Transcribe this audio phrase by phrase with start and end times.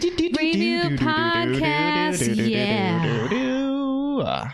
[0.00, 4.50] Review podcast, yeah.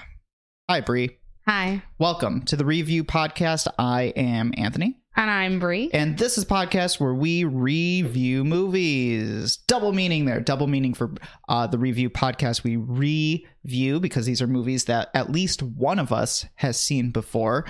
[0.71, 1.19] Hi, Brie.
[1.49, 3.67] Hi, Welcome to the Review Podcast.
[3.77, 5.91] I am Anthony, and I'm Brie.
[5.93, 9.57] and this is a podcast where we review movies.
[9.67, 10.39] Double meaning there.
[10.39, 11.13] Double meaning for
[11.49, 12.63] uh, the Review Podcast.
[12.63, 17.65] We review because these are movies that at least one of us has seen before.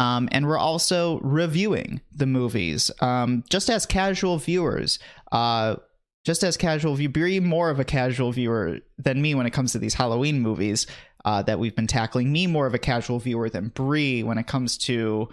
[0.00, 4.98] Um, and we're also reviewing the movies um, just as casual viewers.
[5.30, 5.76] Uh,
[6.24, 9.72] just as casual view, be more of a casual viewer than me when it comes
[9.72, 10.86] to these Halloween movies
[11.24, 12.30] uh, that we've been tackling.
[12.32, 15.28] Me more of a casual viewer than Brie when it comes to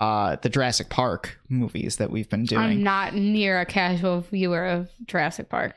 [0.00, 2.60] uh, the Jurassic Park movies that we've been doing.
[2.62, 5.74] I'm not near a casual viewer of Jurassic Park.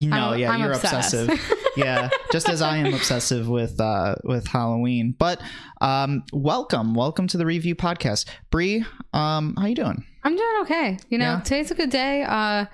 [0.00, 1.14] no, I'm- yeah, I'm you're obsessed.
[1.14, 1.58] obsessive.
[1.76, 5.14] yeah, just as I am obsessive with uh, with Halloween.
[5.16, 5.40] But
[5.80, 8.84] um, welcome, welcome to the review podcast, Brie.
[9.12, 10.04] Um, how you doing?
[10.24, 10.98] I'm doing okay.
[11.10, 11.40] You know, Yeah.
[11.40, 12.22] today's a good day.
[12.22, 12.64] Uh,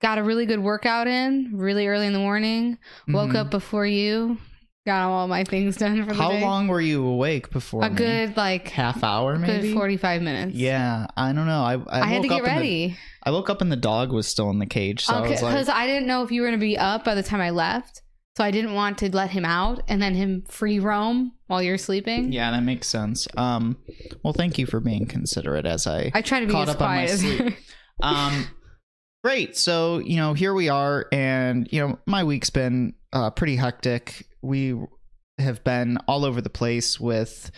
[0.00, 2.78] got a really good workout in really early in the morning.
[3.08, 3.36] Woke Mhm.
[3.36, 4.38] up before you.
[4.84, 6.40] Got all my things done for the How day.
[6.42, 7.84] long were you awake before?
[7.84, 7.94] A me?
[7.94, 9.68] good like half hour, maybe.
[9.68, 10.56] good 45 minutes.
[10.56, 11.62] Yeah, I don't know.
[11.62, 14.10] I I, I, had to get and the- ready I woke up and the dog
[14.12, 16.48] was still in the cage, so I because like, I didn't know if you were
[16.48, 18.02] going to be up by the time I left.
[18.36, 21.76] So I didn't want to let him out and then him free roam while you're
[21.78, 22.32] sleeping.
[22.32, 23.28] yeah, that makes sense.
[23.36, 23.76] Um,
[24.24, 26.88] well, thank you for being considerate as I I try to be Caught up on
[26.96, 27.54] my sleep.
[28.02, 28.48] um
[29.22, 29.56] great.
[29.56, 34.26] So you know here we are and you know my week's been uh pretty hectic.
[34.42, 34.76] We
[35.38, 37.50] have been all over the place with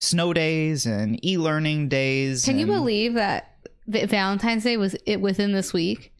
[0.00, 5.72] snow days and e-learning days Can you believe that Valentine's Day was it within this
[5.72, 6.12] week?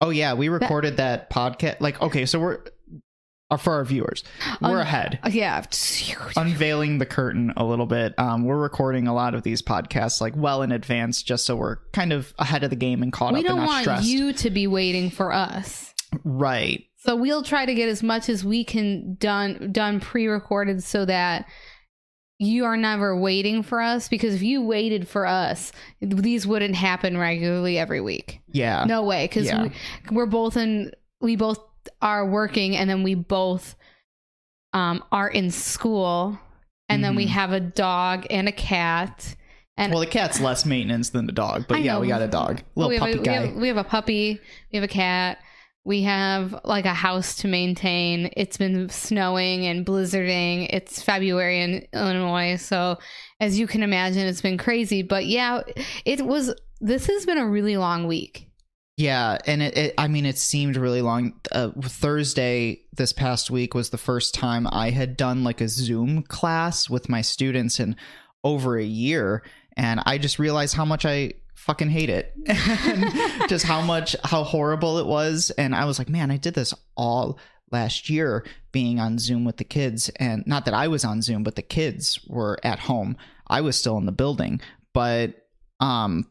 [0.00, 0.34] oh yeah.
[0.34, 2.60] We recorded that podcast like okay so we're
[3.58, 4.24] for our viewers
[4.60, 5.62] we're Un- ahead Uh, Yeah.
[6.36, 10.34] unveiling the curtain a little bit um we're recording a lot of these podcasts like
[10.36, 13.40] well in advance just so we're kind of ahead of the game and caught we
[13.40, 15.94] up and don't want stressed you to be waiting for us.
[16.24, 21.04] right So we'll try to get as much as we can done done pre-recorded so
[21.04, 21.46] that
[22.40, 25.70] you are never waiting for us because if you waited for us,
[26.00, 28.40] these wouldn't happen regularly every week.
[28.48, 29.62] yeah No way, because Yeah.
[29.64, 29.70] we,
[30.10, 30.90] we're both in.
[31.20, 31.60] We both
[32.04, 33.74] are working, and then we both
[34.72, 36.38] um, are in school,
[36.88, 37.30] and then we Mhm.
[37.30, 39.34] have a dog and a cat.
[39.76, 42.00] And Well, the cat's less maintenance than the dog, but I yeah, know.
[42.00, 43.46] we got a dog, we little have puppy a, we guy.
[43.46, 44.40] have, we have a puppy.
[44.72, 45.38] We have a cat.
[45.84, 48.30] We have like a house to maintain.
[48.36, 50.68] It's been snowing and blizzarding.
[50.72, 52.98] It's February in Illinois, so
[53.38, 55.02] as you can imagine, it's been crazy.
[55.02, 55.60] But yeah,
[56.04, 56.54] it was.
[56.80, 58.48] This has been a really long week.
[58.96, 61.40] Yeah, and it, it, I mean, it seemed really long.
[61.50, 66.22] Uh, Thursday this past week was the first time I had done like a Zoom
[66.22, 67.96] class with my students in
[68.44, 69.42] over a year,
[69.76, 74.44] and I just realized how much I fucking hate it, and just how much how
[74.44, 75.50] horrible it was.
[75.58, 77.40] And I was like, man, I did this all
[77.72, 81.42] last year being on Zoom with the kids, and not that I was on Zoom,
[81.42, 83.16] but the kids were at home.
[83.48, 84.60] I was still in the building,
[84.92, 85.34] but
[85.80, 86.28] um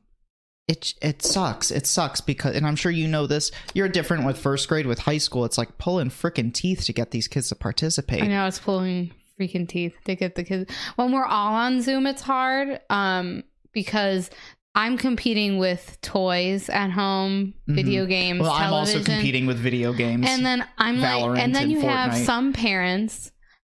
[0.67, 1.71] it it sucks.
[1.71, 3.51] It sucks because, and I'm sure you know this.
[3.73, 4.85] You're different with first grade.
[4.85, 8.23] With high school, it's like pulling freaking teeth to get these kids to participate.
[8.23, 10.71] I know it's pulling freaking teeth to get the kids.
[10.95, 13.43] When we're all on Zoom, it's hard um,
[13.73, 14.29] because
[14.75, 18.43] I'm competing with toys at home, video games, Mm-hmm.
[18.47, 20.25] Well, I'm also competing with video games.
[20.27, 22.25] and then I'm Valorant like, and then and you have Fortnite.
[22.25, 23.31] some parents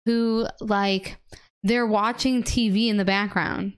[0.07, 1.19] who like
[1.63, 3.75] they're watching TV in the background,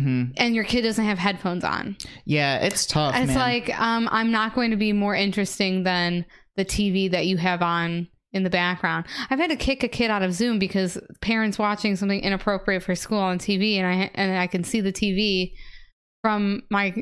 [0.00, 1.96] hmm and your kid doesn't have headphones on.
[2.24, 3.14] yeah, it's tough.
[3.16, 3.36] it's man.
[3.36, 6.24] like um, I'm not going to be more interesting than
[6.56, 9.06] the TV that you have on in the background.
[9.30, 12.94] I've had to kick a kid out of Zoom because parents watching something inappropriate for
[12.94, 15.52] school on TV, and I and I can see the TV
[16.22, 16.94] from my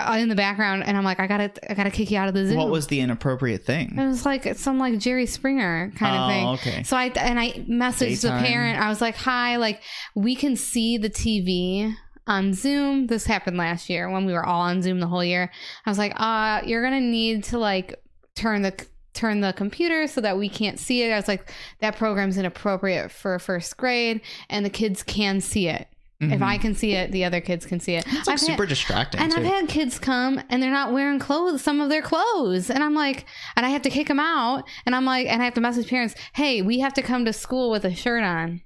[0.00, 2.34] uh, in the background, and I'm like, I gotta I gotta kick you out of
[2.34, 2.56] the Zoom.
[2.56, 3.98] what was the inappropriate thing?
[3.98, 6.72] it was like some like Jerry Springer kind of oh, thing.
[6.72, 6.82] okay.
[6.84, 8.42] So I and I messaged Daytime.
[8.42, 8.80] the parent.
[8.80, 9.82] I was like, "Hi, like
[10.14, 11.94] we can see the TV
[12.28, 13.06] on Zoom.
[13.08, 15.50] This happened last year when we were all on Zoom the whole year.
[15.86, 17.94] I was like, "Uh, you're gonna need to like
[18.36, 18.74] turn the
[19.14, 23.10] turn the computer so that we can't see it." I was like, "That program's inappropriate
[23.10, 25.88] for first grade, and the kids can see it.
[26.20, 26.42] If Mhm.
[26.42, 28.68] I can see it, the other kids can see it." it's like I've super had-
[28.68, 29.38] distracting and too.
[29.38, 32.70] I've had kids come and they're not wearing clothes, some of their clothes.
[32.70, 33.24] And I'm like,
[33.56, 34.64] and I have to kick them out.
[34.84, 37.32] And I'm like, and I have to message parents, hey, we have to come to
[37.32, 38.62] school with a shirt on.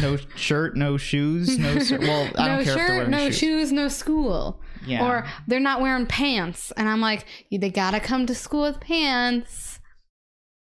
[0.00, 1.68] No shirt, no shoes, no.
[2.00, 3.38] Well, I no don't care if they're shirt, wearing no shoes.
[3.38, 4.60] shoes, no school.
[4.86, 5.06] Yeah.
[5.06, 6.72] Or they're not wearing pants.
[6.76, 9.78] And I'm like, they gotta come to school with pants.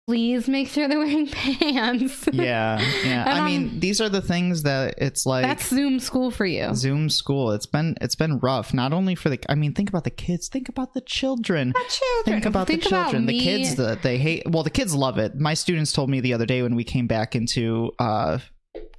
[0.08, 2.28] please make sure they're wearing pants.
[2.34, 3.24] Yeah, yeah.
[3.28, 6.74] I mean, these are the things that it's like That's Zoom school for you.
[6.76, 7.52] Zoom school.
[7.52, 8.74] It's been it's been rough.
[8.74, 10.50] Not only for the I mean, think about the kids.
[10.50, 11.72] Think about the children.
[11.90, 12.26] children.
[12.26, 13.26] Think about Think the about children.
[13.28, 14.44] the kids that they hate.
[14.50, 15.36] Well, the kids love it.
[15.40, 18.40] My students told me the other day when we came back into uh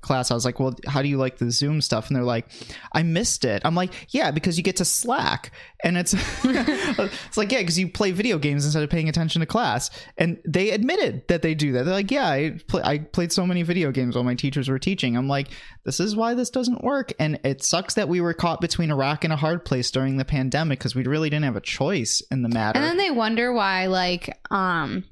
[0.02, 2.08] class i was like well how do you like the zoom stuff?
[2.08, 2.46] And they're like
[2.93, 3.62] i missed it.
[3.64, 5.52] I'm like yeah because you get to slack.
[5.84, 6.14] And it's
[6.44, 9.90] it's like yeah because you play video games instead of paying attention to class.
[10.19, 11.84] And they admitted that they do that.
[11.84, 14.78] They're like yeah i, play, I played so many video games while my teachers were
[14.78, 15.16] teaching.
[15.16, 15.49] I'm like
[15.84, 17.12] this is why this doesn't work.
[17.19, 20.16] And it sucks that we were caught between a rock and a hard place during
[20.16, 22.78] the pandemic because we really didn't have a choice in the matter.
[22.78, 25.04] And then they wonder why, like, um,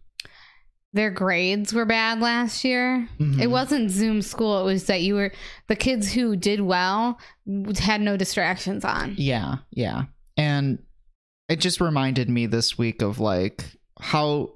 [0.92, 3.08] their grades were bad last year.
[3.19, 3.40] Mhm.
[3.40, 4.60] It wasn't Zoom school.
[4.60, 5.32] It was that you were
[5.69, 7.19] the kids who did well
[7.78, 9.14] had no distractions on.
[9.16, 10.04] Yeah, yeah.
[10.37, 10.81] And
[11.48, 13.64] it just reminded me this week of like
[14.00, 14.52] how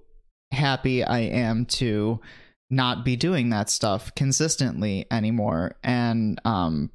[0.52, 2.20] happy I am to
[2.70, 5.76] not be doing that stuff consistently anymore.
[5.84, 6.90] And um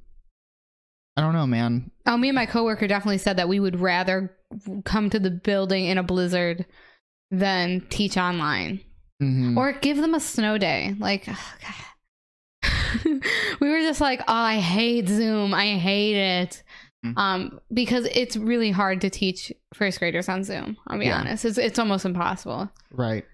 [1.16, 1.92] I don't know, man.
[2.06, 4.36] Oh, me and my coworker definitely said that we would rather
[4.86, 6.66] come to the building in a blizzard
[7.30, 8.82] than teach online
[9.22, 9.58] Mhm.
[9.58, 10.96] or give them a snow day.
[10.98, 11.54] Like, oh,
[13.60, 15.54] we were just like, oh, I hate Zoom.
[15.54, 16.64] I hate it.
[17.06, 17.18] Mhm.
[17.18, 20.78] Um, because it's really hard to teach first graders on Zoom.
[20.88, 21.20] I'll be Yeah.
[21.20, 21.46] honest.
[21.46, 22.70] It's it's almost impossible.
[22.92, 23.26] right.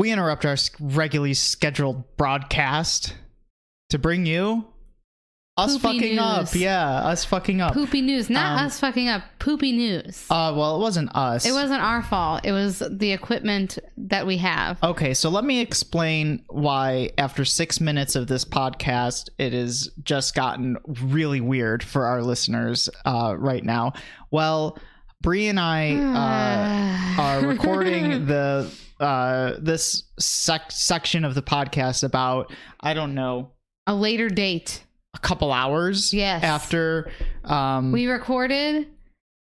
[0.00, 3.14] We interrupt our regularly scheduled broadcast
[3.90, 4.64] to bring you
[5.58, 6.54] us Poopy fucking up.
[6.54, 7.74] Yeah, us fucking up.
[7.74, 9.22] Poopy news, not Um, us fucking up.
[9.38, 10.26] Poopy news.
[10.30, 11.44] Uh well, it wasn't us.
[11.44, 12.42] it wasn't our fault.
[12.44, 14.82] It was the equipment that we have.
[14.82, 20.34] Okay, so let me explain why, after six minutes of this podcast, it has just
[20.34, 23.92] gotten really weird for our listeners uh, right now.
[24.30, 24.78] Well,
[25.20, 25.94] Brie and I
[27.18, 28.70] uh, are recording the
[29.00, 33.50] uh, this sec- section of the podcast about I don't know
[33.86, 34.84] a later date.
[35.14, 36.42] A couple hours Yes.
[36.44, 37.10] after
[37.44, 38.86] um, We recorded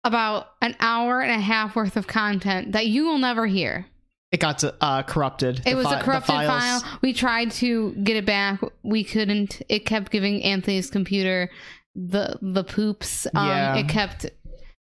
[0.04, 3.86] about an hour and a half worth of content that you will never hear.
[4.32, 5.60] it got uh, corrupted.
[5.60, 6.82] It The was fi- a corrupted file.
[7.02, 8.60] We tried to get it back.
[8.82, 9.60] We couldn't.
[9.68, 11.50] It kept giving Anthony's computer
[11.94, 13.26] the the poops.
[13.34, 13.76] Um, Yeah.
[13.76, 14.26] It kept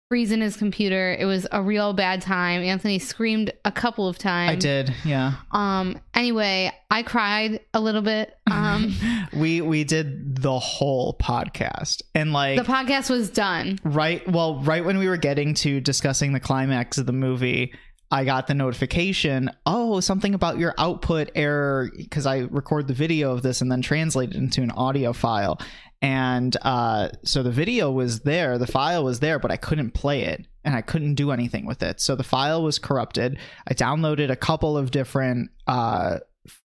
[0.08, 1.17] freezing his computer.
[1.19, 2.62] It was a real bad time.
[2.62, 4.53] Anthony screamed a couple of times.
[4.53, 5.35] I did, yeah.
[5.50, 6.00] Um.
[6.14, 8.37] Anyway, I cried a little bit.
[8.50, 8.94] Um.
[9.35, 13.79] we we did the whole podcast and like the podcast was done.
[13.85, 17.73] right well right when we were getting to discussing the climax of the movie
[18.11, 23.32] i got the notification oh something about your output error because i record the video
[23.32, 25.61] of this and then translate it into an audio file.
[26.03, 30.23] And uh, so the video was there the file was there but i couldn't play
[30.25, 32.00] it and i couldn't do anything with it.
[32.00, 33.38] So the file was corrupted.
[33.67, 36.19] I downloaded a couple of different uh,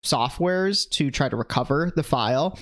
[0.05, 2.57] softwares to try to recover the file.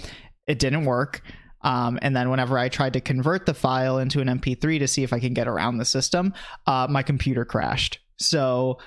[0.47, 1.21] It didn't work.
[1.61, 5.03] Um, and then whenever I tried to convert the file into an MP3 to see
[5.03, 6.33] if I can get around the system,
[6.65, 7.99] uh, my computer crashed.
[8.17, 8.79] So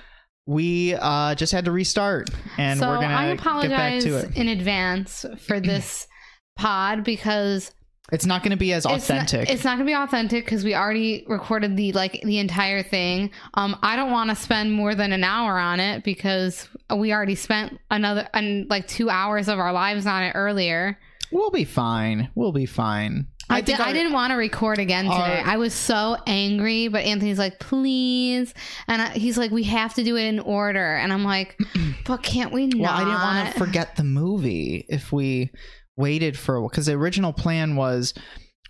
[0.47, 4.37] we uh, just had to restart, and so we're gonna get back apologize to it.
[4.37, 6.07] in advance for this
[6.57, 7.73] pod because
[8.13, 9.49] It's not going to be as authentic.
[9.49, 13.31] It's not, not gonna be authentic because we already recorded the like the entire thing.
[13.55, 17.37] Um, I don't want to spend more than an hour on it because we already
[17.37, 20.99] spent another and like two hours of our lives on it earlier.
[21.31, 22.29] we'll be fine.
[22.35, 23.29] We'll be fine.
[23.51, 25.15] I, did, I our- didn't want to record again today.
[25.41, 28.55] our- I was so angry, but Anthony's like, please,
[28.89, 31.59] and I, he's like, we have to do it in order, and I'm like,
[32.07, 32.81] but can't we not?
[32.81, 35.51] Well, I didn't want to forget the movie if we
[35.97, 38.15] waited for because the original plan was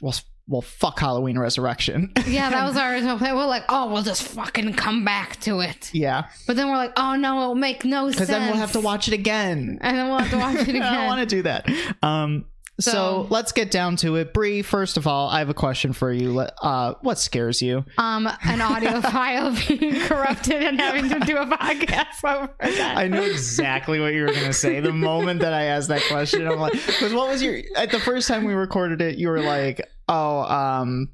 [0.01, 0.15] well,
[0.49, 2.11] well, fuck Halloween Resurrection.
[2.27, 3.37] Yeah, that was our original plan.
[3.37, 5.91] We're like, oh, we'll just fucking come back to it.
[5.95, 8.15] yeah, But then we're like, oh no, it'll make no sense.
[8.17, 9.79] because then we'll have to watch it again.
[9.81, 10.83] and then we'll have to watch it again.
[10.83, 11.69] I don't want to do that.
[12.03, 12.47] Um,
[12.81, 14.33] so, So- let's get down to it.
[14.35, 16.41] Brie, first of all, I have a question for you.
[16.41, 17.85] Uh, what scares you?
[17.99, 22.97] um, an audio file being corrupted and having to do a podcast over that.
[22.97, 26.03] I knew exactly what you were going to say the moment that I asked that
[26.09, 26.47] question.
[26.47, 29.17] I'm like, because what was your at the first time we recorded it?
[29.19, 31.09] You were like, oh, um,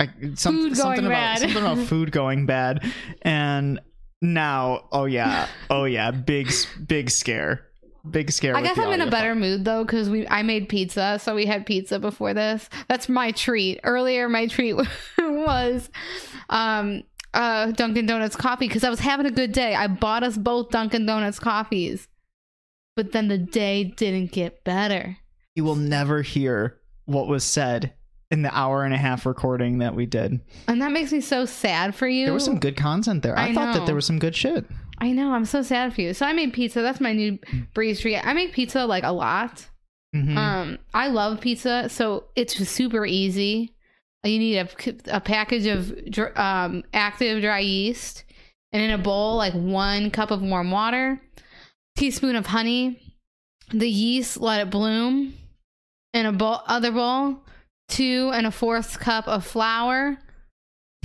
[0.00, 1.38] I, some, something about bad.
[1.38, 2.82] something about food going bad,
[3.22, 3.80] and
[4.20, 6.50] now, oh yeah, oh yeah, big
[6.86, 7.66] big scare,
[8.10, 8.56] big scare.
[8.56, 11.46] I guess I'm in a better mood though because we I made pizza, so we
[11.46, 12.68] had pizza before this.
[12.88, 13.80] That's my treat.
[13.84, 14.74] Earlier, my treat
[15.18, 15.90] was
[16.50, 19.74] um uh Dunkin' Donuts coffee because I was having a good day.
[19.74, 22.08] I bought us both Dunkin' Donuts coffees,
[22.96, 25.16] but then the day didn't get better.
[25.54, 27.92] you will never hear what was said
[28.30, 30.40] in the hour and a half recording that we did.
[30.66, 32.24] And that makes me so sad for you.
[32.26, 33.38] There was some good content there.
[33.38, 34.64] I, I thought that there was some good shit.
[34.98, 35.32] I know.
[35.32, 36.14] I'm so sad for you.
[36.14, 36.80] So I made pizza.
[36.82, 37.38] That's my new
[37.74, 38.16] Brie's treat.
[38.18, 39.68] I make pizza like a lot.
[40.14, 40.36] Mhm.
[40.36, 43.74] Um, I love pizza, so it's super easy.
[44.22, 44.68] You need a,
[45.16, 45.92] a package of
[46.38, 48.24] um, active dry yeast,
[48.72, 51.20] and in a bowl, like one cup of warm water,
[51.96, 53.00] teaspoon of honey,
[53.70, 55.34] the yeast, let it bloom.
[56.14, 57.40] In a bowl, other bowl,
[57.88, 60.16] two and a fourth cup of flour,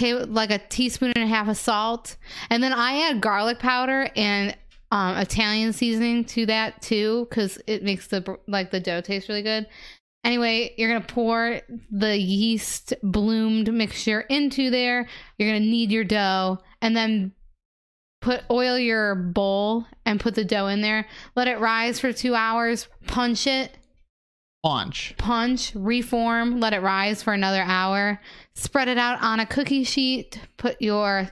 [0.01, 2.17] like a teaspoon and a half of salt,
[2.49, 4.55] and then I add garlic powder and
[4.91, 9.43] um, Italian seasoning to that too, because it makes the like the dough taste really
[9.43, 9.67] good.
[10.23, 15.07] Anyway, you're gonna pour the yeast bloomed mixture into there.
[15.37, 17.33] You're gonna knead your dough, and then
[18.21, 21.07] put oil your bowl and put the dough in there.
[21.35, 22.87] Let it rise for two hours.
[23.07, 23.77] Punch it
[24.63, 25.15] Launch.
[25.17, 28.19] punch, reform, let it rise for another hour,
[28.55, 31.29] spread it out on a cookie sheet, put your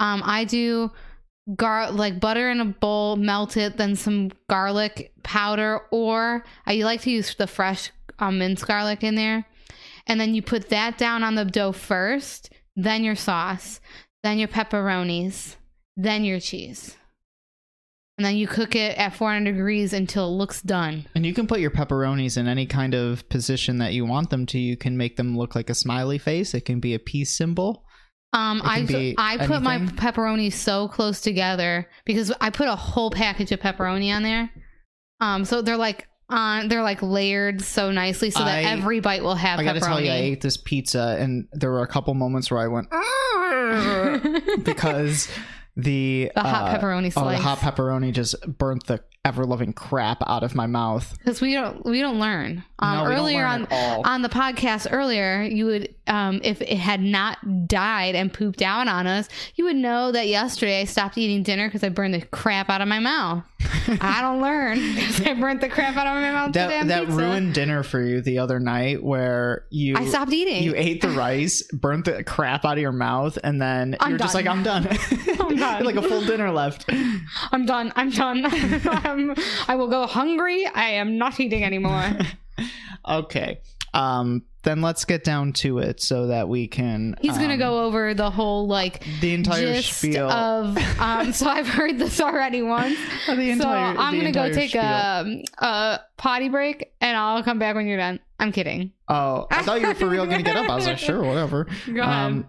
[0.00, 0.90] um I do
[1.54, 7.02] gar like butter in a bowl, melt it, then some garlic powder or I like
[7.02, 9.46] to use the fresh um, minced garlic in there.
[10.06, 13.80] And then you put that down on the dough first, then your sauce,
[14.22, 15.56] then your pepperonis,
[15.96, 16.96] then your cheese.
[18.18, 21.04] And then you cook it at 400 degrees until it looks done.
[21.14, 24.46] And you can put your pepperonis in any kind of position that you want them
[24.46, 24.58] to.
[24.58, 26.54] You can make them look like a smiley face.
[26.54, 27.84] It can be a peace symbol.
[28.32, 29.96] Um, I I put my anything.
[29.96, 34.50] pepperoni so close together because I put a whole package of pepperoni on there.
[35.20, 39.22] Um, so they're like on they're like layered so nicely so that I- every bite
[39.22, 39.84] will have I got to pepperoni.
[39.86, 42.88] tell you, I ate this pizza, and there were a couple moments where I went
[44.64, 45.28] because
[45.76, 50.22] the the hot uh, pepperoni Oh, the hot pepperoni just burnt the ever loving crap
[50.26, 51.14] out of my mouth.
[51.18, 52.64] because we don't we don't learn.
[52.78, 56.62] Um, No, we don't earlier learn on on the podcast earlier, you would um if
[56.62, 60.84] it had not died and pooped out on us, you would know that yesterday I
[60.84, 63.44] stopped eating dinner because I burned the crap out of my mouth.
[64.00, 66.52] I don't learn because I burnt the crap out of my mouth.
[66.52, 67.16] that that pizza.
[67.16, 70.62] ruined dinner for you the other night, where you I stopped eating.
[70.62, 74.18] you ate the rice, burnt the crap out of your mouth, and then I'm you're
[74.18, 74.86] just like, I'm done.
[75.40, 75.84] I'm done.
[75.84, 76.84] like a full dinner left.
[77.50, 77.92] I'm done.
[77.96, 78.44] I'm done.
[79.16, 79.34] I'm,
[79.68, 80.66] I will go hungry.
[80.66, 82.16] I am not eating anymore.
[83.08, 83.60] okay.
[83.94, 87.16] Um, then let's get down to it so that we can.
[87.20, 90.76] He's gonna um, go over the whole like the entire spiel of.
[90.98, 92.98] Um, so I've heard this already once.
[93.26, 94.82] The entire- so I'm gonna go take spiel.
[94.82, 98.20] a, a potty break, and I'll come back when you're done.
[98.38, 98.92] I'm kidding.
[99.08, 100.68] Oh, I thought you were for real going to get up.
[100.68, 101.66] I was like, sure, whatever.
[101.70, 102.44] Um, Go ahead.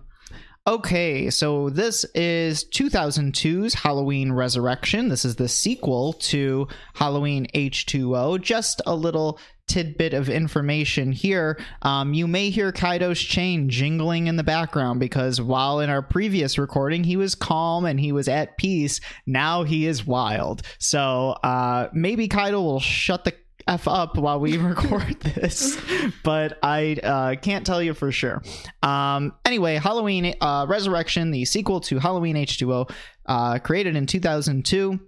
[0.67, 5.07] Okay, so this is 2002's Halloween Resurrection.
[5.07, 8.41] This is the sequel to Halloween H2O.
[8.41, 11.57] Just a little tidbit of information here.
[11.81, 16.57] Um, you may hear Kaido's chain jingling in the background because while in our previous
[16.57, 20.62] recording he was calm and he was at peace, now he is wild.
[20.79, 23.33] So uh, maybe Kaido will shut the
[23.67, 25.77] f up while we record this
[26.24, 28.41] but i uh, can't tell you for sure
[28.83, 32.89] um, anyway halloween uh, resurrection the sequel to halloween h2o
[33.25, 35.00] uh, created in 2002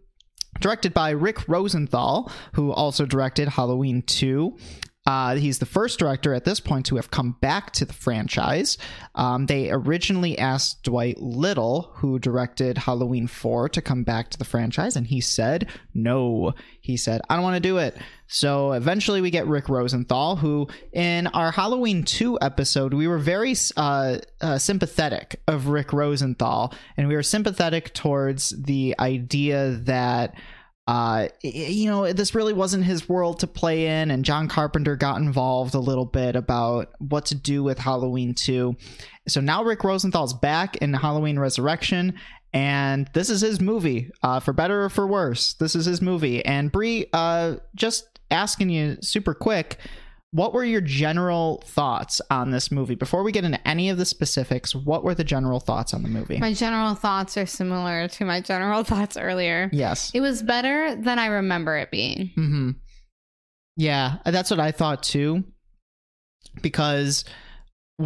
[0.59, 4.55] directed by rick rosenthal who also directed halloween 2
[5.09, 8.77] uh, he's the first director at this point to have come back to the franchise.
[9.15, 14.45] Um, they originally asked Dwight Little, who directed Halloween 4, to come back to the
[14.45, 16.53] franchise, and he said no.
[16.79, 17.97] He said, I don't want to do it.
[18.31, 23.55] So eventually we get Rick Rosenthal, who in our Halloween 2 episode, we were very
[23.75, 30.35] uh, uh, sympathetic of Rick Rosenthal, and we were sympathetic towards the idea that
[30.87, 35.21] uh, you know, this really wasn't his world to play in, and John Carpenter got
[35.21, 38.75] involved a little bit about what to do with Halloween 2.
[39.27, 42.15] So now Rick Rosenthal's back in Halloween Resurrection,
[42.53, 45.53] and this is his movie, uh, for better or for worse.
[45.53, 46.43] This is his movie.
[46.43, 49.77] And Brie, uh, just asking you super quick,
[50.31, 52.93] what were your general thoughts on this movie?
[52.95, 56.09] Before we get into any of the specifics, what were the general thoughts on the
[56.09, 56.37] movie?
[56.37, 59.69] My general thoughts are similar to my general thoughts earlier.
[59.73, 60.11] yes.
[60.13, 62.31] It was better than I remember it being.
[62.35, 62.71] hmm
[63.75, 65.43] Yeah, that's what I thought too.
[66.61, 67.25] Because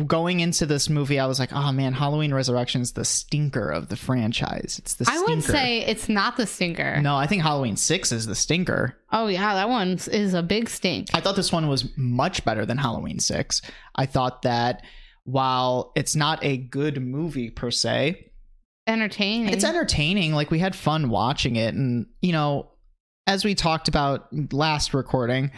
[0.07, 3.89] going into this movie, I was like, "Oh man, Halloween Resurrection is the stinker of
[3.89, 4.77] the franchise.
[4.79, 5.19] It's the stinker.
[5.21, 6.99] I stinker." would say it's not the stinker.
[7.01, 7.15] no.
[7.15, 8.97] I think Halloween Six is the stinker.
[9.11, 11.09] Oh yeah, that one is a big stink.
[11.13, 13.61] I thought this one was much better than Halloween Six.
[13.95, 14.83] I thought that
[15.25, 18.29] while it's not a good movie per se,
[18.87, 19.53] Entertaining.
[19.53, 20.33] it's entertaining.
[20.33, 22.71] Like we had fun watching it, and you know,
[23.27, 25.51] as we talked about last recording,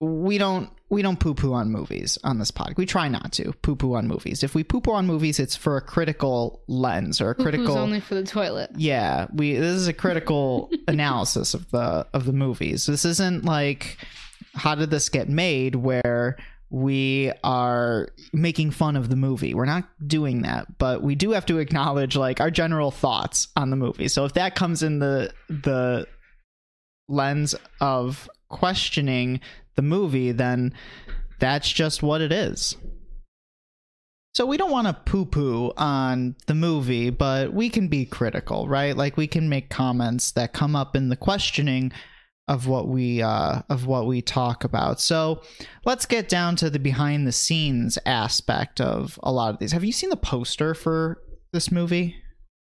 [0.00, 2.74] we don't we don't poo poo on movies on this pod.
[2.76, 4.42] We try not to poo poo on movies.
[4.44, 7.76] If we poo poo on movies, it's for a critical lens or a Poo-poo's critical.
[7.78, 8.70] only for the toilet.
[8.76, 12.86] yeah, we this is a critical analysis of the of the movies.
[12.86, 13.98] This isn't like
[14.54, 16.36] how did this get made where
[16.70, 19.54] we are making fun of the movie.
[19.54, 23.70] We're not doing that, but we do have to acknowledge like our general thoughts on
[23.70, 24.08] the movie.
[24.08, 26.06] So if that comes in the the
[27.08, 29.40] lens of questioning
[29.76, 30.74] the movie, then
[31.38, 32.76] that's just what it is.
[34.34, 38.68] So we don't want to poo poo on the movie, but we can be critical,
[38.68, 38.94] right?
[38.94, 41.90] Like we can make comments that come up in the questioning
[42.48, 45.00] of what we uh of what we talk about.
[45.00, 45.42] So
[45.84, 49.72] let's get down to the behind the scenes aspect of a lot of these.
[49.72, 52.16] Have you seen the poster for this movie?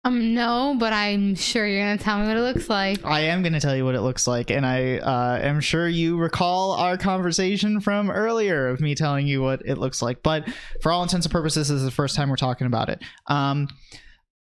[0.04, 3.06] Um, no, but I'm sure you're gonna tell me what it looks like.
[3.06, 6.18] I am to tell you what it looks like, and I uh, am sure you
[6.18, 10.24] recall our conversation from earlier of me telling you what it looks like.
[10.24, 10.50] But
[10.82, 13.04] for all intents and purposes, this is the first time we're talking about it.
[13.28, 13.68] Um,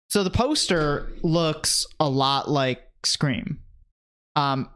[0.09, 3.61] so the poster looks a lot like Scream.
[4.37, 4.71] Um,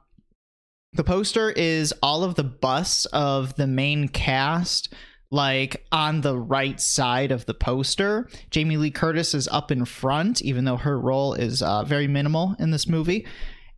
[0.92, 4.92] the poster is all of the busts of the main cast
[5.30, 8.28] like on the right side of the poster.
[8.50, 12.54] Jamie Lee Curtis is up in front, even though her role is uh, very minimal
[12.58, 13.26] in this movie.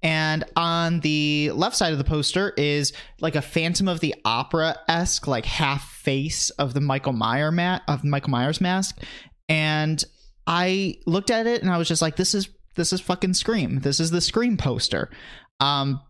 [0.02, 4.76] And on the left side of the poster is like a Phantom of the Opera
[4.86, 9.02] esque, like half face of the Michael Myers mat of Michael Myers mask.
[9.48, 10.02] And
[10.46, 13.80] I looked at it and I was just like, this is this is fucking Scream.
[13.80, 15.10] This is the Scream poster.
[15.58, 16.00] Um,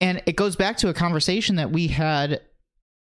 [0.00, 2.40] and it goes back to a conversation that we had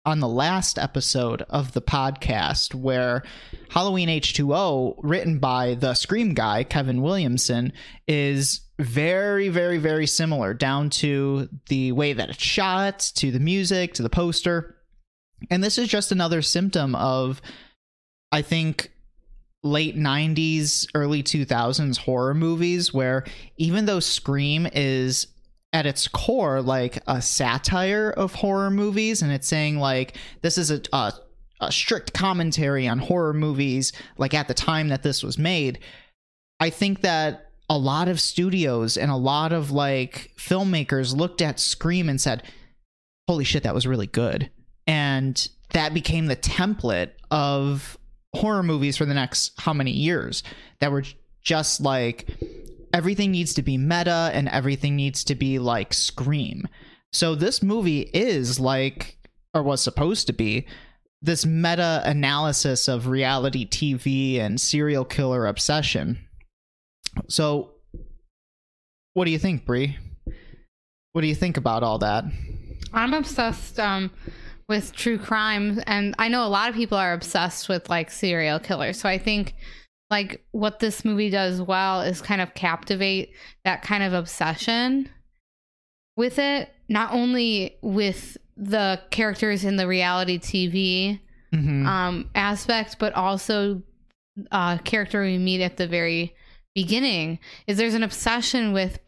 [0.05, 3.23] on the last episode of the podcast where
[3.71, 7.73] Halloween H2O, written by the Scream guy, Kevin Williamson,
[8.07, 13.95] is very, very, very similar down to the way that it's shot, to the music,
[13.95, 14.77] to the poster.
[15.51, 17.41] And this is just another symptom of,
[18.31, 18.91] I think,
[19.63, 23.25] late 90s, early 2000s horror movies where
[23.57, 25.29] even though Scream is
[25.75, 30.71] at its core like a satire of horror movies and it's saying like this is
[30.71, 31.13] a, a,
[31.61, 35.81] a strict commentary on horror movies like at the time that this was made.
[36.61, 41.59] I think that a lot of studios and a lot of like filmmakers looked at
[41.59, 42.45] scream and said
[43.27, 44.51] holy shit that was really good.
[44.87, 47.99] And that became the template of
[48.33, 50.45] horror movies for the next how many years
[50.79, 51.03] that were
[51.43, 52.29] just like
[52.95, 56.69] everything needs to be meta and everything needs to be like Scream.
[57.13, 59.19] So this movie is like,
[59.53, 60.67] or was supposed to be,
[61.21, 66.19] this meta analysis of reality TV and serial killer obsession.
[67.29, 67.73] So,
[69.15, 69.97] what do you think, Brie?
[71.13, 72.25] What do you think about all that?
[72.93, 74.11] I'm obsessed um
[74.69, 78.59] with true crime and I know a lot of people are obsessed with like serial
[78.59, 79.01] killers.
[79.01, 79.55] So I think
[80.15, 83.33] like what this movie does well is kind of captivate
[83.65, 85.09] that kind of obsession
[86.17, 91.21] with it, not only with the characters in the reality TV
[91.53, 91.85] Mhm.
[91.87, 93.83] um aspect, but also
[94.53, 96.33] uh character we meet at the very
[96.75, 98.99] beginning is there's an obsession with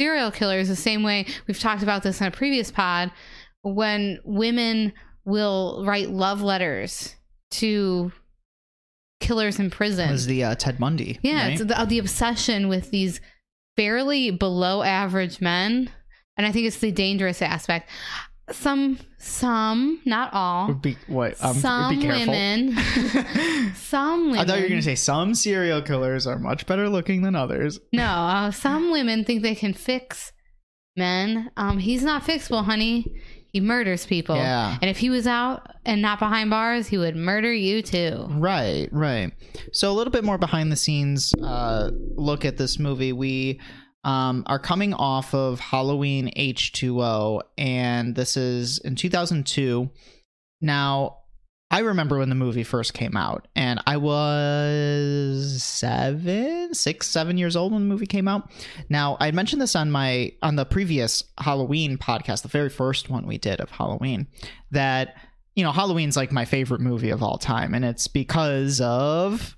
[0.00, 3.10] serial killers the same way we've talked about this in a previous pod
[3.62, 4.92] when women
[5.24, 7.14] will write love letters
[7.50, 8.12] to
[9.24, 11.18] killers in prison was the uh, Ted Bundy?
[11.22, 11.60] yeah right?
[11.60, 13.20] it's the, the obsession with these
[13.76, 15.90] fairly below average men
[16.36, 17.88] and i think it's the dangerous aspect
[18.50, 21.42] some some not all be what?
[21.42, 22.34] Um, some be careful.
[22.34, 22.76] women
[23.74, 26.88] some women I thought you were going to say some serial killers are much better
[26.90, 27.80] looking than others.
[27.92, 30.32] No, uh, some women think they can fix
[30.94, 31.50] men.
[31.56, 33.14] Um, he's not fixable, honey.
[33.54, 34.34] He murders people.
[34.34, 34.76] Yeah.
[34.82, 38.26] And if he was out and not behind bars, he would murder you too.
[38.30, 39.32] Right, right.
[39.72, 43.12] So a little bit more behind the scenes uh, look at this movie.
[43.12, 43.60] We
[44.02, 49.88] um, are coming off of Halloween H2O, and this is in 2002.
[50.60, 51.18] Now,
[51.74, 57.56] I remember when the movie first came out, and I was seven, six, seven years
[57.56, 58.48] old when the movie came out.
[58.88, 63.26] Now, I mentioned this on my on the previous Halloween podcast, the very first one
[63.26, 64.28] we did of Halloween,
[64.70, 65.16] that
[65.56, 69.56] you know Halloween's like my favorite movie of all time, and it's because of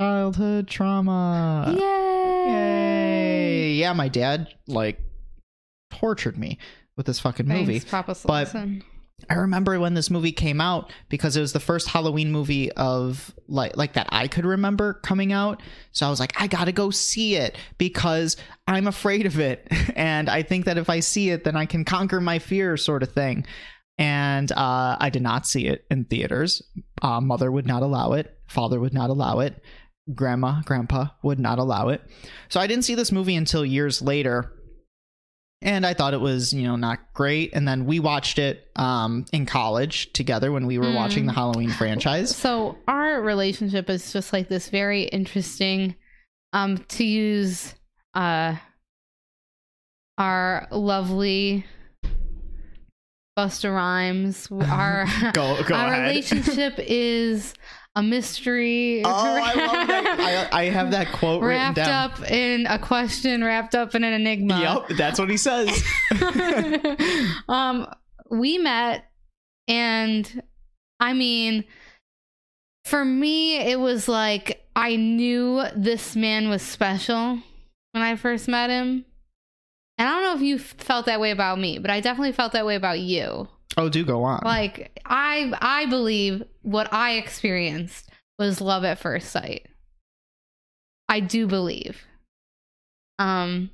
[0.00, 1.74] childhood trauma.
[1.78, 2.52] Yay!
[2.52, 3.72] Yay!
[3.72, 4.98] Yeah, my dad like
[5.90, 6.56] tortured me
[6.96, 7.80] with this fucking movie.
[7.80, 8.50] Thanks, Papa but-.
[9.28, 13.34] I remember when this movie came out because it was the first Halloween movie of
[13.48, 15.62] like like that I could remember coming out.
[15.92, 20.30] So I was like, I gotta go see it because I'm afraid of it, and
[20.30, 23.12] I think that if I see it, then I can conquer my fear, sort of
[23.12, 23.44] thing.
[23.98, 26.62] and uh, I did not see it in theaters.
[27.02, 28.34] Uh, mother would not allow it.
[28.48, 29.62] Father would not allow it.
[30.14, 32.00] Grandma, grandpa would not allow it.
[32.48, 34.52] So I didn't see this movie until years later.
[35.62, 37.50] And I thought it was, you know, not great.
[37.52, 40.94] And then we watched it um, in college together when we were Mm.
[40.94, 42.34] watching the Halloween franchise.
[42.34, 45.96] So our relationship is just like this very interesting
[46.52, 47.74] um to use
[48.14, 48.56] uh
[50.18, 51.64] our lovely
[53.38, 56.02] Busta Rhymes our Go, go our ahead.
[56.08, 57.54] relationship is
[57.96, 60.48] a mystery Oh, I love that.
[60.52, 62.10] I, I have that quote written wrapped down.
[62.10, 65.68] up in a question wrapped up in an enigma Yep, that's what he says.
[67.48, 67.86] um
[68.30, 69.10] we met
[69.66, 70.42] and
[71.00, 71.64] i mean
[72.84, 77.38] for me it was like i knew this man was special
[77.92, 79.04] when i first met him
[79.98, 82.52] and i don't know if you felt that way about me but i definitely felt
[82.52, 84.40] that way about you oh, do go on.
[84.44, 89.66] like i i believe what i experienced was love at first sight
[91.08, 92.04] i do believe
[93.18, 93.70] um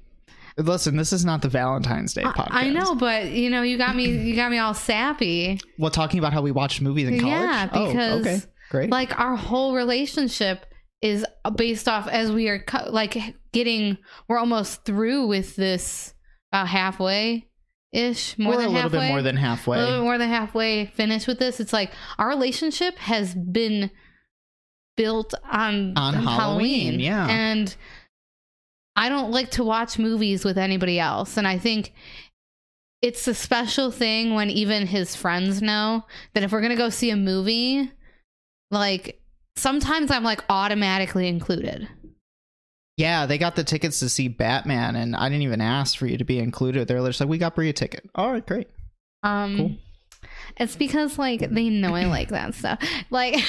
[0.59, 2.49] Listen, this is not the Valentine's Day podcast.
[2.51, 5.61] I, I know, but you know, you got me, you got me all sappy.
[5.79, 7.35] Well, talking about how we watched movies in college.
[7.35, 8.91] Yeah, Oh, because okay, great.
[8.91, 10.65] like our whole relationship
[11.03, 13.19] is based off as we are co- like
[13.53, 16.15] getting, we're almost through with this
[16.51, 17.51] about halfway
[17.93, 19.77] ish, more We're than a little halfway, bit more than halfway.
[19.77, 21.61] a little bit more than halfway finished with this.
[21.61, 23.91] It's like our relationship has been
[24.97, 27.27] built on On Halloween, yeah.
[27.29, 27.75] and
[28.97, 31.37] I don't like to watch movies with anybody else.
[31.37, 31.93] And I think
[33.03, 36.89] it's a special thing when even his friends know that if we're going to go
[36.89, 37.93] see a movie,
[38.71, 39.21] like
[39.55, 41.89] sometimes I'm like automatically included.
[42.97, 46.17] Yeah, they got the tickets to see Batman, and I didn't even ask for you
[46.17, 46.89] to be included.
[46.89, 48.09] They're just like, we got Brie a ticket.
[48.15, 48.69] All right, great.
[49.23, 49.73] Um, Cool.
[50.59, 52.83] It's because like they know I like that stuff.
[53.11, 53.45] Like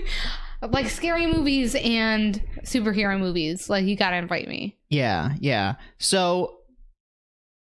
[0.62, 3.70] like scary movies and superhero movies.
[3.70, 4.76] Like you got to invite me.
[4.88, 5.76] Yeah, yeah.
[5.98, 6.58] So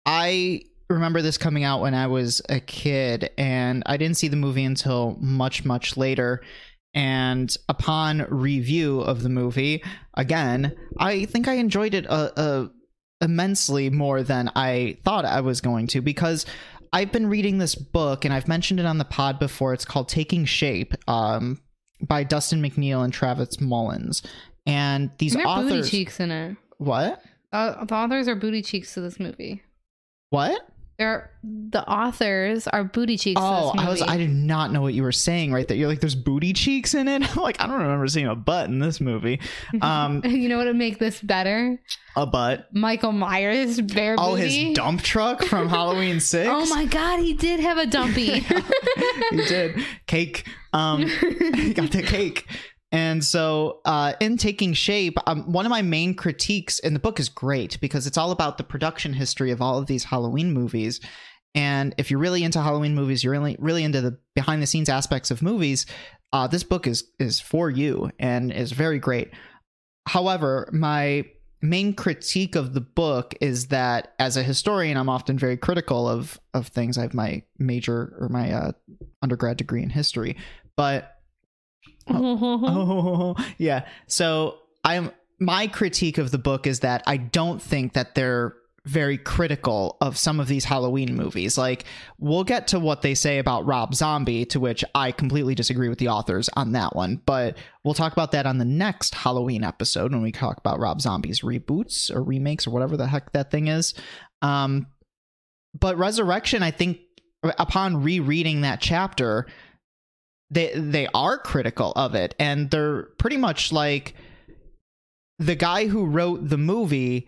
[0.05, 4.37] I remember this coming out when I was a kid, and I didn't see the
[4.37, 6.41] movie until much, much later.
[6.93, 9.83] And upon review of the movie,
[10.17, 12.67] again, I think I enjoyed it uh, uh,
[13.21, 16.45] immensely more than I thought I was going to because
[16.91, 19.73] I've been reading this book, and I've mentioned it on the pod before.
[19.73, 21.61] It's called Taking Shape um,
[22.05, 24.23] by Dustin McNeill and Travis Mullins.
[24.65, 25.89] And these And they're booty authors.
[25.89, 26.57] cheeks in it.
[26.77, 27.21] What?
[27.53, 29.63] Uh, the authors are booty cheeks to this movie.
[30.29, 30.61] What?
[30.97, 33.39] They're the authors are booty cheeks.
[33.41, 35.77] Oh, I was I did not know what you were saying right there.
[35.77, 37.21] You're like, there's booty cheeks in it.
[37.37, 39.39] I'm like, I don't remember seeing a butt in this movie.
[39.81, 41.79] Um, you know what would make this better?
[42.15, 42.67] a butt.
[42.73, 44.69] Michael Myers bare Oh, booty.
[44.69, 46.49] his dump truck from Halloween Six.
[46.51, 48.39] Oh my god, he did have a dumpy.
[48.39, 50.47] he did cake.
[50.73, 52.47] Um, he got the cake.
[52.91, 57.19] And so, uh, in taking shape, um, one of my main critiques in the book
[57.19, 61.01] is great because it's all about the production history of all of these Halloween movies.
[61.53, 64.89] And if you're really into Halloween movies, you're really really into the behind the scenes
[64.89, 65.85] aspects of movies.
[66.31, 69.31] Uh, this book is is for you and is very great.
[70.07, 71.25] However, my
[71.61, 76.39] main critique of the book is that as a historian, I'm often very critical of
[76.53, 76.97] of things.
[76.97, 78.71] I have my major or my uh,
[79.21, 80.37] undergrad degree in history,
[80.77, 81.16] but
[82.09, 83.85] oh yeah.
[84.07, 89.17] So i'm my critique of the book is that i don't think that they're very
[89.17, 91.57] critical of some of these halloween movies.
[91.57, 91.83] Like
[92.19, 95.99] we'll get to what they say about rob zombie to which i completely disagree with
[95.99, 100.13] the authors on that one but we'll talk about that on the next halloween episode
[100.13, 103.67] when we talk about rob zombie's reboots or remakes or whatever the heck that thing
[103.67, 103.93] is.
[104.41, 104.87] Um
[105.77, 106.99] but resurrection i think
[107.59, 109.47] upon rereading that chapter
[110.49, 112.35] they they are critical of it.
[112.39, 114.15] And they're pretty much like
[115.39, 117.27] the guy who wrote the movie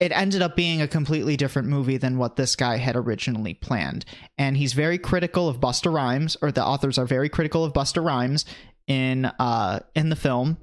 [0.00, 4.06] it ended up being a completely different movie than what this guy had originally planned.
[4.38, 8.02] And he's very critical of Busta Rhymes or the authors are very critical of Busta
[8.02, 8.46] Rhymes
[8.86, 10.56] in uh in the film.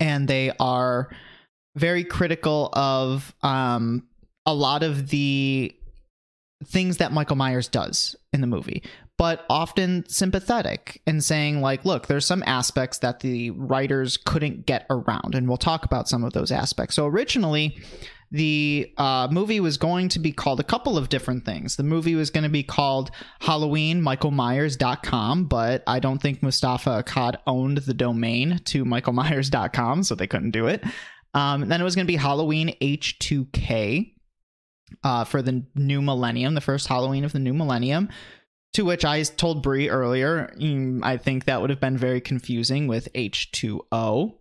[0.00, 1.10] And they are
[1.76, 4.08] very critical of um
[4.44, 5.72] a lot of the
[6.64, 8.82] things that Michael Myers does in the movie
[9.20, 14.86] but often sympathetic and saying like look there's some aspects that the writers couldn't get
[14.88, 16.96] around and we'll talk about some of those aspects.
[16.96, 17.78] So originally
[18.30, 21.76] the uh, movie was going to be called a couple of different things.
[21.76, 27.36] The movie was going to be called Halloween halloweenmichaelmyers.com but i don't think moustapha akkad
[27.46, 30.82] owned the domain to michaelmyers.com so they couldn't do it.
[31.34, 34.14] Um, then it was going to be halloween h2k
[35.04, 38.08] uh, for the new millennium the first halloween of the new millennium
[38.74, 42.86] To which I told Brie earlier, mm, I think that would have been very confusing
[42.86, 44.34] with H2O.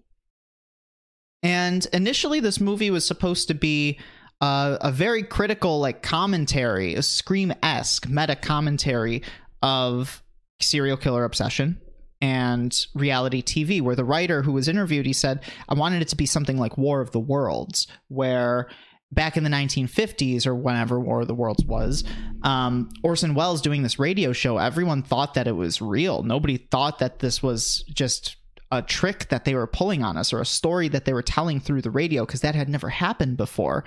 [1.42, 3.98] And initially, this movie was supposed to be
[4.42, 9.24] uh, a very critical, like commentary, a scream esque meta commentary
[9.62, 10.22] of
[10.62, 11.80] serial killer obsession
[12.22, 13.82] and reality TV.
[13.82, 16.78] Where the writer who was interviewed, he said, "I wanted it to be something like
[16.78, 18.70] War of the Worlds, where."
[19.12, 22.04] Back in the 1950s or whenever War of the Worlds was,
[22.43, 26.22] um, Orson Welles doing this radio show, everyone thought that it was real.
[26.22, 28.38] Nobody thought that this was just
[28.72, 31.60] a trick that they were pulling on us or a story that they were telling
[31.60, 33.84] through the radio because that had never happened before.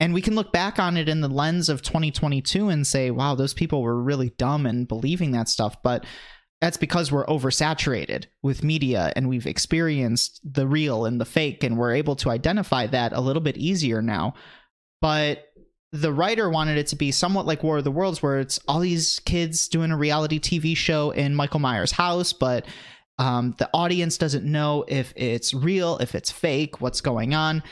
[0.00, 3.34] And we can look back on it in the lens of 2022 and say, wow,
[3.34, 5.82] those people were really dumb and believing that stuff.
[5.82, 6.06] But
[6.60, 11.78] that's because we're oversaturated with media and we've experienced the real and the fake, and
[11.78, 14.34] we're able to identify that a little bit easier now.
[15.00, 15.46] But
[15.92, 18.80] the writer wanted it to be somewhat like War of the Worlds, where it's all
[18.80, 22.66] these kids doing a reality TV show in Michael Myers' house, but
[23.18, 27.62] um, the audience doesn't know if it's real, if it's fake, what's going on.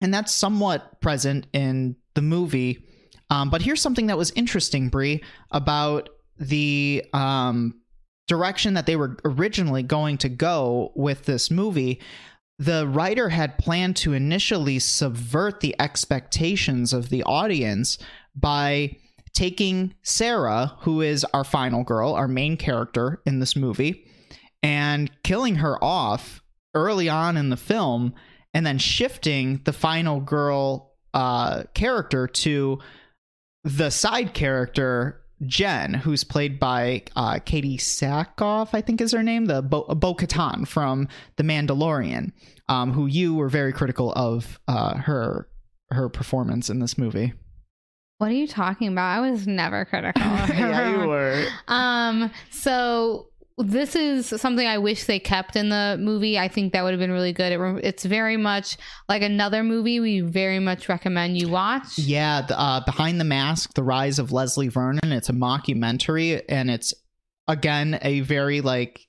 [0.00, 2.84] And that's somewhat present in the movie.
[3.30, 7.81] Um, but here's something that was interesting, Brie, about the um,
[8.32, 12.00] direction that they were originally going to go with this movie.
[12.58, 17.98] The writer had planned to initially subvert the expectations of the audience
[18.34, 18.96] by
[19.34, 24.06] taking Sarah, who is our final girl, our main character in this movie,
[24.62, 26.42] and killing her off
[26.74, 28.14] early on in the film,
[28.54, 32.78] and then shifting the final girl uh, character to
[33.62, 39.46] the side character Jen, who's played by uh, Katee Sackhoff, I think is her name,
[39.46, 42.32] the Bo, Bo Katan from The Mandalorian,
[42.68, 45.48] um, who you were very critical of uh, her
[45.90, 47.34] her performance in this movie.
[48.18, 49.18] What are you talking about?
[49.18, 50.22] I was never critical.
[50.22, 51.44] yeah, you were.
[51.66, 53.31] Um, so
[53.62, 56.38] this is something I wish they kept in the movie.
[56.38, 57.52] I think that would have been really good.
[57.52, 58.76] It, re- it's very much
[59.08, 61.98] like another movie we very much recommend you watch.
[61.98, 65.12] Yeah, the, uh, Behind the Mask: The Rise of Leslie Vernon.
[65.12, 66.92] It's a mockumentary, and it's
[67.48, 69.06] again a very like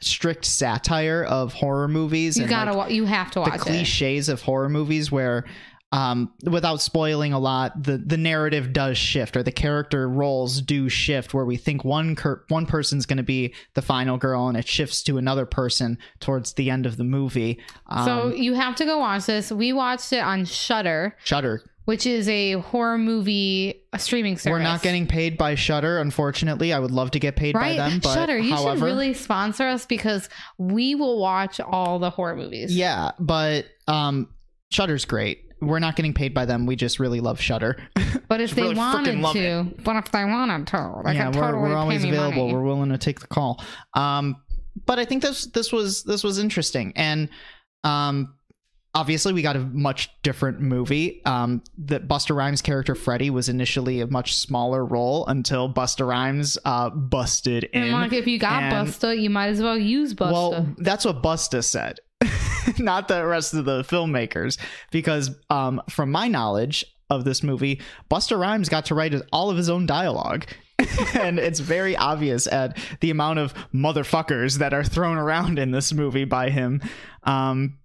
[0.00, 2.36] strict satire of horror movies.
[2.36, 3.60] You and, gotta, like, wa- you have to the watch it.
[3.60, 5.44] cliches of horror movies where
[5.90, 10.88] um without spoiling a lot the the narrative does shift or the character roles do
[10.88, 14.56] shift where we think one cur- one person's going to be the final girl and
[14.58, 18.76] it shifts to another person towards the end of the movie um, So you have
[18.76, 19.50] to go watch this.
[19.50, 24.50] We watched it on Shudder, Shudder which is a horror movie a streaming service.
[24.52, 27.78] we're not getting paid by Shudder unfortunately I would love to get paid right.
[27.78, 31.98] by them but Shudder, you however should really sponsor us because we will watch all
[31.98, 32.76] the horror movies.
[32.76, 34.28] yeah but um
[34.70, 37.76] Shudder's great we're not getting paid by them we just really love Shudder
[38.28, 41.26] But if they really wanted freaking love to, but if they wanted to, they yeah,
[41.26, 42.42] could we're, totally we're always available.
[42.42, 42.52] money.
[42.52, 43.64] We're willing to take the call.
[43.94, 44.36] Um,
[44.84, 47.30] but I think this this was this was interesting, and
[47.84, 48.34] um,
[48.94, 51.24] obviously we got a much different movie.
[51.24, 56.58] Um, that Busta Rhymes' character Freddy was initially a much smaller role until Busta Rhymes
[56.66, 57.92] uh, busted in.
[57.92, 60.32] Like, if you got and- Busta, you might as well use Busta.
[60.32, 62.00] Well, that's what Busta said,
[62.78, 64.58] not the rest of the filmmakers.
[64.90, 69.56] Because um, from my knowledge of this movie, Busta Rhymes got to write all of
[69.56, 70.46] his own dialogue.
[71.14, 75.92] and it's very obvious at the amount of motherfuckers that are thrown around in this
[75.92, 76.80] movie by him.
[77.24, 77.78] Um,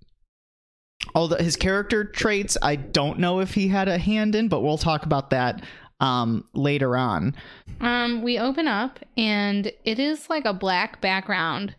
[1.16, 4.78] although his character traits, I don't know if he had a hand in, but we'll
[4.78, 5.64] talk about that
[6.00, 7.36] um, later on.
[7.80, 11.76] um, we open up and it is like a black background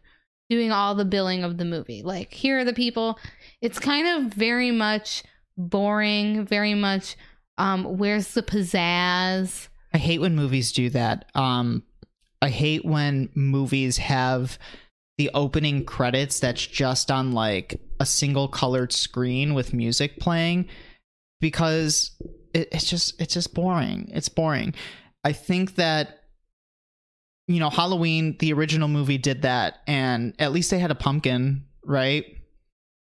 [0.50, 2.02] doing all the billing of the movie.
[2.02, 3.18] Like, here are the people.
[3.60, 5.22] It's kind of very much
[5.56, 7.16] boring, very much
[7.58, 9.68] um, where's the pizzazz?
[9.92, 11.30] I hate when movies do that.
[11.34, 11.84] Um,
[12.42, 14.58] I hate when movies have
[15.16, 20.66] the opening credits that's just on like a single colored screen with music playing
[21.40, 22.10] because
[22.52, 24.10] it, it's just it's just boring.
[24.12, 24.74] It's boring.
[25.22, 26.23] I think that
[27.46, 31.64] you know Halloween, the original movie did that, and at least they had a pumpkin,
[31.84, 32.24] right?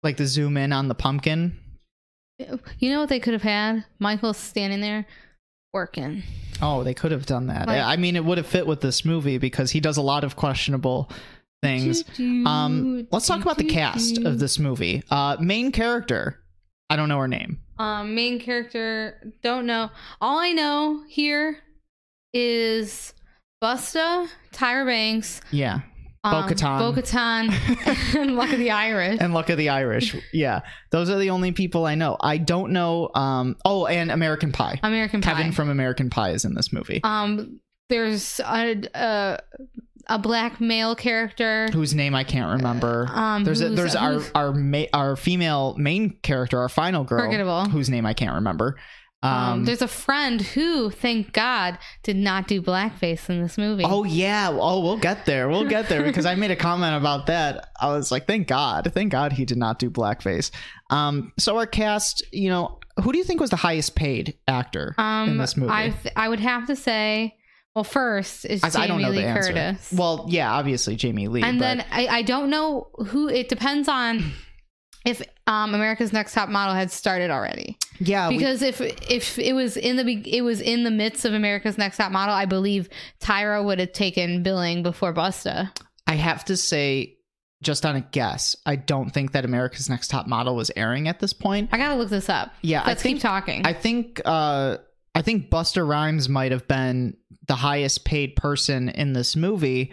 [0.02, 1.58] Like the zoom in on the pumpkin.
[2.78, 3.84] You know what they could have had?
[3.98, 5.06] Michael standing there
[5.72, 6.22] working.
[6.60, 7.66] Oh, they could have done that.
[7.68, 10.24] Like- I mean, it would have fit with this movie because he does a lot
[10.24, 11.10] of questionable
[11.62, 12.04] things.
[12.18, 15.02] Um, let's talk about the cast of this movie.
[15.10, 16.40] Uh, main character,
[16.90, 17.60] I don't know her name.
[17.78, 19.90] Um, main character, don't know.
[20.20, 21.58] All I know here
[22.32, 23.14] is
[23.64, 25.80] Busta, Tyra Banks, Yeah,
[26.22, 26.78] um, Bo-Katan.
[26.78, 29.18] Bo-Katan, and Luck of the Irish.
[29.20, 30.14] and Luck of the Irish.
[30.32, 32.16] Yeah, those are the only people I know.
[32.20, 33.10] I don't know.
[33.14, 34.80] Um, oh, and American Pie.
[34.82, 35.32] American Pie.
[35.34, 37.00] Kevin from American Pie is in this movie.
[37.04, 39.38] um, there's a, a
[40.06, 41.68] a black male character.
[41.72, 43.08] whose name I can't remember.
[43.12, 47.66] Um, there's a, there's our our ma- our female main character, our final girl, Forgettable.
[47.70, 48.76] whose name I can't remember.
[49.24, 53.84] Um, there's a friend who, thank God, did not do blackface in this movie.
[53.86, 57.26] oh yeah, oh we'll get there, we'll get there because I made a comment about
[57.26, 57.70] that.
[57.80, 60.50] I was like, thank God, thank God he did not do blackface.
[60.90, 64.94] Um, so our cast, you know, who do you think was the highest paid actor
[64.98, 65.72] um, in this movie?
[65.72, 67.36] I th- I would have to say,
[67.74, 69.52] well, first is I- Jamie I don't know Lee the answer.
[69.52, 69.92] Curtis.
[69.96, 73.28] Well, yeah, obviously Jamie Lee, and but then I, I don't know who.
[73.28, 74.32] It depends on
[75.04, 77.76] if um, America's Next Top Model had started already.
[78.00, 81.24] yeah, we- because if if it was in the be- it was in the midst
[81.24, 82.88] of America's Next Top Model, I believe
[83.20, 85.70] Tyra would have taken billing before Busta.
[86.06, 87.16] I have to say,
[87.62, 91.20] just on a guess, I don't think that America's Next Top Model was airing at
[91.20, 91.70] this point.
[91.72, 92.52] I gotta look this up.
[92.62, 93.66] Yeah, let's think keep talking.
[93.66, 94.78] I think uh
[95.14, 99.92] I think Busta Rhymes might have been the highest paid person in this movie.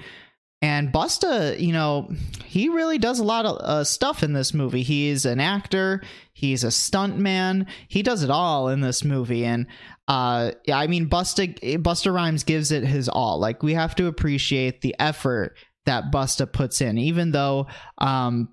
[0.63, 2.11] And Busta, you know,
[2.45, 4.83] he really does a lot of uh, stuff in this movie.
[4.83, 9.43] He's an actor, he's a stuntman, he does it all in this movie.
[9.43, 9.65] And
[10.07, 13.39] uh, I mean, Busta Busta Rhymes gives it his all.
[13.39, 17.65] Like we have to appreciate the effort that Busta puts in, even though
[17.97, 18.49] um,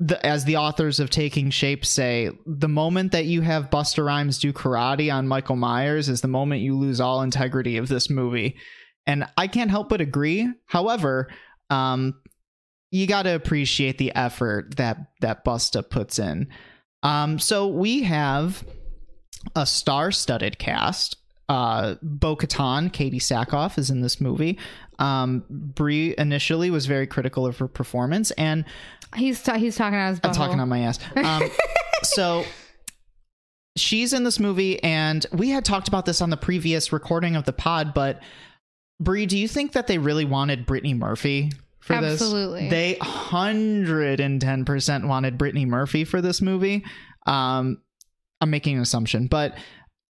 [0.00, 4.38] the, as the authors of Taking Shape say, the moment that you have Busta Rhymes
[4.38, 8.56] do karate on Michael Myers is the moment you lose all integrity of this movie.
[9.06, 10.48] And I can't help but agree.
[10.66, 11.28] However,
[11.70, 12.14] um,
[12.90, 16.48] you got to appreciate the effort that that Busta puts in.
[17.02, 18.64] Um, so we have
[19.56, 21.16] a star-studded cast.
[21.48, 24.58] Uh, Bo Katan, Katee Sackhoff is in this movie.
[24.98, 28.64] Um, Brie initially was very critical of her performance, and
[29.16, 30.98] he's ta- he's talking out his I'm talking on my ass.
[31.16, 31.42] Um,
[32.02, 32.44] so
[33.76, 37.44] she's in this movie, and we had talked about this on the previous recording of
[37.44, 37.94] the pod.
[37.94, 38.22] But
[39.00, 41.50] Brie, do you think that they really wanted Brittany Murphy
[41.80, 42.10] for Absolutely.
[42.10, 42.22] this?
[42.22, 42.68] Absolutely.
[42.70, 46.84] They hundred and ten percent wanted Brittany Murphy for this movie.
[47.26, 47.82] Um,
[48.40, 49.56] I'm making an assumption, but.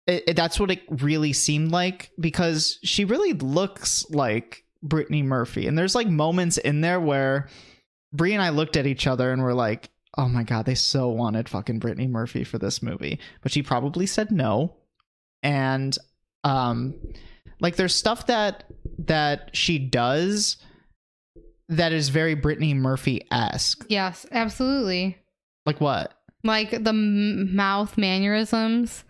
[0.07, 5.67] It, it- that's what it really seemed like because she really looks like Brittany Murphy,
[5.69, 7.49] and there's like moments in there where
[8.13, 11.11] Brie and I looked at each other and were like, "Oh my god, they so
[11.11, 14.75] wanted fucking Brittany Murphy for this movie," but she probably said no.
[15.43, 15.97] And
[16.45, 16.95] um,
[17.61, 18.65] like there's stuff that
[18.99, 20.57] that she does
[21.69, 23.87] that is very Brittany Murphy esque.
[23.89, 25.19] Yes, absolutely.
[25.67, 26.15] Like what?
[26.43, 29.05] Like the m- mouth mannerisms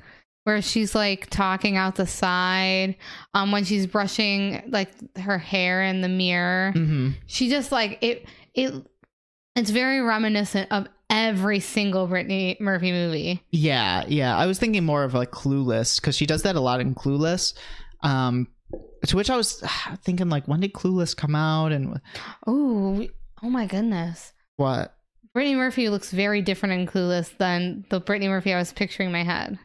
[0.45, 2.97] where she's like talking out the side
[3.35, 6.73] um when she's brushing like her hair in the mirror.
[6.75, 7.11] Mm-hmm.
[7.27, 8.75] She just like it it
[9.57, 13.43] it's very reminiscent of every single Brittany Murphy movie.
[13.51, 14.37] Yeah, yeah.
[14.37, 17.55] I was thinking more of like Clueless because she does that a lot in Clueless.
[18.03, 18.49] Um,
[19.07, 19.63] to which I was
[20.03, 22.01] thinking like, when did Clueless come out and
[22.47, 23.07] Oh,
[23.43, 24.33] oh my goodness.
[24.57, 24.95] what?
[25.33, 29.13] Brittany Murphy looks very different in Clueless than the Brittany Murphy I was picturing in
[29.13, 29.59] my head.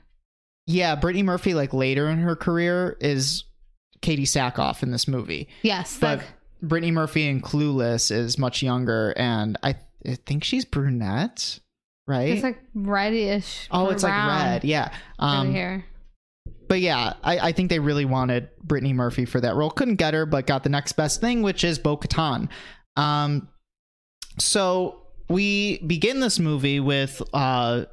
[0.68, 3.46] Yeah, Brittany Murphy, like later in her career, is
[4.02, 5.48] Katee Sackhoff in this movie.
[5.64, 6.28] Yes, But like
[6.62, 9.76] Brittany Murphy in Clueless is much younger, and I,
[10.08, 11.60] I think she's brunette,
[12.08, 12.30] right?
[12.30, 13.68] it's like reddish.
[13.72, 14.92] oh, it's brown like red, yeah.
[15.18, 15.84] Um, here.
[16.68, 19.70] But yeah, I, I think they really wanted Brittany Murphy for that role.
[19.70, 22.50] Couldn't get her, but got the next best thing, which is Bo Katan.
[22.96, 23.50] Um,
[24.40, 27.86] so we begin this movie with uh,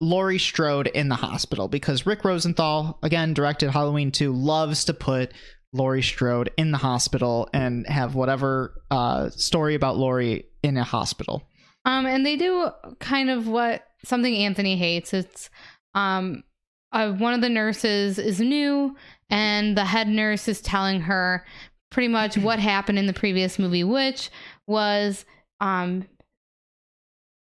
[0.00, 5.32] Laurie Strode in the hospital because Rick Rosenthal, again, directed Halloween 2, loves to put
[5.72, 11.46] Laurie Strode in the hospital and have whatever uh, story about Laurie in a hospital.
[11.84, 15.14] Um, and they do kind of what something Anthony hates.
[15.14, 15.50] It's
[15.94, 16.44] um,
[16.92, 18.96] uh, one of the nurses is new,
[19.28, 21.44] and the head nurse is telling her
[21.90, 24.30] pretty much what happened in the previous movie, which
[24.66, 25.24] was
[25.60, 26.06] um,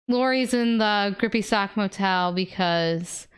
[0.08, 3.28] Laurie's in the Grippy Sock Motel because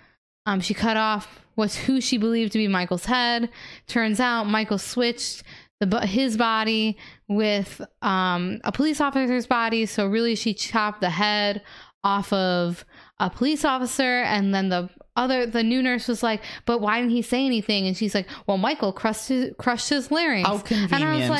[0.46, 3.48] um, she cut off what's who she believed to be Michael's head.
[3.86, 5.42] Turns out Michael switched
[5.80, 6.96] the his body
[7.28, 9.86] with um, a police officer's body.
[9.86, 11.62] So really, she chopped the head
[12.02, 12.84] off of
[13.20, 17.12] a police officer, and then the other the new nurse was like, "But why didn't
[17.12, 20.92] he say anything?" And she's like, "Well, Michael crushed his, crushed his larynx." How convenient,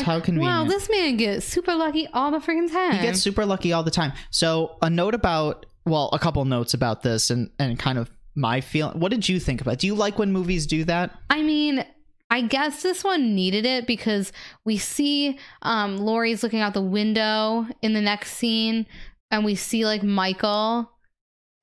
[0.03, 2.93] how Wow, this man gets super lucky all the freaking time.
[2.93, 4.13] He gets super lucky all the time.
[4.31, 8.61] So a note about well, a couple notes about this and and kind of my
[8.61, 9.01] feeling.
[9.01, 9.79] What did you think about?
[9.79, 11.17] Do you like when movies do that?
[11.31, 11.85] I mean,
[12.31, 14.33] I guess this one needed it because
[14.65, 18.87] we see um Laurie's looking out the window in the next scene
[19.31, 20.91] and we see like Michael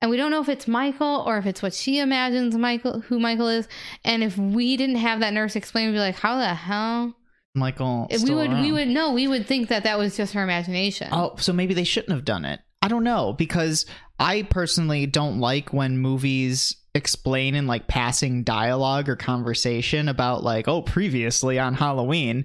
[0.02, 3.20] and we don't know if it's Michael or if it's what she imagines Michael who
[3.20, 3.68] Michael is.
[4.04, 7.14] And if we didn't have that nurse explain, we'd be like, how the hell?
[7.54, 8.08] Michael.
[8.10, 11.08] If we would we would know we would think that that was just her imagination.
[11.12, 12.60] Oh, so maybe they shouldn't have done it.
[12.82, 13.86] I don't know because
[14.18, 20.66] I personally don't like when movies explain in like passing dialogue or conversation about like
[20.66, 22.44] oh previously on Halloween.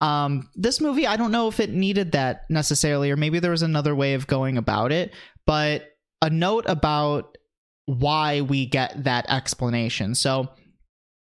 [0.00, 3.62] Um this movie I don't know if it needed that necessarily or maybe there was
[3.62, 5.12] another way of going about it,
[5.46, 5.88] but
[6.22, 7.36] a note about
[7.84, 10.14] why we get that explanation.
[10.14, 10.48] So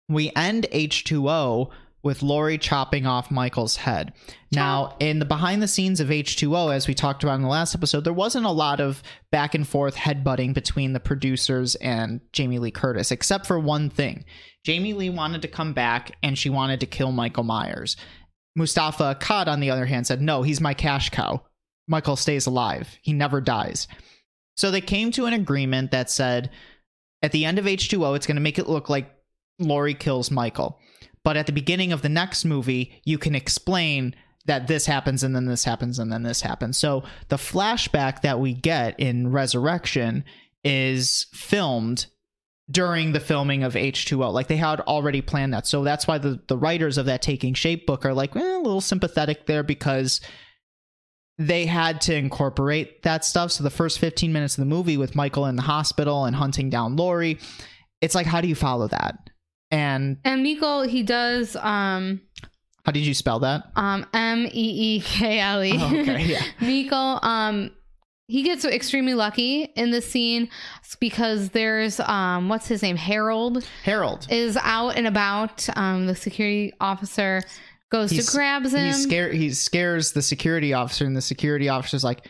[0.08, 1.70] we end H2O
[2.02, 4.12] with Laurie chopping off Michael's head.
[4.50, 7.76] Now, in the behind the scenes of H2O, as we talked about in the last
[7.76, 12.58] episode, there wasn't a lot of back and forth headbutting between the producers and Jamie
[12.58, 14.24] Lee Curtis, except for one thing.
[14.64, 17.96] Jamie Lee wanted to come back and she wanted to kill Michael Myers.
[18.56, 21.42] Moustapha Akkad, on the other hand, said, No, he's my cash cow.
[21.86, 22.98] Michael stays alive.
[23.02, 23.86] He never dies.
[24.57, 26.50] So they came to an agreement that said
[27.22, 29.14] at the end of H2O, it's going to make it look like
[29.59, 30.78] Laurie kills Michael.
[31.24, 34.14] But at the beginning of the next movie, you can explain
[34.46, 36.76] that this happens and then this happens and then this happens.
[36.76, 40.24] So the flashback that we get in Resurrection
[40.64, 42.07] is filmed
[42.70, 44.32] during the filming of H2O.
[44.32, 45.66] Like they had already planned that.
[45.66, 48.59] So that's why the, the writers of that Taking Shape book are like eh, a
[48.59, 50.20] little sympathetic there because
[51.47, 53.53] they had to incorporate that stuff.
[53.53, 56.70] So the first 15 minutes of the movie with Michael in the hospital and hunting
[56.70, 57.38] down Laurie,
[58.01, 59.30] it's like, how do you follow that?
[59.70, 62.20] And and Miko, he does um
[62.84, 63.64] how did you spell that?
[63.76, 65.72] um M E E K L E.
[65.78, 66.43] Oh, okay, yeah.
[66.61, 67.70] Miko, um
[68.28, 70.49] he gets extremely lucky in this scene
[71.01, 74.26] because there's um what's his name Harold Harold.
[74.30, 77.43] is out and about um the security officer
[77.93, 81.68] goes He's- to grabs him He scare he scares the security officer, and the security
[81.68, 82.26] officer's like,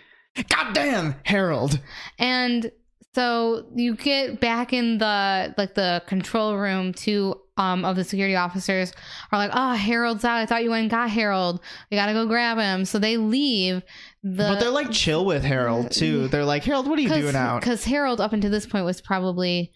[0.50, 1.80] "God damn, Harold!"
[2.18, 2.70] and
[3.14, 8.34] so you get back in the like the control room two um of the security
[8.34, 8.90] officers
[9.30, 11.60] are like oh harold's out i thought you went and got harold
[11.90, 13.82] we gotta go grab him so they leave
[14.22, 16.28] the but they're like chill with Harold too.
[16.28, 19.00] They're like, "Harold, what are you doing out?" because harold up until this point was
[19.02, 19.72] probably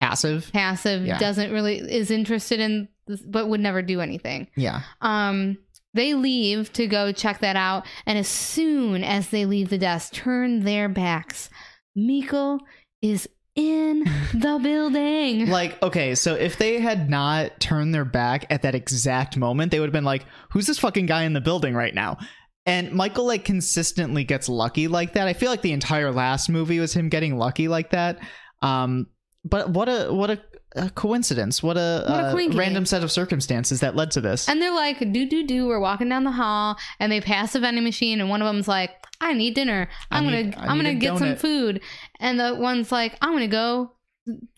[0.00, 0.50] Passive.
[0.52, 1.18] passive Yeah.
[1.18, 2.88] doesn't really is interested in
[3.26, 4.82] but would never do anything Yeah.
[5.00, 5.58] um
[5.94, 10.12] they leave to go check that out and as soon as they leave the desk
[10.12, 11.50] turn their backs
[11.96, 12.58] miko
[13.02, 18.62] is in the building Like, okay, so if they had not turned their back at
[18.62, 21.74] that exact moment, they would have been like, "Who's this fucking guy in the building
[21.74, 22.18] right now?"
[22.64, 25.26] And Michael like consistently gets lucky like that.
[25.26, 28.20] I feel like the entire last movie was him getting lucky like that.
[28.62, 29.08] Um,
[29.44, 30.40] but what a what a,
[30.76, 31.62] a coincidence!
[31.62, 34.48] What a, What a uh, random set of circumstances that led to this.
[34.48, 37.60] and they're like do do do we're walking down the hall and they pass a
[37.60, 38.90] vending machine and one of them's like
[39.20, 41.80] i need dinner i'm gonna I i'm gonna a get some food
[42.20, 43.92] and the one's like i'm gonna go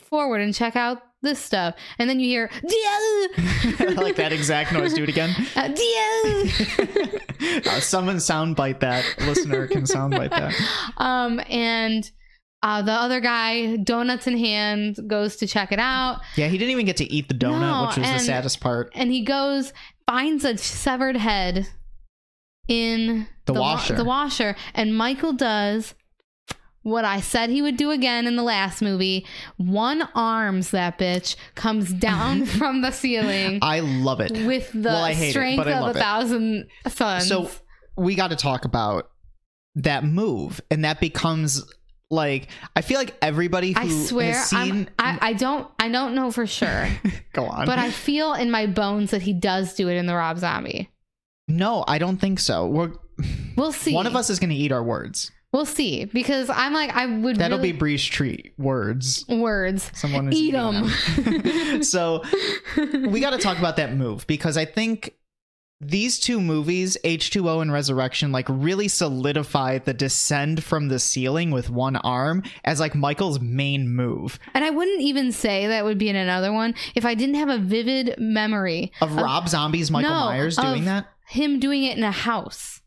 [0.02, 2.50] forward and check out this stuff and then you hear
[3.96, 4.92] like that exact noise.
[4.92, 5.30] Do it again.
[5.56, 7.10] uh, Dio!
[7.70, 9.04] uh, someone soundbite that.
[9.20, 10.52] Listener can soundbite that.
[10.96, 12.10] um and
[12.62, 16.70] uh, the other guy, donuts in hand, goes to check it out, Yeah, he didn't
[16.72, 18.90] even get to eat the donut, No, which was the saddest part.
[18.94, 19.72] and he goes
[20.08, 21.66] finds a severed head
[22.68, 23.94] in The wa- washer.
[23.96, 25.94] the washer, and Michael does
[26.82, 29.24] what I said he would do again in the last movie.
[29.56, 34.32] One arms that bitch comes down from the ceiling I love it.
[34.46, 35.96] with the Well, hate it, strength of a it.
[35.96, 37.28] thousand suns.
[37.28, 37.50] So
[37.96, 39.10] we got to talk about
[39.76, 41.64] that move, and that becomes
[42.12, 46.46] like I feel like everybody I swear, seen I, I don't, I don't know for
[46.46, 46.88] sure,
[47.32, 50.14] go on, but I feel in my bones that he does do it in the
[50.14, 50.90] Rob Zombie.
[51.48, 52.66] no, I don't think so.
[52.66, 52.92] We're
[53.56, 53.94] We'll see.
[53.94, 55.30] one of us is going to eat our words.
[55.52, 57.36] We'll see because I'm like I would.
[57.36, 59.24] That'll really, be Brie's treat words.
[59.28, 59.90] words.
[59.94, 60.88] Someone is Eat them.
[61.82, 62.22] so
[62.76, 65.14] we got to talk about that move because I think
[65.82, 71.70] these two movies, H2O and Resurrection, like really solidify the descend from the ceiling with
[71.70, 76.08] one arm as like Michael's main move And I wouldn't even say that would be
[76.08, 80.24] in another one if I didn't have a vivid memory of Rob Zombie's Michael no,
[80.26, 81.06] Myers doing of- that.
[81.26, 82.80] him doing it in a house.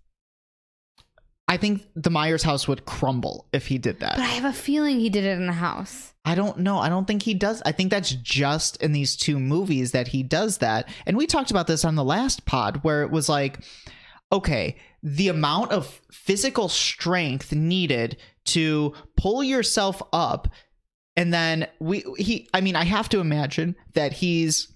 [1.48, 4.16] I think the Myers house would crumble if he did that.
[4.16, 6.14] But I have a feeling he did it in the house.
[6.26, 6.80] I don't know.
[6.80, 7.62] I don't think he does.
[7.66, 10.90] I think that's just in these two movies that he does that.
[11.06, 13.60] And we talked about this on the last pod where it was like,
[14.32, 20.48] okay, the amount of physical strength needed to pull yourself up
[21.16, 24.74] and then we he I mean, I have to imagine that he's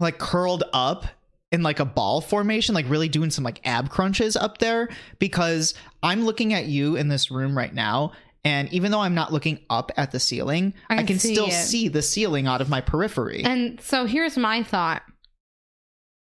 [0.00, 1.06] like curled up
[1.54, 4.88] in like a ball formation, like really doing some like ab crunches up there
[5.18, 8.12] because I'm looking at you in this room right now
[8.44, 11.34] And even though I'm not looking up at the ceiling, I I can can, see
[11.34, 11.52] still it.
[11.52, 13.42] see the ceiling out of my periphery.
[13.42, 15.02] And so here's my thought.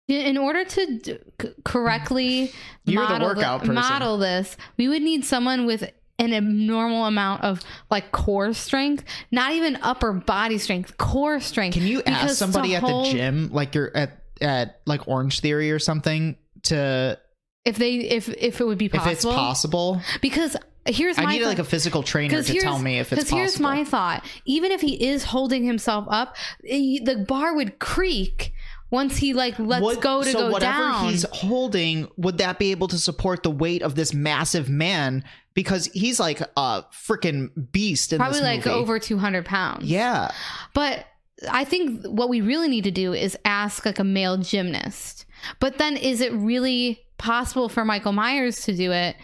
[0.09, 1.19] In- order to d-
[1.65, 2.53] correctly
[2.87, 7.61] You're the model, model this, we would need someone with an abnormal amount of
[7.91, 11.75] like core strength, not even upper body strength, core strength.
[11.75, 15.71] Can you ask somebody at hold- the gym, like you're at at like Orange Theory
[15.71, 17.19] or something, to
[17.65, 19.11] if they if if it would be possible?
[19.11, 20.01] if it's possible?
[20.21, 20.57] Because
[20.87, 21.49] here's I my need thought.
[21.49, 23.39] like a physical trainer to tell me if it's 'cause possible.
[23.39, 24.25] here's my thought.
[24.45, 26.37] Even if he is holding himself up,
[26.69, 28.53] eh, the bar would creak
[28.93, 31.11] once he like lets What- go to so go whatever down.
[31.11, 35.25] he's holding, would that be able to support the weight of this massive man?
[35.55, 39.87] Because he's like a freaking beast in Probably like over 200 pounds.
[39.87, 40.31] Yeah,
[40.75, 41.05] But
[41.51, 45.27] I think what we really need to do is ask like a male gymnast.
[45.61, 49.17] But then is it really possible for Michael Myers to do it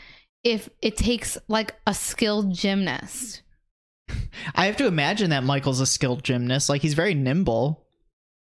[0.44, 3.42] if it takes like a skilled gymnast?
[4.54, 6.68] I have to imagine that Michael's a skilled gymnast.
[6.68, 7.86] Like he's very nimble.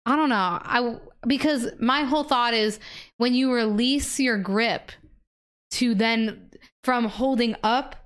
[0.07, 0.37] I don't know.
[0.37, 2.79] I because my whole thought is
[3.17, 4.93] when you release your grip
[5.73, 6.51] to then
[6.83, 7.97] from holding up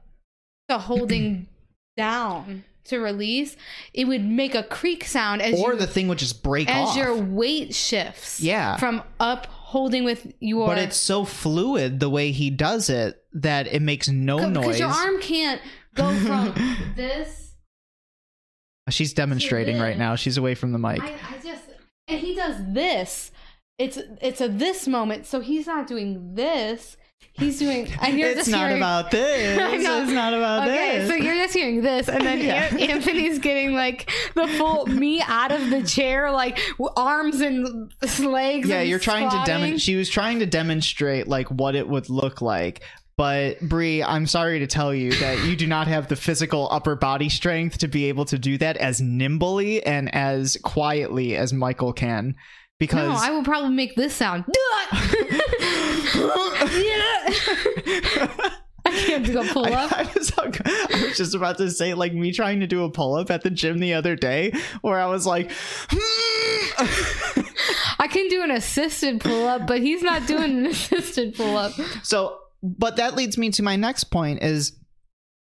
[0.69, 1.49] to holding
[1.97, 3.57] down to release,
[3.95, 6.89] it would make a creak sound as Or you, the thing would just break as
[6.91, 6.97] off.
[6.97, 8.41] your weight shifts.
[8.41, 8.76] Yeah.
[8.76, 13.66] From up holding with your but it's so fluid the way he does it that
[13.66, 14.78] it makes no because noise.
[14.80, 15.61] your arm can't
[15.95, 16.55] go from
[16.97, 17.45] this
[18.91, 20.14] She's demonstrating right now.
[20.14, 21.03] She's away from the mic.
[21.03, 21.62] I, I just
[22.07, 23.30] and he does this.
[23.78, 26.97] It's it's a this moment, so he's not doing this.
[27.39, 27.89] He's doing.
[28.01, 29.59] And you're it's not hearing, about this.
[29.62, 30.03] I know.
[30.03, 31.09] It's not about Okay, this.
[31.09, 32.74] so you're just hearing this, and then Yeah.
[32.93, 36.59] Anthony's getting like the full me out of the chair, like
[36.97, 38.68] arms and legs.
[38.68, 39.47] yeah, and you're trying to squatting.
[39.55, 39.80] demonstrate.
[39.80, 42.82] She was trying to demonstrate like what it would look like.
[43.16, 46.95] But Brie, I'm sorry to tell you that you do not have the physical upper
[46.95, 51.93] body strength to be able to do that as nimbly and as quietly as Michael
[51.93, 52.36] can.
[52.79, 54.45] Because No, I will probably make this sound.
[58.89, 59.93] I can't do a pull up.
[59.93, 63.16] I was, I was just about to say, like me trying to do a pull
[63.16, 65.51] up at the gym the other day, where I was like,
[65.91, 67.43] hmm.
[67.99, 71.72] I can do an assisted pull up, but he's not doing an assisted pull up.
[72.03, 72.39] so.
[72.61, 74.72] But that leads me to my next point: is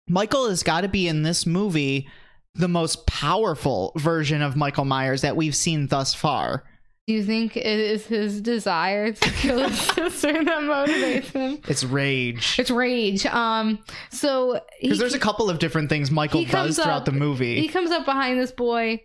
[0.08, 2.08] Michael has got to be in this movie
[2.54, 6.64] the most powerful version of Michael Myers that we've seen thus far.
[7.06, 11.58] Do you think it is his desire to kill his sister that motivates him?
[11.68, 12.56] It's rage.
[12.58, 13.26] It's rage.
[13.26, 13.80] Um,
[14.10, 17.12] so Because there's a couple of different things Michael he comes does throughout up- the
[17.12, 17.60] movie.
[17.60, 19.02] he comes up behind this boy,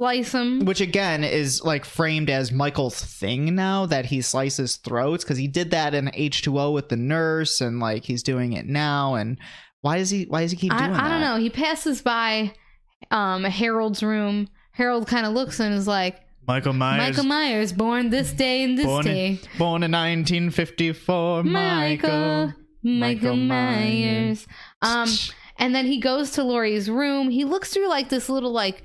[0.00, 0.64] slice him.
[0.64, 5.48] which again is like framed as Michael's thing now that he slices throats because he
[5.48, 9.36] did that in H2O with the nurse and like he's doing it now and
[9.82, 11.02] why does he why does he keep I, doing that?
[11.04, 11.36] I don't know.
[11.36, 12.54] He passes by
[13.10, 14.48] um Harold's room.
[14.72, 16.18] Harold kind of looks and is like,
[16.48, 19.26] Michael Myers Michael Myers, born this day and this born day.
[19.28, 24.46] in, born in 1954 Michael, Michael Michael Michael Myers.
[24.82, 25.08] Um,
[25.58, 27.28] and then he goes to Laurie's room.
[27.28, 28.82] He looks through like this little like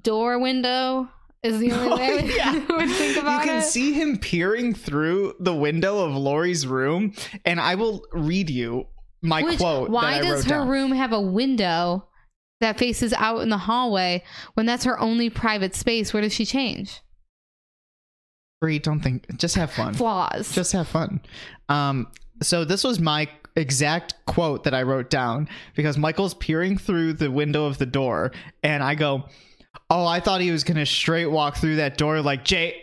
[0.00, 1.08] door window.
[1.42, 2.52] Is the only way I would, yeah.
[2.86, 3.62] think you can it.
[3.64, 8.86] see him peering through the window of Laurie's room and I will read you
[9.22, 10.68] my Which, quote why that I does her down.
[10.68, 12.06] room have a window
[12.62, 16.12] that faces out in the hallway when that's her only private space?
[16.12, 17.00] Where does she change?
[18.60, 19.94] Brie, don't think just have fun.
[19.94, 20.54] Flaws.
[20.54, 21.20] just have fun.
[21.68, 22.08] Um,
[22.42, 27.30] so this was my exact quote that I wrote down because Michael's peering through the
[27.30, 28.32] window of the door,
[28.62, 29.24] and I go,
[29.90, 32.82] "Oh, I thought he was gonna straight walk through that door like Jay."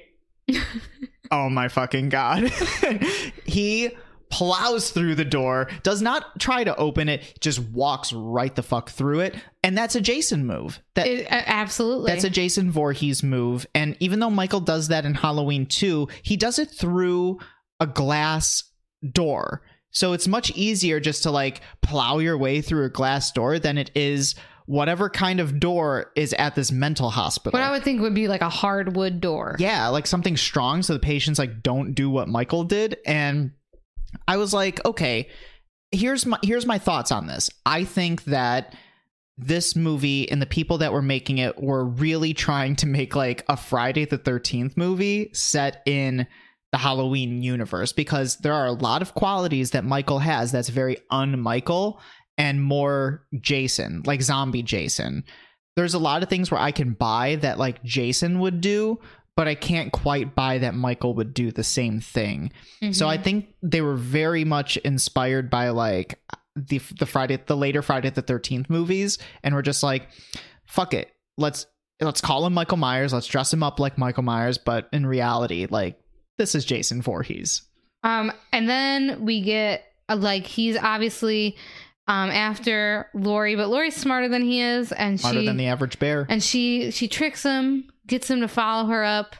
[1.31, 2.43] oh my fucking god!
[3.45, 3.91] he
[4.29, 8.89] plows through the door, does not try to open it, just walks right the fuck
[8.89, 10.79] through it, and that's a Jason move.
[10.95, 12.11] That It- absolutely.
[12.11, 13.65] that's a Jason Voorhees move.
[13.73, 17.39] And even though Michael does that in Halloween 2, he does it through
[17.79, 18.63] a glass
[19.11, 19.61] door.
[19.91, 23.77] So it's much easier just to like plow your way through a glass door than
[23.77, 24.35] it is
[24.67, 27.57] whatever kind of door is at this mental hospital.
[27.59, 29.55] what I would think would be like a hardwood door.
[29.57, 33.49] yeah, like something strong so the patients like don't do what Michael did and
[34.27, 35.27] I was like, okay,
[35.91, 37.49] here's my here's my thoughts on this.
[37.65, 38.75] I think that
[39.37, 43.45] this movie and the people that were making it were really trying to make like
[43.47, 46.27] a Friday the 13th movie set in
[46.71, 50.97] the Halloween universe because there are a lot of qualities that Michael has that's very
[51.09, 52.01] un-Michael
[52.37, 55.23] and more Jason, like zombie Jason.
[55.75, 58.99] There's a lot of things where I can buy that like Jason would do,
[59.39, 62.51] but I can't quite buy that Michael would do the same thing.
[62.91, 63.23] So I Mhm.
[63.23, 66.19] think they were very much inspired by like
[66.57, 70.09] the the Friday the later Friday the 13th movies and we're just like
[70.65, 71.09] fuck it.
[71.37, 71.67] Let's
[72.01, 73.13] let's call him Michael Myers.
[73.13, 75.97] Let's dress him up like Michael Myers, but in reality like
[76.37, 77.61] this is Jason Voorhees.
[78.03, 81.55] Um, and then we get uh, like he's obviously
[82.09, 85.99] um after Laurie, but Laurie's smarter than he is, and Smarter she than the average
[85.99, 86.25] bear.
[86.27, 89.35] and she she tricks him, gets him to follow her up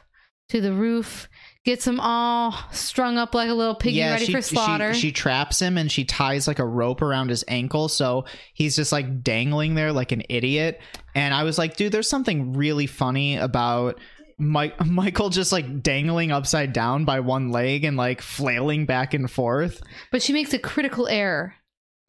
[0.50, 1.28] to the roof,
[1.64, 4.94] gets him all strung up like a little piggy ready she, for slaughter.
[4.94, 8.76] She, she traps him and she ties like a rope around his ankle, so he's
[8.76, 10.80] just like dangling there like an idiot.
[11.14, 13.98] And I was like, dude, there's something really funny about
[14.38, 19.30] Mike, Michael just like dangling upside down by one leg and like flailing back and
[19.30, 19.82] forth.
[20.12, 21.54] but she makes a critical error.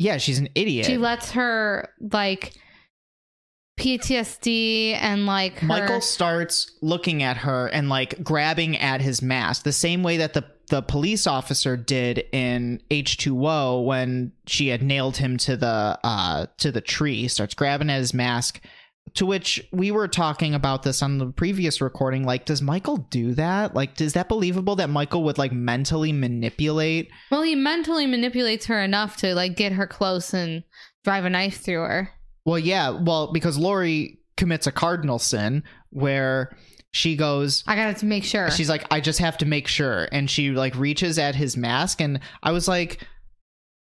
[0.02, 0.88] Yeah, she's an idiot.
[0.88, 2.54] She lets her like
[3.80, 9.64] PTSD and like her, Michael starts looking at her and like grabbing at his mask
[9.64, 15.18] the same way that the the police officer did in H2O when she had nailed
[15.18, 18.60] him to the uh to the tree starts grabbing at his mask
[19.14, 23.34] to which we were talking about this on the previous recording like does Michael do
[23.34, 28.66] that like is that believable that Michael would like mentally manipulate Well, he mentally manipulates
[28.68, 30.64] her enough to like get her close and
[31.03, 32.09] drive a knife through her.
[32.45, 36.55] Well, yeah, well, because Laurie commits a cardinal sin where
[36.91, 38.49] she goes, I got to make sure.
[38.51, 40.07] she's like, I just have to make sure.
[40.12, 42.01] And she like reaches at his mask.
[42.01, 43.05] And I was like,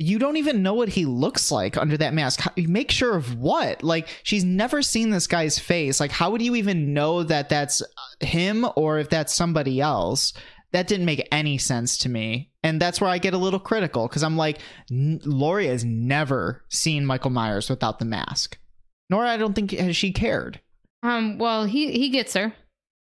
[0.02, 2.40] you don't even know what he looks like under that mask.
[2.40, 3.82] How, make sure of what?
[3.82, 6.00] Like, she's never seen this guy's face.
[6.00, 7.82] Like, how would you even know that that's
[8.20, 10.32] him or if that's somebody else?
[10.72, 12.50] That didn't make any sense to me.
[12.62, 14.58] And that's where I get a little critical because I'm like,
[14.90, 18.58] N- Laurie has never seen Michael Myers without the mask.
[19.10, 20.60] Nor I don't think has she cared.
[21.02, 22.54] um, well, he he gets her.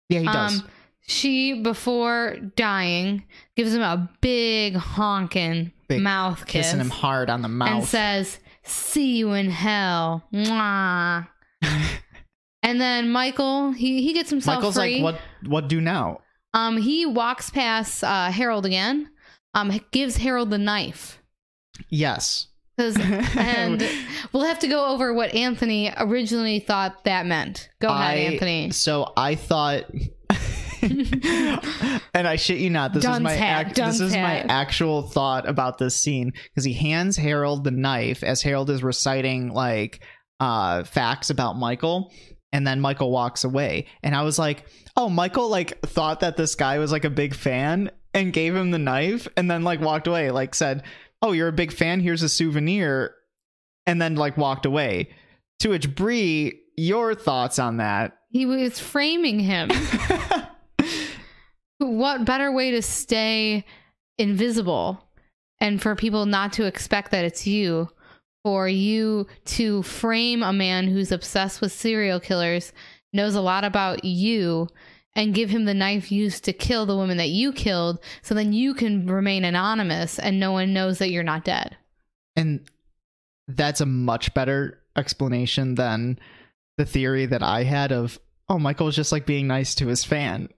[0.09, 0.61] Yeah, he does.
[0.61, 0.67] Um,
[1.07, 3.23] she before dying
[3.55, 7.69] gives him a big honking Big mouth kiss Kissing him hard on the mouth.
[7.69, 11.27] and says, "See you in hell." Mwah.
[12.63, 14.95] and then Michael, he he gets himself Michael's free.
[15.01, 16.19] like, what what do now?
[16.53, 19.09] Um, he walks past uh, Harold again.
[19.53, 21.21] Um, gives Harold the knife.
[21.89, 22.47] Yes.
[22.77, 23.83] and
[24.33, 27.69] we'll have to go over what Anthony originally thought that meant.
[27.79, 28.69] Go ahead, I- Anthony.
[28.71, 29.85] So I thought
[32.13, 35.47] and I shit you not, this is my hat, ac- this is my actual thought
[35.47, 40.03] about this scene because he hands Harold the knife as Harold is reciting like
[40.39, 42.11] uh facts about Michael
[42.51, 44.65] and then Michael walks away and I was like,
[44.95, 48.71] "Oh, Michael like thought that this guy was like a big fan and gave him
[48.71, 50.83] the knife and then like walked away, like said,
[51.21, 53.13] "Oh, you're a big fan, here's a souvenir."
[53.85, 55.09] And then like walked away.
[55.59, 58.17] To which Brie, your thoughts on that?
[58.29, 59.71] He was framing him.
[61.79, 63.65] what better way to stay
[64.17, 65.03] invisible
[65.59, 67.89] and for people not to expect that it's you?
[68.43, 72.71] For you to frame a man who's obsessed with serial killers,
[73.11, 74.69] knows a lot about you,
[75.15, 78.53] and give him the knife used to kill the woman that you killed, so then
[78.53, 81.75] you can remain anonymous and no one knows that you're not dead.
[82.35, 82.61] And
[83.47, 86.19] that's a much better explanation than
[86.77, 90.03] the theory that I had of, oh, Michael was just like being nice to his
[90.03, 90.49] fan.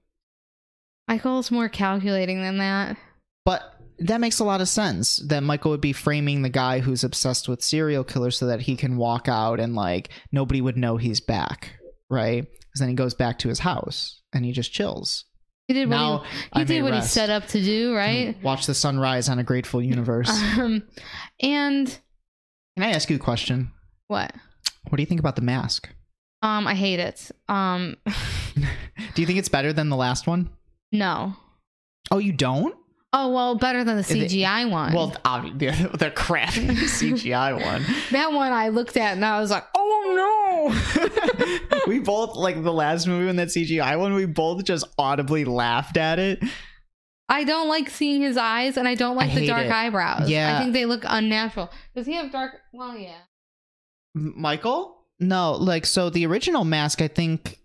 [1.10, 2.95] Michael's more calculating than that.
[3.43, 3.64] But
[3.97, 7.49] that makes a lot of sense that Michael would be framing the guy who's obsessed
[7.49, 11.20] with serial killers so that he can walk out and like nobody would know he's
[11.20, 11.72] back,
[12.10, 12.45] right?
[12.45, 15.26] Because then he goes back to his house and he just chills.
[15.68, 18.36] He did Now what he, he did what he set up to do, right?
[18.43, 20.30] Watch the sunrise on a grateful universe.
[20.60, 20.84] Um,
[21.41, 21.88] and
[22.78, 23.72] Can I ask you a question?
[24.07, 24.32] what?
[24.89, 25.89] What do you think about the mask?
[26.41, 27.32] Um, I hate it.
[27.47, 27.97] Um,
[29.16, 30.49] Do you think it's better than the last one?
[30.92, 31.36] No.
[32.12, 32.76] Oh, you don't?
[33.12, 34.94] Oh well, better than the CGI one.
[34.94, 37.84] Well, obviously, the, the crappy CGI one.
[38.12, 41.80] that one I looked at and I was like, oh no.
[41.88, 44.14] we both like the last movie when that CGI one.
[44.14, 46.44] We both just audibly laughed at it.
[47.28, 49.72] I don't like seeing his eyes, and I don't like the dark it.
[49.72, 50.30] eyebrows.
[50.30, 50.58] Yeah.
[50.58, 51.70] I think they look unnatural.
[51.96, 52.56] Does he have dark?
[52.74, 53.20] Well, yeah.
[54.16, 54.98] Michael?
[55.20, 57.02] No, like so the original mask.
[57.02, 57.60] I think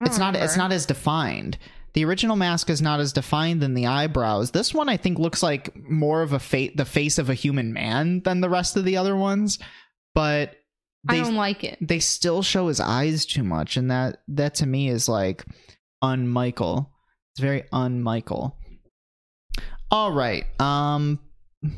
[0.00, 0.36] I it's not.
[0.36, 1.58] It's not as defined.
[1.98, 4.52] The original mask is not as defined than the eyebrows.
[4.52, 7.72] This one, I think, looks like more of a fa- the face of a human
[7.72, 9.58] man than the rest of the other ones.
[10.14, 10.54] But
[11.08, 11.76] I they don't like it.
[11.80, 15.44] they still show his eyes too much, and that that to me is like
[16.00, 16.88] un-Michael.
[17.32, 18.56] It's very un-Michael.
[19.90, 20.44] All right.
[20.60, 21.18] Um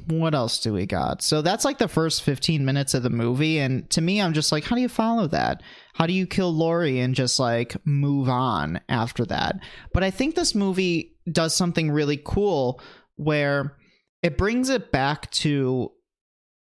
[0.09, 1.23] what else do we got?
[1.23, 4.53] So that's like the first 15 minutes of the movie and to me I'm just
[4.53, 5.63] like how do you follow that?
[5.95, 9.57] How do you kill Laurie and just like move on after that?
[9.93, 12.81] But I think this movie does something really cool
[13.17, 13.77] where
[14.23, 15.93] it brings it back to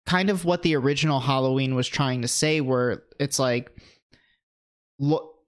[0.06, 3.72] kind of what the original Halloween was trying to say, where it's like,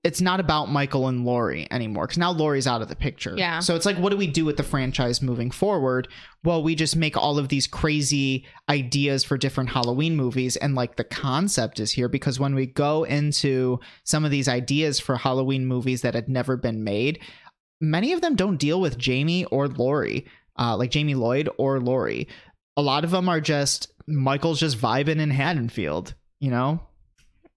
[0.04, 3.36] it's not about Michael and Laurie anymore because now Laurie's out of the picture.
[3.38, 3.60] Yeah.
[3.60, 6.10] So it's like, what do we do with the franchise moving forward?
[6.43, 10.58] Well, we just make all of these crazy ideas for different Halloween movies.
[10.58, 14.99] And like the concept is here because when we go into some of these ideas
[14.99, 17.22] for Halloween movies that had never been made,
[17.80, 20.26] many of them don't deal with Jamie or Laurie,
[20.60, 22.28] uh, like Jamie Lloyd or Laurie.
[22.76, 26.82] A lot of them are just Michael's just vibing in Haddonfield, you know?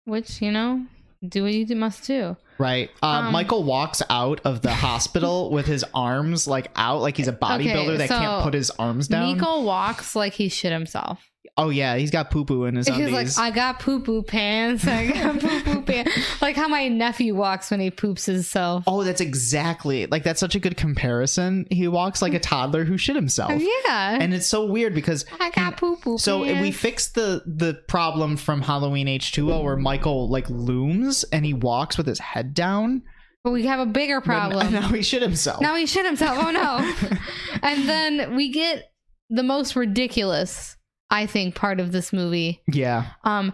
[0.05, 0.87] Which you know,
[1.27, 2.37] do what you must do.
[2.59, 2.91] Right.
[3.03, 7.29] Uh, Um, Michael walks out of the hospital with his arms like out, like he's
[7.29, 9.37] a bodybuilder Okay, that can't put his arms down.
[9.37, 11.31] Nico walks like he shit himself.
[11.57, 13.37] Oh yeah, he's got poo poo in his He's undies.
[13.39, 14.87] like, I got poo poo pants.
[14.87, 16.11] I got poo poo pants.
[16.43, 18.85] Like how my nephew walks when he poops himself.
[18.87, 21.67] oh, that's exactly like that's such a good comparison.
[21.71, 24.19] He walks like a toddler who shit himself, Yeah.
[24.21, 26.61] and it's so weird because I got poo poo So pants.
[26.63, 31.97] we fixed the the problem from Halloween H2O where Michael like looms and he walks
[31.97, 33.03] with his head down.
[33.45, 34.73] but we have a bigger problem.
[34.73, 35.61] now he shit himself.
[35.61, 36.39] Now he shit himself.
[36.41, 37.19] Oh no.
[37.63, 38.91] and then we get
[39.31, 40.76] the most ridiculous,
[41.11, 42.63] I think, part of this movie.
[42.67, 43.13] yeah.
[43.25, 43.53] Um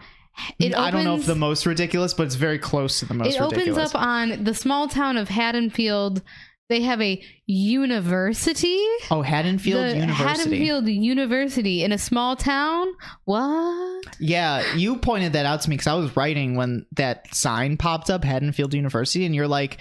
[0.59, 3.34] it I don't know if the most ridiculous, but it's very close to the most
[3.34, 3.94] it opens ridiculous.
[3.94, 6.22] up on the small town of Haddonfield.
[6.68, 8.80] They have a university.
[9.11, 10.24] oh, Haddonfield the University.
[10.24, 12.88] Haddonfield University in a small town.
[13.24, 14.07] What?
[14.18, 18.09] Yeah, you pointed that out to me because I was writing when that sign popped
[18.09, 19.78] up, Haddonfield University, and you're like,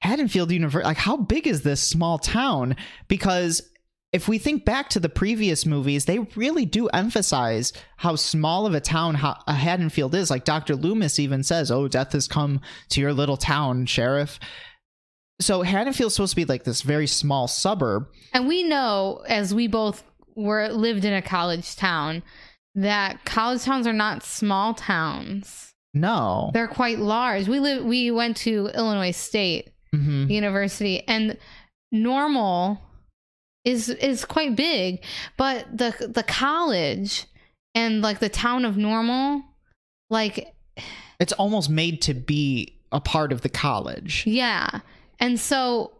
[0.00, 2.76] Haddonfield University, like how big is this small town?
[3.08, 3.62] Because
[4.16, 8.74] if we think back to the previous movies, they really do emphasize how small of
[8.74, 10.30] a town Ha- uh, Haddonfield is.
[10.30, 10.74] Like Dr.
[10.74, 14.40] Loomis even says, "Oh, death has come to your little town, sheriff."
[15.40, 18.06] So Haddonfield's supposed to be like this very small suburb.
[18.32, 20.02] And we know, as we both
[20.34, 22.22] were lived in a college town,
[22.74, 25.72] that college towns are not small towns.
[25.94, 27.48] No, They're quite large.
[27.48, 27.84] We live.
[27.84, 30.30] We went to Illinois State Mhm.
[30.30, 31.38] University, and
[31.92, 32.80] normal
[33.66, 35.02] is is quite big,
[35.36, 37.26] but the the college
[37.74, 39.42] and like the town of normal,
[40.08, 40.54] like
[41.20, 44.24] it's almost made to be a part of the college.
[44.26, 44.80] yeah,
[45.20, 45.92] and so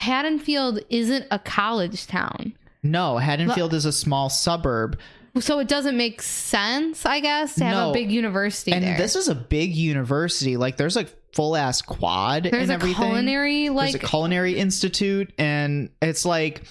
[0.00, 2.54] Haddonfield isn't a college town.
[2.82, 4.98] No, Haddonfield is a small suburb.
[5.38, 7.90] So it doesn't make sense, I guess, to have No.
[7.90, 8.96] a big university And there.
[8.96, 10.56] this is a big university.
[10.56, 13.02] Like there's a full ass quad There's and a everything.
[13.02, 16.62] culinary like there's a culinary institute and it's like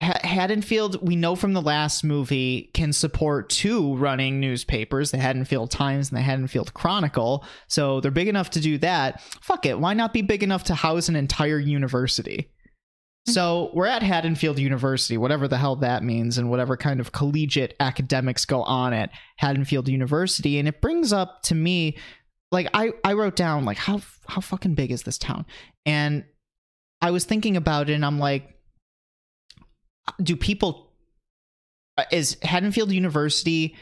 [0.00, 5.72] Ha- Haddonfield, we know from the last movie, can support two running newspapers, the Haddonfield
[5.72, 7.44] Times and the Haddonfield Chronicle.
[7.66, 9.20] So they're big enough to do that.
[9.42, 9.80] Fuck it.
[9.80, 12.52] Why not be big enough to house an entire university?
[13.28, 13.32] Mm-hmm.
[13.32, 17.74] So we're at Haddonfield University, whatever the hell that means, and whatever kind of collegiate
[17.80, 20.60] academics go on at Haddonfield University.
[20.60, 21.98] And it brings up to me,
[22.50, 25.46] like I, I wrote down like how how fucking big is this town?
[25.86, 26.24] And
[27.00, 28.58] I was thinking about it, and I'm like,
[30.22, 30.90] do people
[31.96, 33.76] uh, is Haddonfield University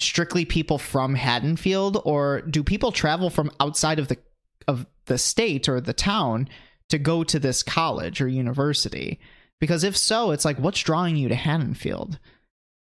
[0.00, 4.18] strictly people from Haddonfield, or do people travel from outside of the
[4.66, 6.48] of the state or the town
[6.88, 9.20] to go to this college or university?
[9.60, 12.18] Because if so, it's like, what's drawing you to Haddonfield?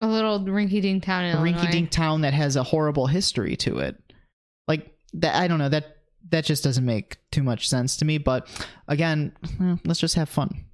[0.00, 1.58] a little rinky-dink town in a Illinois.
[1.58, 3.96] rinky-dink town that has a horrible history to it.
[4.66, 5.96] Like that, I don't know that
[6.30, 8.18] that just doesn't make too much sense to me.
[8.18, 8.48] But
[8.86, 10.64] again, eh, let's just have fun.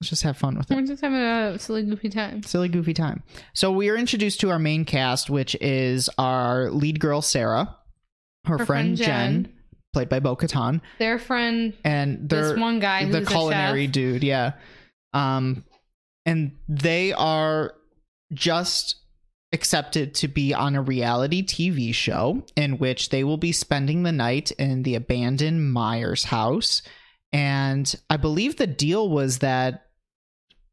[0.00, 0.74] Let's just have fun with it.
[0.74, 2.42] We're just having a silly goofy time.
[2.42, 3.22] Silly goofy time.
[3.54, 7.76] So we are introduced to our main cast, which is our lead girl Sarah,
[8.46, 9.52] her, Her friend, friend Jen, Jen.
[9.92, 14.52] played by Bo Katan, Their friend, and they're this one guy the culinary dude yeah
[15.14, 15.64] um
[16.26, 17.74] and they are
[18.32, 18.96] just
[19.52, 24.12] accepted to be on a reality tv show in which they will be spending the
[24.12, 26.80] night in the abandoned myers house
[27.32, 29.86] and i believe the deal was that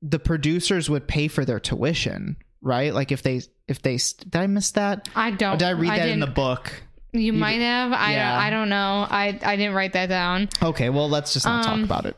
[0.02, 4.48] the producers would pay for their tuition right like if they if they did i
[4.48, 5.58] miss that I don't.
[5.58, 6.72] did i read that in the book
[7.12, 7.92] You might have.
[7.92, 8.38] I Yeah.
[8.40, 9.08] I don't know.
[9.10, 10.48] I I didn't write that down.
[10.62, 12.16] okay well let's just not talk Um, about it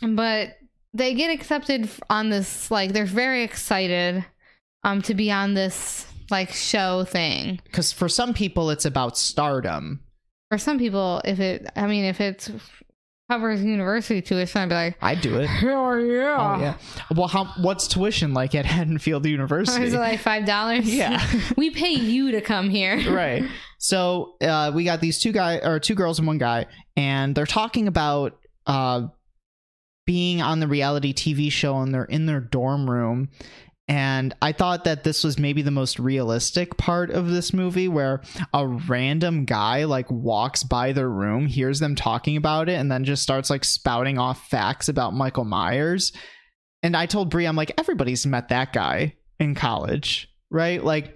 [0.00, 0.56] But
[0.94, 2.70] they get accepted on this.
[2.70, 4.24] Like they're very excited,
[4.84, 7.60] um, to be on this like show thing.
[7.64, 10.00] because for some people it's about stardom
[10.50, 12.48] For some people, if it, I mean, if it
[13.30, 16.36] covers university tuition, I'd be like, i'd do it hell yeah.
[16.56, 16.74] Oh yeah.
[17.14, 19.84] Well, how what's tuition like at Haddonfield University?
[19.84, 20.86] Is it like five dollars?
[20.94, 21.22] Yeah.
[21.56, 22.96] we pay you to come here.
[23.12, 23.44] right.
[23.78, 26.66] So uh, we got these two guy or two girls and one guy,
[26.96, 29.08] and they're talking about uh,
[30.06, 33.28] being on the reality TV show, and they're in their dorm room,
[33.88, 38.20] And I thought that this was maybe the most realistic part of this movie where
[38.52, 43.04] a random guy like walks by their room, hears them talking about it, and then
[43.04, 46.12] just starts like spouting off facts about Michael Myers.
[46.82, 50.84] And I told Brie, I'm like, everybody's met that guy in college, right?
[50.84, 51.14] Like,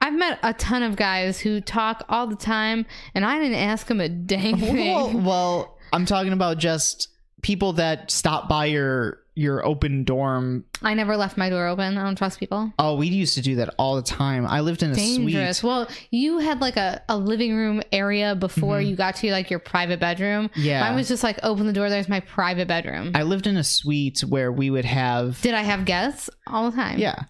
[0.00, 3.86] I've met a ton of guys who talk all the time, and I didn't ask
[3.86, 4.92] them a dang thing.
[4.92, 7.08] well, well, I'm talking about just
[7.42, 10.64] people that stop by your your open dorm.
[10.82, 11.96] I never left my door open.
[11.96, 12.72] I don't trust people.
[12.78, 14.44] Oh, we used to do that all the time.
[14.46, 15.58] I lived in a Dangerous.
[15.58, 15.68] suite.
[15.68, 18.88] Well, you had like a, a living room area before Mhm.
[18.88, 20.50] you got to like your private bedroom.
[20.56, 20.80] Yeah.
[20.80, 21.88] Mine was just like open the door.
[21.88, 23.12] There's my private bedroom.
[23.14, 26.76] I lived in a suite where we would have Did I have guests all the
[26.76, 26.98] time?
[26.98, 27.22] Yeah.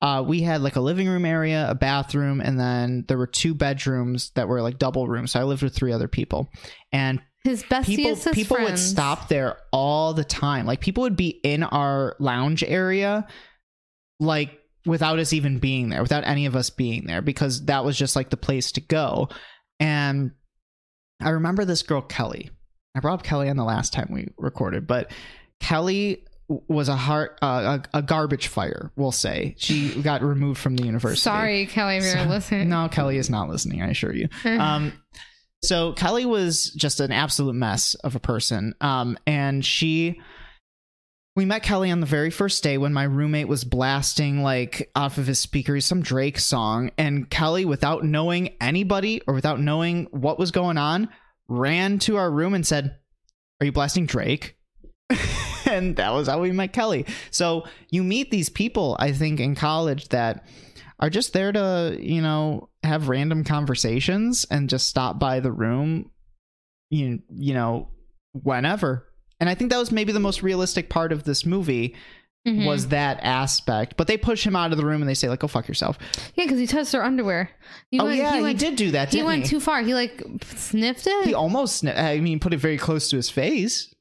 [0.00, 3.54] Uh, we had like a living room area, a bathroom, and then there were two
[3.54, 5.30] bedrooms that were like double rooms.
[5.30, 6.50] So I lived with three other people.
[6.92, 10.64] And His bestiest people people would stop there all the time.
[10.66, 13.26] Like people would be in our lounge area
[14.20, 17.96] like without us even being there, without any of us being there because that was
[17.98, 19.28] just like the place to go.
[19.80, 20.32] And
[21.20, 22.50] I remember this girl Kelly.
[22.94, 25.10] I brought up Kelly on the last time we recorded, but
[25.60, 26.24] Kelly
[26.68, 29.54] was a heart uh, a, a garbage fire, we'll say.
[29.58, 31.20] She got removed from the university.
[31.22, 32.68] Sorry, Kelly, if you're So- listening.
[32.68, 34.28] No, Kelly is not listening, I assure you.
[34.44, 34.92] Um,
[35.62, 38.74] so Kelly was just an absolute mess of a person.
[38.80, 40.20] Um, and she,
[41.36, 45.18] we met Kelly on the very first day when my roommate was blasting like off
[45.18, 50.38] of his speakers some Drake song, and Kelly, without knowing anybody or without knowing what
[50.38, 51.08] was going on,
[51.48, 52.96] ran to our room and said,
[53.60, 54.56] "Are you blasting Drake?"
[55.66, 57.06] and that was how we met Kelly.
[57.30, 60.44] So you meet these people, I think, in college that
[61.02, 66.10] are just there to, you know, have random conversations and just stop by the room,
[66.90, 67.88] you, you know,
[68.32, 69.06] whenever.
[69.40, 71.94] And I think that was maybe the most realistic part of this movie
[72.46, 72.66] Mhm.
[72.66, 73.96] was that aspect.
[73.96, 75.98] But they push him out of the room and they say, like, go fuck yourself.
[76.34, 77.50] yeah, because he touched her underwear.
[77.90, 79.48] He oh, went, yeah, he, he, did do that, He went he?
[79.48, 79.82] too far.
[79.82, 81.26] He like sniffed it.
[81.26, 83.92] he almost, sni- I mean, put it very close to his face.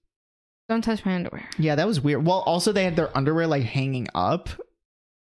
[0.69, 1.47] Don't touch my underwear.
[1.57, 2.25] Yeah, that was weird.
[2.25, 4.49] Well, also, they had their underwear, like, hanging up,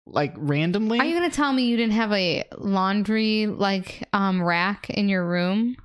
[0.06, 0.98] like, randomly.
[0.98, 5.26] Are you gonna tell me you didn't have a laundry like um rack in your
[5.26, 5.76] room?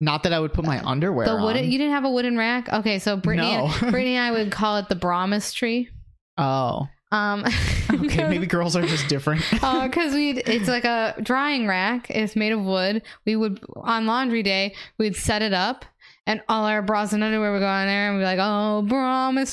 [0.00, 1.70] Not that I would put my underwear The wooden on.
[1.70, 2.72] you didn't have a wooden rack?
[2.72, 3.66] Okay, so Brittany No.
[3.66, 5.88] and, Brittany and I would call it the Brahmas tree.
[6.36, 6.86] Oh.
[7.10, 7.44] Um
[7.90, 9.42] Okay, maybe girls are just different.
[9.50, 12.10] because we it's like a drying rack.
[12.10, 13.02] It's made of wood.
[13.26, 15.84] We would on laundry day we'd set it up,
[16.28, 18.86] and all our bras and underwear would go on there, and we'd be like, "Oh,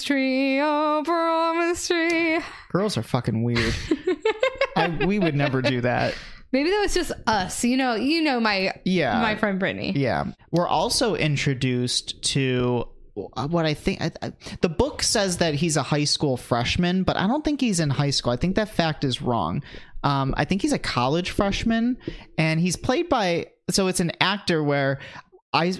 [0.04, 2.40] tree, oh, tree."
[2.72, 3.74] girls are fucking weird.
[4.76, 6.14] I, we would never do that.
[6.52, 7.64] Maybe that was just us.
[7.64, 9.22] You know, you know my Yeah.
[9.22, 9.94] my friend Brittany.
[9.96, 10.26] Yeah.
[10.52, 15.84] We're also introduced to what I think I, I, the book says that he's a
[15.84, 18.34] high school freshman, but I don't think he's in high school.
[18.34, 19.64] I think that fact is wrong.
[20.04, 21.98] Um, I think he's a college freshman,
[22.38, 25.00] and he's played by so it's an actor where
[25.54, 25.74] I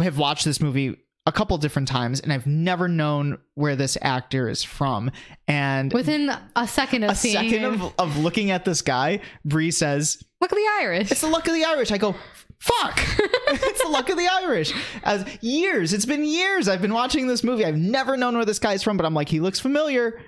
[0.00, 0.96] have watched this movie
[1.28, 5.10] a couple different times, and I've never known where this actor is from.
[5.46, 9.70] And Within a second of a seeing second of, of looking at this guy, Brie
[9.70, 11.10] says, look at the Irish.
[11.10, 11.92] it's the luck of the Irish.
[11.92, 12.14] I go,
[12.58, 12.98] fuck.
[13.18, 14.72] it's the luck of the Irish.
[15.04, 17.64] As years, it's been years I've been watching this movie.
[17.64, 20.20] I've never known where this guy's from, but I'm like, he looks familiar.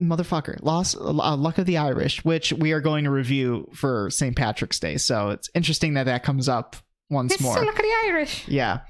[0.00, 4.36] Motherfucker, lost uh, luck of the Irish, which we are going to review for St.
[4.36, 4.98] Patrick's Day.
[4.98, 6.76] So it's interesting that that comes up
[7.12, 7.54] once It's more.
[7.54, 8.48] look of the Irish.
[8.48, 8.80] yeah,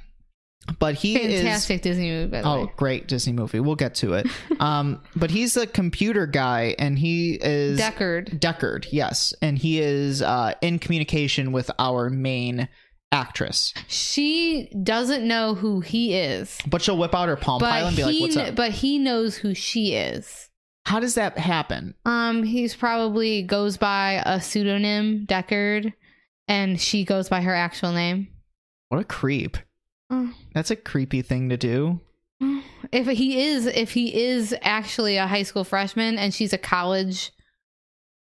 [0.79, 2.73] but he is Fantastic Disney movie, by the Oh, way.
[2.77, 3.61] great Disney movie.
[3.61, 4.27] We'll get to it.
[4.61, 8.39] um, but he's a computer guy, and he is Deckard.
[8.39, 12.69] Deckard, yes, and he is uh, in communication with our main
[13.11, 13.75] actress.
[13.89, 17.97] She doesn't know who he is, But she'll whip out her palm but pilot and
[17.97, 20.49] be like, "What's kn- up?" but he knows who she is.
[20.87, 21.95] How does that happen?
[22.07, 25.93] Um, he's probably goes by a pseudonym, Deckard,
[26.49, 28.29] and she goes by her actual name.
[28.89, 29.57] What a creep!
[30.11, 30.33] Oh.
[30.55, 32.01] That's a creepy thing to do.
[32.91, 37.31] If he is, if he is actually a high school freshman and she's a college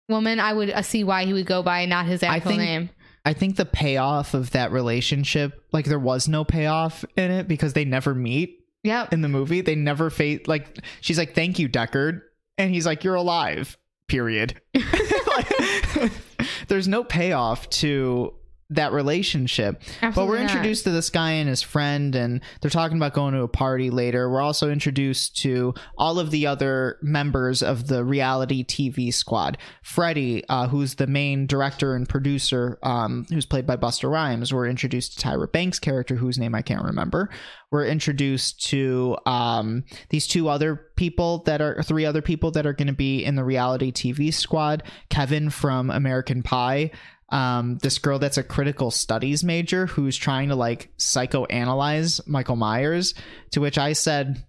[0.09, 2.63] woman, I would uh, see why he would go by not his I actual think-
[2.63, 2.91] name.
[3.25, 7.75] I think the payoff of that relationship, like there was no payoff in it because
[7.75, 9.07] they never meet Yeah.
[9.13, 9.61] in the movie.
[9.61, 12.23] They never face like she's like, "Thank you, Deckard,"
[12.57, 13.77] and he's like, "You're alive."
[14.09, 14.59] Period.
[16.69, 18.35] There's no payoff to
[18.71, 19.83] that relationship.
[20.01, 20.51] but we're not.
[20.51, 23.91] introduced to this guy and his friend, and they're talking about going to a party
[23.91, 24.31] later.
[24.31, 29.59] We're also introduced to all of the other members of the reality TV squad.
[29.83, 34.55] Freddie, uh, who's the main director and producer, um, who's played by Busta Rhymes.
[34.55, 37.29] We're introduced to Tyra Banks' character, whose name I can't remember.
[37.71, 42.73] We're introduced to um, these two other people that are three other people that are
[42.73, 44.83] going to be in the reality TV squad.
[45.09, 46.91] Kevin from American Pie
[47.31, 53.15] um, this girl that's a critical studies major who's trying to like psychoanalyze Michael Myers.
[53.53, 54.45] To which I said,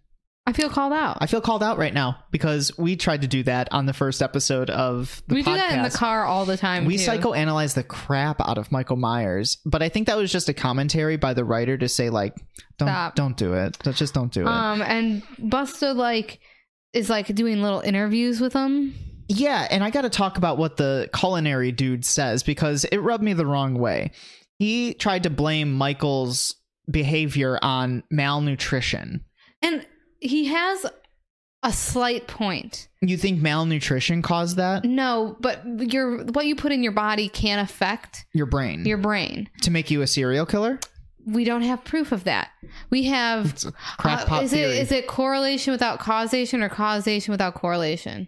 [0.47, 1.17] I feel called out.
[1.21, 4.23] I feel called out right now because we tried to do that on the first
[4.23, 5.45] episode of the we podcast.
[5.45, 6.85] do that in the car all the time.
[6.85, 7.09] We too.
[7.09, 11.17] psychoanalyze the crap out of Michael Myers, but I think that was just a commentary
[11.17, 12.35] by the writer to say like,
[12.79, 13.15] don't Stop.
[13.15, 13.77] don't do it.
[13.93, 14.47] Just don't do it.
[14.47, 16.39] Um, and Busta like
[16.91, 18.95] is like doing little interviews with him.
[19.33, 23.23] Yeah, and I got to talk about what the culinary dude says because it rubbed
[23.23, 24.11] me the wrong way.
[24.59, 26.55] He tried to blame Michael's
[26.89, 29.23] behavior on malnutrition.
[29.61, 29.85] And
[30.19, 30.85] he has
[31.63, 32.89] a slight point.
[33.01, 34.83] You think malnutrition caused that?
[34.83, 35.63] No, but
[35.93, 39.49] your what you put in your body can affect Your brain your brain.
[39.61, 40.79] to make you a serial killer?
[41.25, 42.49] We don't have proof of that.
[42.89, 44.71] We have It's a crackpot uh, is theory.
[44.77, 48.27] it is it correlation without causation or causation without correlation?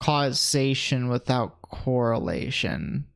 [0.00, 3.06] Causation without correlation.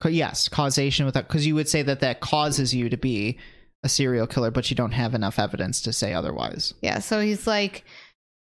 [0.00, 3.38] Co- Yes, causation without because you would say that that causes you to be
[3.82, 6.74] a serial killer, but you don't have enough evidence to say otherwise.
[6.82, 7.84] Yeah, so he's like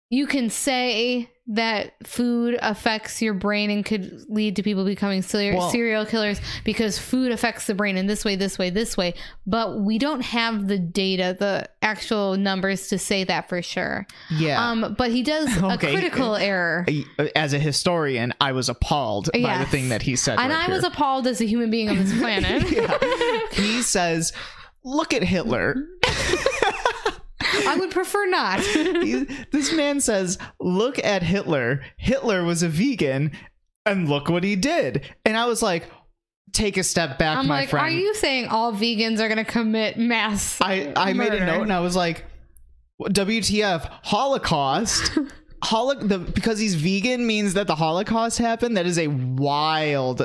[0.09, 5.55] you can say that food affects your brain and could lead to people becoming ser-
[5.55, 9.13] Well- serial killers because food affects the brain in this way, this way, this way.
[9.45, 14.05] But we don't have the data, the actual numbers to say that for sure.
[14.29, 14.61] Yeah.
[14.71, 15.87] Um, but he does Okay.
[15.87, 16.85] a critical error.
[17.33, 20.39] As a historian, I was appalled by the thing that he said.
[20.39, 22.63] And right I was appalled as a human being on this planet.
[23.53, 24.33] he says,
[24.83, 25.75] "Look at Hitler."
[27.67, 28.59] I would prefer not.
[29.07, 31.81] He- this man says, "Look at Hitler.
[31.97, 33.31] Hitler was a vegan,
[33.85, 35.85] and look what he did." And I was like,
[36.53, 39.43] "Take a step back, I'm my like, friend." are you saying all vegans are going
[39.43, 40.59] to commit mass?
[40.61, 42.25] I, I made a note and I was like,
[43.01, 45.17] WTF, Holocaust.
[45.63, 48.77] Holo- the, because he's vegan means that the Holocaust happened.
[48.77, 50.21] That is a wild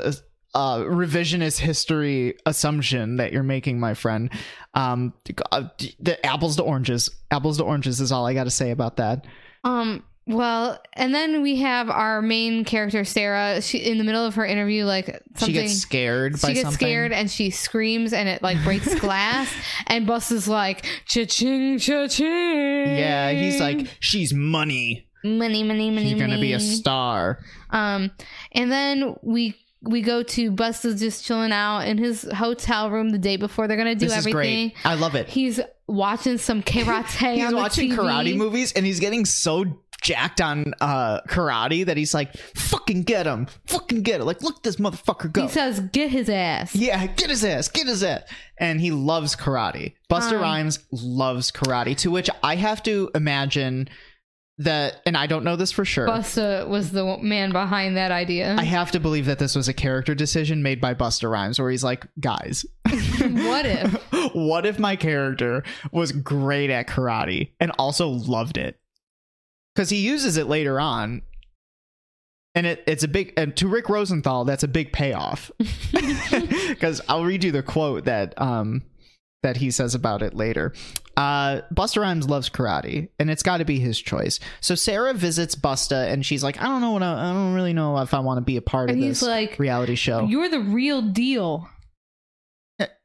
[0.55, 4.31] uh, revisionist history assumption that you're making, my friend.
[4.75, 5.15] Um,
[5.51, 5.69] uh,
[6.01, 7.09] the apples to oranges.
[7.31, 9.27] Apples to oranges is all I got to say about that.
[9.65, 10.05] Um.
[10.25, 13.61] Well, and then we have our main character Sarah.
[13.61, 15.47] She in the middle of her interview, like something.
[15.49, 16.79] she gets scared by she gets something.
[16.79, 19.53] scared and she screams and it like breaks glass
[19.89, 22.27] and Bus is like cha-ching cha-ching.
[22.87, 25.09] Yeah, he's like, she's money.
[25.25, 26.11] money money money.
[26.11, 27.41] She's gonna be a money." star.
[27.71, 28.13] Um,
[28.53, 33.11] and then we we go to Bus is just chilling out in his hotel room
[33.11, 34.69] the day before they're gonna do This is everything.
[34.71, 34.77] great.
[34.87, 35.29] I love it.
[35.29, 37.35] He's watching some karate.
[37.35, 37.97] he's watching TV.
[37.97, 39.65] karate movies and he's getting so
[40.01, 44.61] jacked on uh karate that he's like fucking get him fucking get it like look
[44.65, 48.23] this motherfucker go He says, "Get his ass." yeah get his ass get his ass
[48.59, 53.89] and he loves karate Busta Um, rhymes loves karate to which i have to imagine
[54.65, 58.55] that and i don't know this for sure Busta was the man behind that idea.
[58.59, 61.71] I have to believe that this was a character decision made by Busta Rhymes where
[61.71, 63.95] he's like, guys, what if?
[64.35, 68.79] what if my character was great at karate and also loved it?
[69.75, 71.23] Because he uses it later on.
[72.55, 75.51] And it, it's a big, and to Rick Rosenthal, that's a big payoff.
[76.69, 78.83] Because I'll read you the quote that um
[79.43, 80.73] that he says about it later.
[81.17, 84.41] Uh, Busta Rhymes loves karate, and it's got to be his choice.
[84.61, 87.73] So Sarah visits Busta, and she's like, "I don't know what I, I don't really
[87.73, 90.49] know if I want to be a part And of this like, reality show." You're
[90.49, 91.69] the real deal.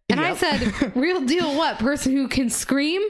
[0.10, 1.80] And I said, real deal what?
[1.80, 3.02] Person who can scream?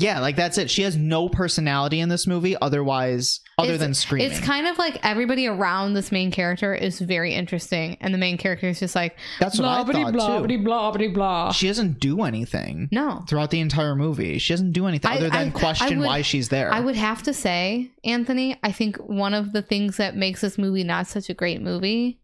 [0.00, 0.70] Yeah, like that's it.
[0.70, 4.30] She has no personality in this movie, otherwise, other It's- than screaming.
[4.30, 7.98] It's kind of like everybody around this main character is very interesting.
[8.00, 10.58] And the main character is just like, That's what I blah, thought, blah, too.
[10.62, 11.52] blah, blah, blah.
[11.52, 13.24] she doesn't do anything No.
[13.28, 14.38] throughout the entire movie.
[14.38, 16.72] She doesn't do anything I- other than I- question I would- why she's there.
[16.72, 20.56] I would have to say, Anthony, I think one of the things that makes this
[20.56, 22.20] movie not such a great movie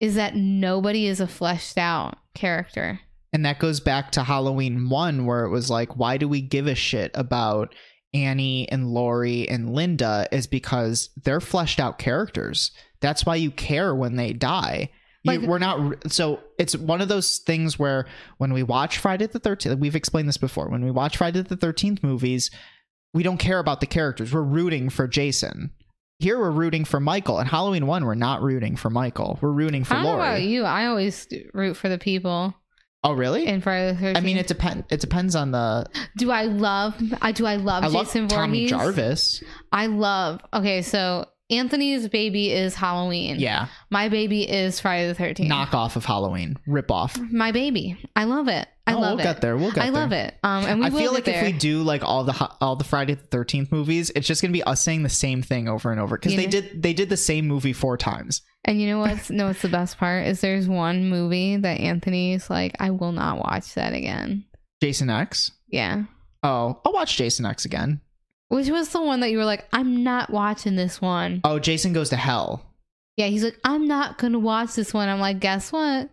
[0.00, 3.00] is that nobody is a fleshed out character.
[3.32, 6.66] And that goes back to Halloween one, where it was like, why do we give
[6.66, 7.74] a shit about
[8.12, 10.26] Annie and Laurie and Linda?
[10.32, 12.72] Is because they're fleshed out characters.
[13.00, 14.90] That's why you care when they die.
[15.22, 18.06] You, Like- we're not so it's one of those things where
[18.38, 21.58] when we watch Friday the 13th we've explained this before when we watch Friday the
[21.58, 22.50] 13th movies
[23.12, 25.72] we don't care about the characters we're rooting for Jason
[26.20, 29.38] here we're rooting for Michael, and Halloween one we're not rooting for Michael.
[29.42, 30.64] We're rooting for I about you.
[30.64, 32.54] I always root for the people
[33.02, 33.46] Oh, really?
[33.46, 34.16] in Friday the 13th.
[34.16, 34.84] I mean, it depends.
[34.90, 35.86] It depends on the.
[36.16, 37.00] do I love?
[37.22, 37.46] I do.
[37.46, 38.70] I love I love Jason Tommy Voorhees.
[38.70, 39.44] Jarvis.
[39.72, 40.40] I love.
[40.52, 43.36] Okay, so Anthony's baby is Halloween.
[43.38, 45.48] Yeah, My baby is Friday the 13th.
[45.48, 47.18] knockoff of Halloween, rip off.
[47.18, 47.98] My baby.
[48.14, 48.68] I love it.
[48.86, 49.22] I Oh, love we'll it.
[49.24, 49.56] get there.
[49.56, 50.00] We'll get I there.
[50.00, 50.34] I love it.
[50.42, 53.14] Um, and we I feel like if we do like all the all the Friday
[53.14, 56.16] the Thirteenth movies, it's just gonna be us saying the same thing over and over
[56.16, 58.42] because they know- did they did the same movie four times.
[58.64, 62.50] And you know what's no, what's the best part is there's one movie that Anthony's
[62.50, 64.44] like, I will not watch that again.
[64.82, 65.52] Jason X.
[65.68, 66.04] Yeah,
[66.42, 68.00] Oh, I'll watch Jason X again.
[68.50, 71.40] Which was the one that you were like, I'm not watching this one.
[71.44, 72.66] Oh, Jason goes to hell.
[73.16, 75.08] Yeah, he's like, I'm not gonna watch this one.
[75.08, 76.10] I'm like, guess what?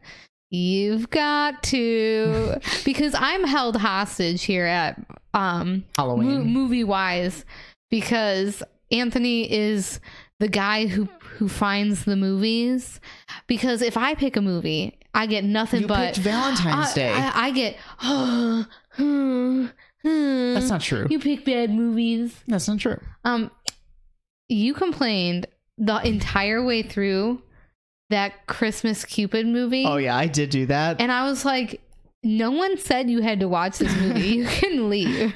[0.52, 5.02] You've got to because I'm held hostage here at
[5.34, 6.46] um Halloween.
[6.46, 7.44] movie wise
[7.90, 8.62] because
[8.92, 10.00] Anthony is
[10.40, 13.00] the guy who who finds the movies
[13.48, 17.12] because if I pick a movie, I get nothing you but Valentine's I, Day.
[17.14, 17.78] I, I get
[20.04, 21.08] That's not true.
[21.10, 22.36] You pick bad movies.
[22.48, 23.00] That's not true.
[23.26, 23.52] Um,
[24.50, 27.42] you complained the entire way through
[28.10, 29.84] that Christmas Cupid movie.
[29.86, 31.02] Oh yeah, I did do that.
[31.02, 31.82] And I was like,
[32.24, 34.22] no one said you had to watch this movie.
[34.22, 35.34] you can leave.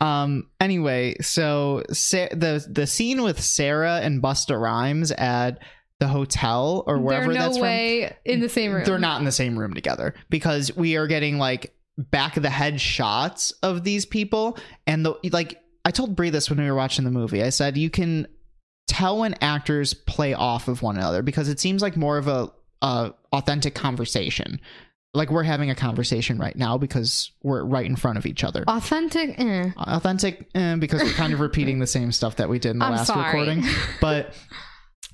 [0.00, 0.48] Um.
[0.60, 5.58] Anyway, so Sa- the the scene with Sarah and Busta Rhymes at
[5.98, 8.84] the hotel or wherever They're no that's way in the same room.
[8.84, 12.50] they're not in the same room together because we are getting like back of the
[12.50, 15.60] head shots of these people, and the like.
[15.84, 17.44] I told Brie this when we were watching the movie.
[17.44, 18.26] I said you can
[18.88, 22.50] tell when actors play off of one another because it seems like more of a,
[22.82, 24.60] a authentic conversation.
[25.14, 28.64] Like we're having a conversation right now because we're right in front of each other
[28.68, 29.38] Authentic.
[29.38, 29.70] Eh.
[29.78, 32.84] authentic eh, because we're kind of repeating the same stuff that we did in the
[32.84, 33.24] I'm last sorry.
[33.24, 33.64] recording
[34.02, 34.34] but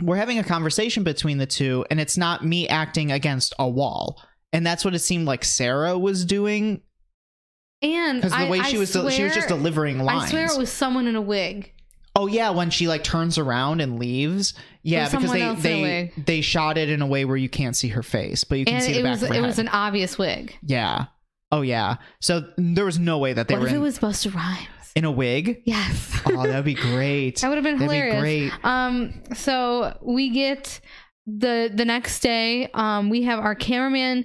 [0.00, 4.20] we're having a conversation between the two and it's not me acting against a wall
[4.52, 6.80] and that's what it seemed like sarah was doing
[7.82, 10.46] And because the I- way I she was she was just delivering lines I swear
[10.46, 11.72] it was someone in a wig.
[12.14, 16.12] oh yeah when she like turns around and leaves yeah because they else in a
[16.12, 18.64] they they shot it in a way where you can't see her face but you
[18.64, 20.56] can And see the it back was of her it head was an obvious wig.
[20.62, 21.06] yeah
[21.50, 23.98] oh yeah so there was no way that they What were if it in, was
[23.98, 24.66] Busta Rhymes?
[24.94, 26.20] in a wig Yes.
[26.26, 28.22] oh that'd be great that would have been that'd hilarious.
[28.22, 30.80] be great Um, so we get
[31.26, 32.68] the the next day.
[32.74, 34.24] Um, we have our cameraman,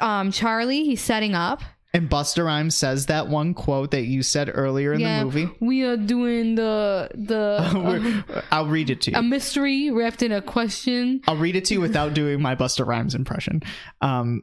[0.00, 0.84] um, Charlie.
[0.84, 1.62] He's setting up.
[1.92, 5.50] And Busta Rhymes says that one quote that you said earlier in yeah, the movie.
[5.58, 9.16] we are doing the the We're- I'll read it to you.
[9.16, 11.20] a mystery wrapped in a question.
[11.26, 13.62] I'll read it to you without doing my Busta Rhymes impression.
[14.00, 14.42] Um,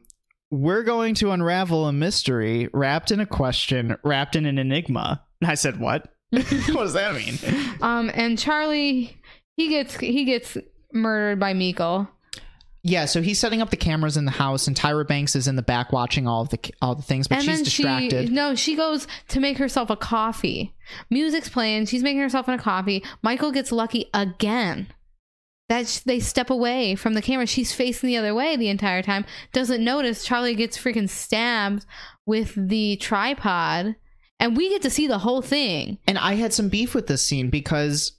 [0.50, 5.22] we're going to unravel a mystery wrapped in a question, wrapped in an enigma.
[5.40, 6.06] And I said, "What?
[6.30, 7.38] what does that mean?"
[7.80, 9.16] Um, and Charlie,
[9.56, 10.58] he gets he gets
[10.92, 12.08] murdered by Meekle.
[12.84, 15.56] Yeah, so he's setting up the cameras in the house, and Tyra Banks is in
[15.56, 18.28] the back watching all of the all the things, but and she's distracted.
[18.28, 20.74] she no, she goes to make herself a coffee.
[21.10, 21.86] Music's playing.
[21.86, 23.04] She's making herself a coffee.
[23.20, 24.88] Michael gets lucky again.
[25.68, 27.46] That they step away from the camera.
[27.46, 29.26] She's facing the other way the entire time.
[29.52, 31.84] Doesn't notice Charlie gets freaking stabbed
[32.24, 33.96] with the tripod,
[34.40, 35.98] and we get to see the whole thing.
[36.06, 38.12] And I had some beef with this scene because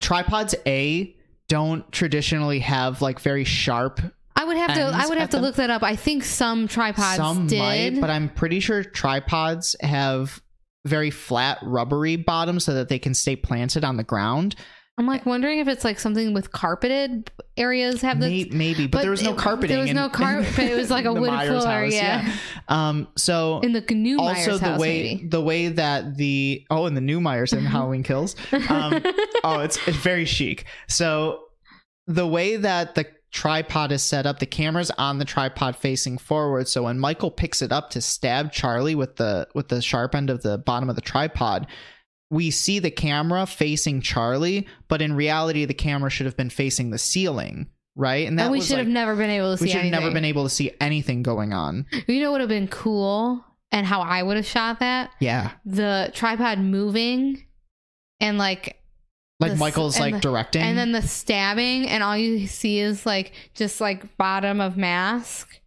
[0.00, 1.14] tripods A
[1.48, 4.00] don't traditionally have like very sharp
[4.38, 4.82] I would have to.
[4.82, 5.44] I would have to them?
[5.44, 5.82] look that up.
[5.82, 7.58] I think some tripods Some did.
[7.58, 10.40] might, but I'm pretty sure tripods have
[10.86, 14.54] very flat, rubbery bottoms so that they can stay planted on the ground.
[14.98, 19.02] I'm like wondering if it's like something with carpeted areas have the May- maybe, but,
[19.02, 19.68] there was no it- carpeting.
[19.70, 20.58] There was in- no carpet.
[20.58, 21.82] It was like a in the wood Myers floor.
[21.84, 22.34] house, yeah.
[22.68, 23.08] Um.
[23.16, 25.28] So in the new also Myers the house, way maybe.
[25.28, 28.34] the way that the oh, in the new Myers in Halloween Kills.
[28.68, 29.00] Um.
[29.44, 30.64] oh, it's it's very chic.
[30.88, 31.44] So
[32.08, 36.66] the way that the tripod is set up, the camera's on the tripod facing forward.
[36.66, 40.30] So when Michael picks it up to stab Charlie with the with the sharp end
[40.30, 41.66] of the bottom of the tripod,
[42.30, 46.90] we see the camera facing Charlie, but in reality the camera should have been facing
[46.90, 48.26] the ceiling, right?
[48.26, 49.86] And that and we should like, have never been able to we see should have
[49.86, 50.00] anything.
[50.04, 51.86] never been able to see anything going on.
[52.06, 55.52] You know what would have been cool, and how I would have shot that Yeah.
[55.64, 57.44] the tripod moving,
[58.20, 58.74] and like
[59.40, 60.62] Like The Michael's like the- directing.
[60.62, 65.60] and then the stabbing, and all you see is like just like bottom of mask,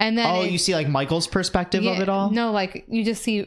[0.00, 2.30] and then oh, it- you see like Michael's perspective of it all?
[2.30, 3.44] No, like you just see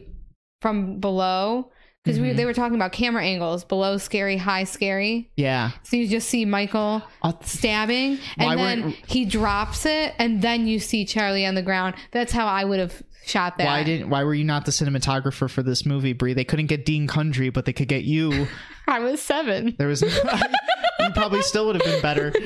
[0.62, 1.72] from below
[2.04, 2.36] because we Mhm.
[2.38, 5.30] they were talking about camera angles below scary, high scary.
[5.36, 5.72] Yeah.
[5.84, 10.68] So you just see Michael I'll- stabbing, and then weren't- he drops it, and then
[10.68, 11.96] you see Charlie on the ground.
[12.12, 13.66] That's how I would have shot that.
[13.68, 14.10] Why didn't?
[14.10, 16.34] Why were you not the cinematographer for this movie, Brie?
[16.34, 18.48] They couldn't get Dean Cundey, but they could get you.
[18.88, 19.76] I was seven.
[19.78, 20.02] There was.
[21.00, 22.34] you probably still would have been better.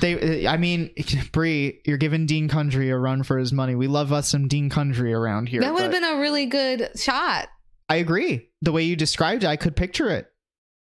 [0.00, 0.90] They, I mean,
[1.32, 3.74] Brie, you're giving Dean Cundey a run for his money.
[3.74, 5.62] We love us some Dean Cundey around here.
[5.62, 7.48] That would have but been a really good shot.
[7.88, 8.48] I agree.
[8.62, 10.30] The way you described it, I could picture it.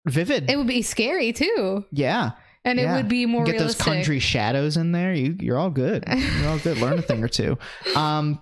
[0.07, 0.49] Vivid.
[0.49, 2.31] It would be scary too, yeah.
[2.63, 2.93] and Yeah.
[2.93, 3.85] it would be more Get realistic.
[3.85, 5.13] those Cundey shadows in there.
[5.13, 6.03] You you're all good.
[6.39, 6.77] You're all good.
[6.79, 7.57] Learn a thing or two.
[7.95, 8.39] Um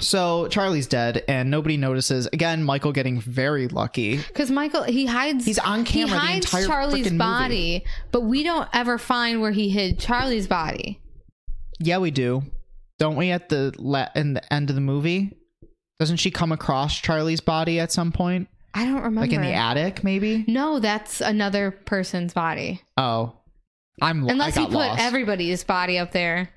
[0.00, 2.26] so Charlie's dead and nobody notices.
[2.32, 4.16] Again, Michael getting very lucky.
[4.16, 5.44] Because Michael, he hides.
[5.44, 7.18] He's on he camera the hides entire Charlie's frickin' movie.
[7.18, 11.00] body, but we don't ever find where he hid Charlie's body.
[11.78, 12.42] Yeah, we do.
[12.98, 15.36] Don't we at the la- in the end of the movie?
[15.98, 18.48] Doesn't she come across Charlie's body at some point?
[18.74, 19.20] I don't remember.
[19.20, 20.44] Like in the attic maybe?
[20.48, 22.80] No, that's another person's body.
[22.96, 23.36] Oh.
[24.00, 25.00] I'm Unless he put lost.
[25.02, 26.50] everybody's body up there.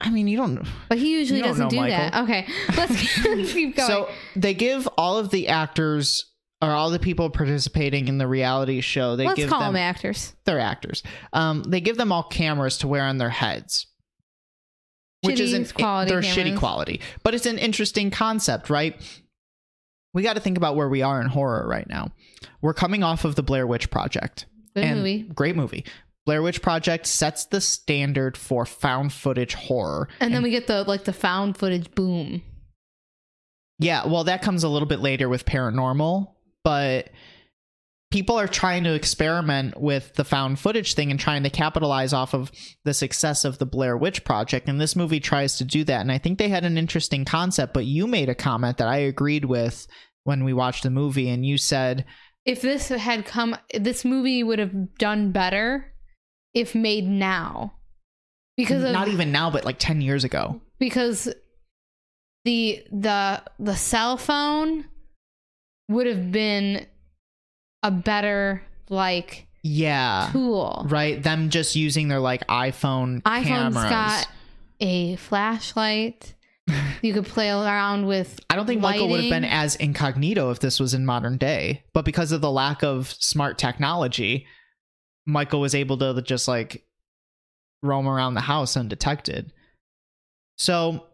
[0.00, 2.14] I mean, you don't But he usually doesn't do that.
[2.24, 2.46] Okay,
[2.76, 3.88] let's, let's keep going.
[3.88, 6.26] So they give all of the actors
[6.62, 9.16] or all the people participating in the reality show.
[9.16, 10.34] They let's give call them them actors.
[10.44, 11.02] they're actors.
[11.32, 13.86] Um, they give them all cameras to wear on their heads,
[15.26, 19.00] which isn't quality They're shitty quality, but it's an interesting concept, right?
[20.14, 22.12] We got to think about where we are in horror right now.
[22.62, 24.46] We're coming off of the Blair Witch Project.
[24.74, 25.22] Good and movie.
[25.22, 25.84] Great movie.
[26.24, 30.08] Blair Witch Project sets the standard for found footage horror.
[30.20, 32.42] And then we get the like the found footage boom.
[33.78, 36.28] Yeah, well, that comes a little bit later with paranormal,
[36.64, 37.10] but
[38.10, 42.34] people are trying to experiment with the found footage thing and trying to capitalize off
[42.34, 42.50] of
[42.84, 44.68] the success of the Blair Witch Project.
[44.68, 46.00] And this movie tries to do that.
[46.00, 48.98] And I think they had an interesting concept, but you made a comment that I
[48.98, 49.86] agreed with
[50.24, 52.04] when we watched the movie, and you said,
[52.44, 55.92] If this had come, this movie would have done better
[56.52, 57.74] if made now,
[58.56, 60.60] because of not even now, but like 10 years ago.
[60.78, 61.32] because
[62.44, 64.86] the the the cell phone
[65.88, 66.86] would have been
[67.86, 70.28] a better like Yeah.
[70.32, 70.86] tool.
[70.88, 71.22] Right?
[71.22, 73.90] Them just using their like iPhone iPhone's cameras.
[73.90, 74.28] got
[74.80, 76.34] a flashlight.
[77.02, 78.40] You could play around with.
[78.50, 81.84] I don't think Michael would have been as incognito if this was in modern day,
[81.92, 84.46] but because of the lack of smart technology,
[85.26, 86.84] Michael was able to just like
[87.82, 89.52] roam around the house undetected.
[90.58, 91.04] So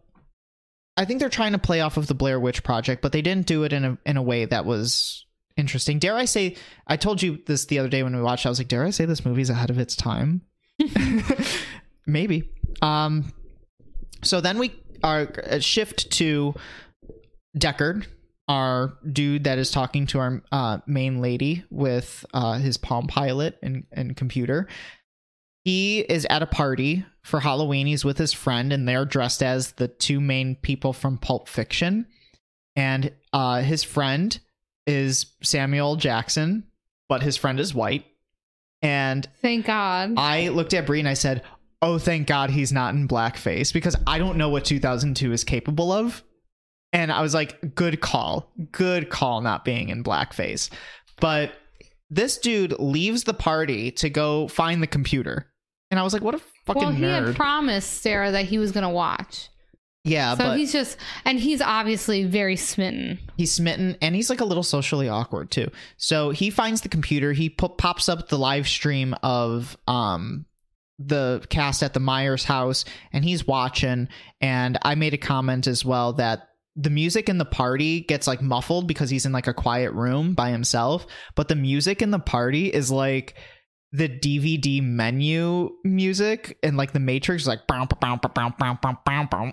[0.97, 3.47] I think they're trying to play off of the Blair Witch Project, but they didn't
[3.47, 5.27] do it in a in a way that was
[5.63, 6.01] interesting.
[6.01, 6.57] Dare I say
[6.89, 8.91] I told you this the other day when we watched, I was like, dare I
[8.91, 10.43] say this movie's ahead of its time?
[12.07, 12.51] Maybe.
[12.83, 13.33] Um
[14.23, 14.73] so then we
[15.05, 16.55] are uh, shift to
[17.57, 18.07] Deckard,
[18.49, 23.59] our dude that is talking to our uh, main lady with uh, his Palm Pilot
[23.63, 24.69] and, and computer.
[25.65, 27.87] He is at a party for Halloween.
[27.87, 32.07] He's with his friend, and they're dressed as the two main people from Pulp Fiction.
[32.75, 34.39] And uh, his friend
[34.87, 36.65] is Samuel Jackson,
[37.09, 38.05] but his friend is white.
[38.83, 40.15] And Thank God.
[40.17, 41.43] I looked at Brie and I said,
[41.81, 45.93] "Oh, thank God he's not in blackface because I don't know what 2002 is capable
[45.93, 46.23] of."
[46.93, 50.69] And I was like, "Good call, good call, not being in blackface."
[51.21, 51.53] But
[52.11, 55.53] this dude leaves the party to go find the computer,
[55.91, 58.59] and I was like, "What a fucking well, he nerd!" had promised Sarah that he
[58.59, 59.49] was going to watch.
[60.05, 63.19] Yeah, so but he's just, and he's obviously very smitten.
[63.37, 65.71] he's smitten and he's like a little socially awkward too.
[65.97, 67.33] So he finds the computer.
[67.33, 70.47] He po- pops up the live stream of um
[70.99, 74.09] the cast at the myers house and he's watching.
[74.41, 78.41] And i made a comment as well that the music in the party gets like
[78.41, 82.19] muffled because he's in like a quiet room by himself but the music in the
[82.19, 83.35] party is like
[83.93, 89.53] the DVD menu music and like the Matrix like bow, bow, bow,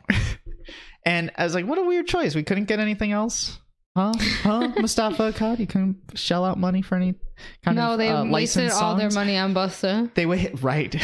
[1.06, 2.36] and I was like, what a weird choice.
[2.36, 3.60] We couldn't get anything else.
[3.98, 4.14] Huh?
[4.44, 4.68] Huh?
[4.78, 5.60] Moustapha Akkad?
[5.60, 7.16] You couldn't shell out money for any
[7.64, 10.14] kind no, of No, they uh, wasted all their money on Busta.
[10.14, 10.95] They wait right.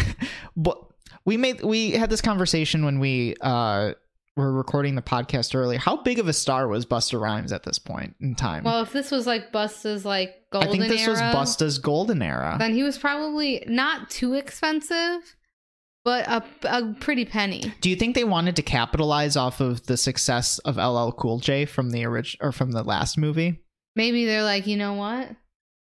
[0.55, 0.81] but
[1.25, 3.93] we made we had this conversation when we uh
[4.35, 5.79] were recording the podcast earlier.
[5.79, 8.63] How big of a star was Busta Rhymes at this point in time?
[8.63, 12.21] Well, if this was like Busta's like golden I think this era, was Busta's golden
[12.21, 12.55] era.
[12.59, 15.35] then he was probably not too expensive,
[16.03, 17.73] but a, a pretty penny.
[17.81, 21.65] Do you think they wanted to capitalize off of the success of LL Cool J
[21.65, 23.61] from the original or from the last movie?
[23.95, 25.29] Maybe they're like, you know what?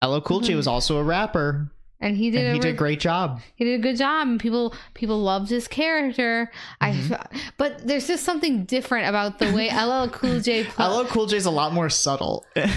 [0.04, 0.74] LL Cool J was mm-hmm.
[0.74, 3.40] also a rapper, And he did and a he did a re- great job.
[3.54, 6.50] he did a good job, and people people loved his character.
[6.82, 7.14] Mm-hmm.
[7.14, 10.86] I, but there's just something different about the way LL Cool J played.
[10.94, 12.44] LL Cool J is a lot more subtle.
[12.54, 12.68] and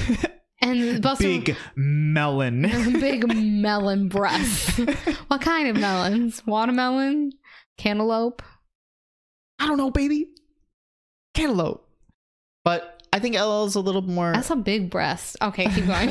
[1.04, 2.62] Busta Big melon.
[3.00, 4.78] big melon breasts.
[5.28, 6.42] what kind of melons?
[6.46, 7.34] Watermelon,
[7.78, 8.42] cantaloupe.
[9.60, 10.30] I don't know, baby.
[11.34, 11.86] Cantaloupe.
[12.64, 14.32] But I think LL is a little more.
[14.34, 15.36] That's a big breast.
[15.42, 16.10] Okay, keep going.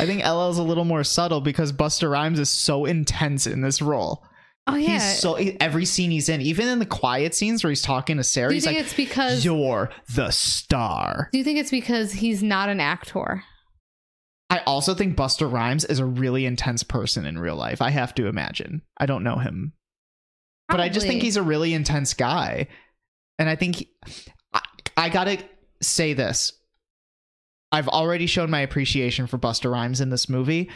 [0.00, 3.60] I think LL is a little more subtle because Busta Rhymes is so intense in
[3.62, 4.24] this role.
[4.66, 4.98] oh yeah.
[4.98, 8.24] He's so every scene he's in, even in the quiet scenes where he's talking to
[8.24, 9.44] Sarah, Do you he's think like, it's because?
[9.44, 13.42] "You're the star." Do you think it's because he's not an actor?
[14.50, 17.80] I also think Busta Rhymes is a really intense person in real life.
[17.80, 18.82] I have to imagine.
[18.98, 19.72] I don't know him,
[20.68, 22.68] but I just think he's a really intense guy,
[23.38, 23.90] and I think he-
[24.52, 24.60] I,
[24.96, 25.38] I gotta
[25.80, 26.52] say this.
[27.72, 30.70] I've already shown my appreciation for Busta Rhymes in this movie.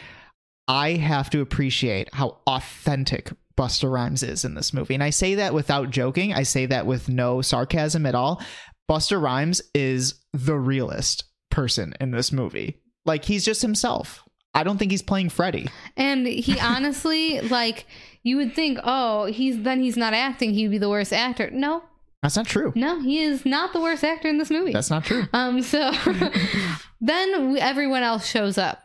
[0.66, 4.94] I have to appreciate how authentic Busta Rhymes is in this movie.
[4.94, 6.32] And I say that without joking.
[6.32, 8.42] I say that with no sarcasm at all.
[8.90, 12.80] Busta Rhymes is the realest person in this movie.
[13.04, 14.22] Like he's just himself.
[14.54, 15.68] I don't think he's playing Freddy.
[15.96, 17.86] And he honestly, like,
[18.22, 20.54] you would think, oh, he's then he's not acting.
[20.54, 21.50] He'd be the worst actor.
[21.50, 21.84] No,
[22.26, 22.72] That's not true.
[22.74, 24.72] no, he is not the worst actor in this movie.
[24.72, 25.24] That's not true.
[25.32, 25.92] Um, so
[27.00, 28.82] then we, everyone else shows up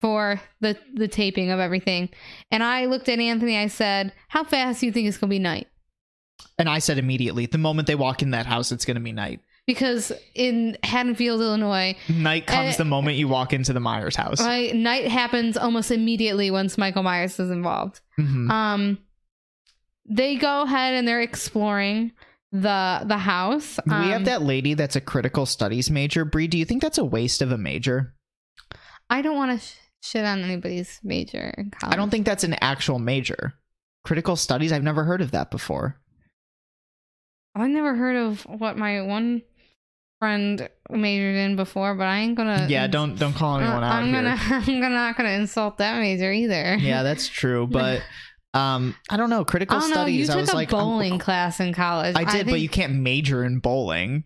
[0.00, 2.08] for the the taping of everything,
[2.50, 3.56] and I looked at Anthony.
[3.58, 5.66] I said, "How fast do you think it's gonna be night?"
[6.58, 9.10] And I said immediately, the moment they walk in that house, it's going to be
[9.12, 9.40] night.
[9.66, 14.40] Because in Haddonfield, Illinois, Night comes Uh, the moment you walk into the Myers house.
[14.40, 18.00] right, night happens almost immediately once Michael Myers is involved.
[18.18, 18.50] Mhm.
[18.50, 18.98] Um,
[20.08, 22.12] they go ahead and they're exploring
[22.52, 23.78] the the house.
[23.86, 26.24] we Um, have that lady that's a critical studies major.
[26.24, 28.14] Brie, do you think that's a waste of a major?
[29.10, 31.54] I don't want to sh- shit on anybody's major.
[31.58, 31.94] In college.
[31.94, 33.54] I don't think that's an actual major.
[34.04, 35.98] Critical studies, I've never heard of that before.
[37.54, 39.42] I've never heard of what my one
[40.20, 42.66] friend majored in before, but I ain't gonna.
[42.68, 44.14] yeah, don't don't call anyone Uh, out I'm here.
[44.22, 44.36] gonna.
[44.40, 46.76] I'm gonna, not gonna insult that major either.
[46.76, 48.02] yeah, that's true, but
[48.54, 50.06] um I don't know, I critical don't know.
[50.06, 52.16] You studies, I took was a like I'm- bowling class in college.
[52.16, 54.24] I did, but think you can't major in bowling.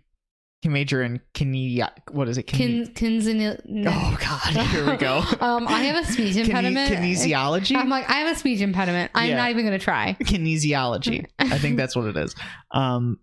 [0.63, 1.83] You can major in kine
[2.13, 2.45] what is it?
[2.45, 5.17] Kine- Kin, kinesi- oh god, here we go.
[5.41, 6.93] um, I have a speech Kine- impediment.
[6.95, 7.75] kinesiology?
[7.77, 9.11] I'm like, I have a speech impediment.
[9.15, 9.39] I'm Yeah.
[9.39, 10.17] not even gonna try.
[10.23, 11.27] kinesiology.
[11.41, 12.37] I think that's what it is.
[12.71, 13.19] Um,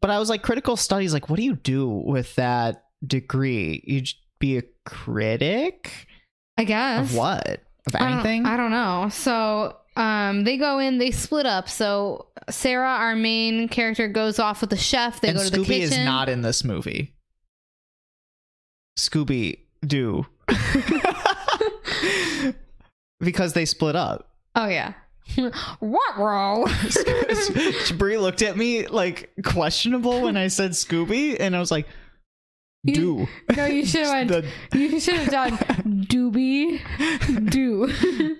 [0.00, 1.12] but I was like, critical studies.
[1.12, 3.82] Like, what do you do with that degree?
[3.86, 4.02] You
[4.38, 6.06] be a critic
[6.56, 7.60] I guess of what?
[7.88, 8.46] Of I don't- anything?
[8.46, 9.08] I don't know.
[9.10, 11.68] So um, they go in, they split up.
[11.68, 15.20] So Sarah, our main character, goes off with the chef.
[15.20, 15.74] They and go to the kitchen.
[15.74, 17.12] Scooby is not in this movie.
[18.98, 20.24] Scooby do
[23.20, 24.30] because they split up.
[24.54, 24.94] Oh yeah.
[25.80, 26.66] what row?
[27.96, 31.86] Brie looked at me like questionable when I said Scooby, and I was like,
[32.84, 33.26] You- "Do."
[33.56, 34.44] no, you should have
[34.74, 35.52] You should have done
[36.06, 36.80] doobie
[37.50, 38.36] do.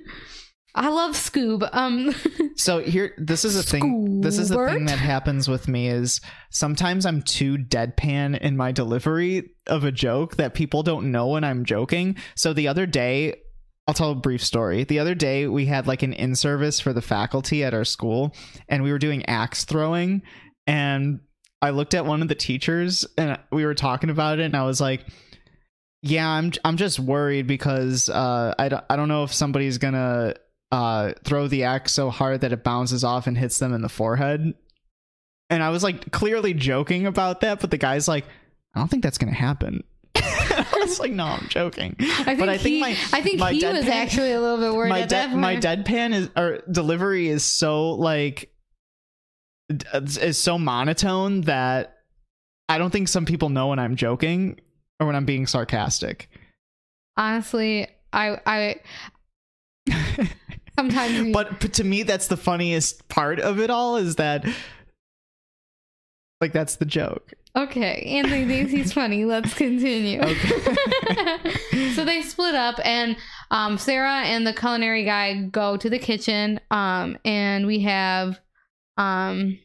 [0.74, 1.68] I love Scoob.
[1.72, 2.14] Um,
[2.56, 4.20] So here, this is a thing.
[4.20, 6.20] This is the thing that happens with me is
[6.50, 11.42] sometimes I'm too deadpan in my delivery of a joke that people don't know when
[11.42, 12.16] I'm joking.
[12.36, 13.34] So the other day,
[13.86, 14.84] I'll tell a brief story.
[14.84, 18.34] The other day, we had like an in service for the faculty at our school,
[18.68, 20.22] and we were doing axe throwing.
[20.66, 21.20] And
[21.60, 24.64] I looked at one of the teachers, and we were talking about it, and I
[24.64, 25.04] was like.
[26.06, 30.34] Yeah, I'm I'm just worried because uh, I don't I don't know if somebody's gonna
[30.74, 33.88] uh, throw the axe so hard that it bounces off and hits them in the
[33.88, 34.54] forehead.
[35.48, 38.24] And I was like clearly joking about that, but the guy's like,
[38.74, 39.84] I don't think that's gonna happen.
[40.16, 41.94] I was like, no, I'm joking.
[42.00, 44.58] I think but I think he, my I think my he was actually a little
[44.58, 48.52] bit worried my de- my deadpan is or delivery is so like
[49.94, 51.98] is so monotone that
[52.68, 54.58] I don't think some people know when I'm joking
[54.98, 56.28] or when I'm being sarcastic.
[57.16, 58.80] Honestly, I, I
[60.78, 61.32] sometimes.
[61.32, 64.46] but, but to me that's the funniest part of it all is that
[66.40, 69.24] like that's the joke Okay, Anthony thinks he's funny.
[69.24, 70.20] Let's continue.
[70.20, 71.90] Okay.
[71.94, 73.16] so they split up, and
[73.50, 78.40] um, Sarah and the culinary guy go to the kitchen, um, and we have
[78.96, 79.58] um,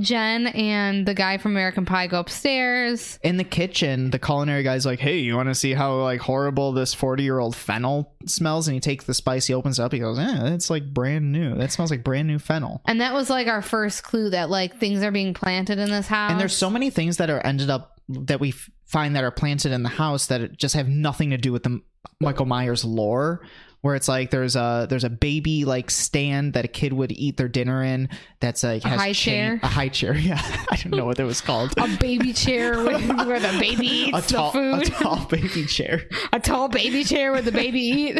[0.00, 3.18] Jen and the guy from American Pie go upstairs.
[3.22, 6.72] in the kitchen the culinary guy's like hey you want to see how like horrible
[6.72, 9.92] this 40 year old fennel smells and he takes the spice he opens it up
[9.92, 13.12] he goes "Yeah, it's like brand new that smells like brand new fennel And that
[13.14, 16.30] was like our first clue that like things are being planted in this house.
[16.30, 18.52] and there's so many things that are ended up that we
[18.86, 21.80] find that are planted in the house that just have nothing to do with the
[22.20, 23.42] Michael Myers lore
[23.82, 27.36] where it's like there's a there's a baby like stand that a kid would eat
[27.36, 28.08] their dinner in
[28.40, 29.60] that's like A high chain- chair?
[29.62, 30.40] a high chair yeah
[30.70, 34.34] I don't know what it was called a baby chair where the baby eats a
[34.34, 38.18] tall, the a tall baby chair A tall baby chair where the baby eat.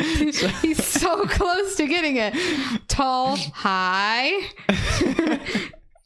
[0.00, 2.34] He's so close to getting it.
[2.88, 4.32] Tall, high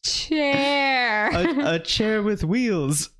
[0.05, 1.31] chair.
[1.32, 3.10] a, a chair with wheels.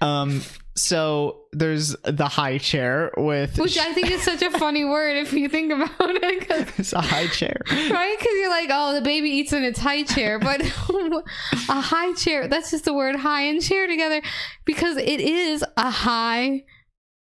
[0.00, 0.40] Um,
[0.76, 5.32] so there's the high chair with Which I think is such a funny word if
[5.32, 6.68] you think about it.
[6.78, 7.60] it's a high chair.
[7.70, 8.16] right?
[8.18, 10.60] Because you're like, oh, the baby eats in its high chair, but
[11.68, 14.20] a high chair, that's just the word high and chair together
[14.64, 16.64] because it is a high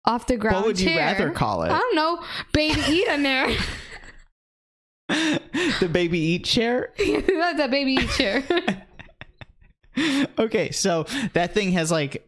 [0.06, 0.98] off the ground What would you chair.
[0.98, 1.70] rather call it?
[1.70, 2.22] I don't know.
[2.52, 3.54] Baby eat in there.
[5.80, 6.92] the baby eat chair.
[6.98, 8.42] that's a baby eat chair.
[10.38, 11.04] Okay, so
[11.34, 12.26] that thing has like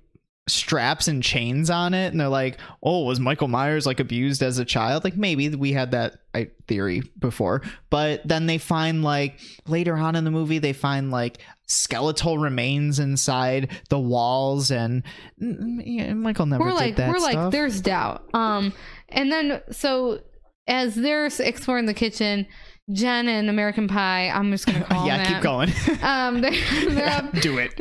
[0.49, 4.59] straps and chains on it, and they're like, "Oh, was Michael Myers like abused as
[4.59, 6.19] a child?" Like maybe we had that
[6.67, 11.39] theory before, but then they find like later on in the movie they find like
[11.67, 15.03] skeletal remains inside the walls, and
[15.43, 18.25] mm, yeah, Michael never we're did like, that we're like, there's doubt.
[18.35, 18.73] Um,
[19.09, 20.21] and then so
[20.69, 22.47] as they're exploring the kitchen,
[22.93, 25.73] Jen and American Pie, I'm just gonna call yeah, them keep going.
[26.03, 26.53] Um, they're,
[26.89, 27.75] they're up, Do it.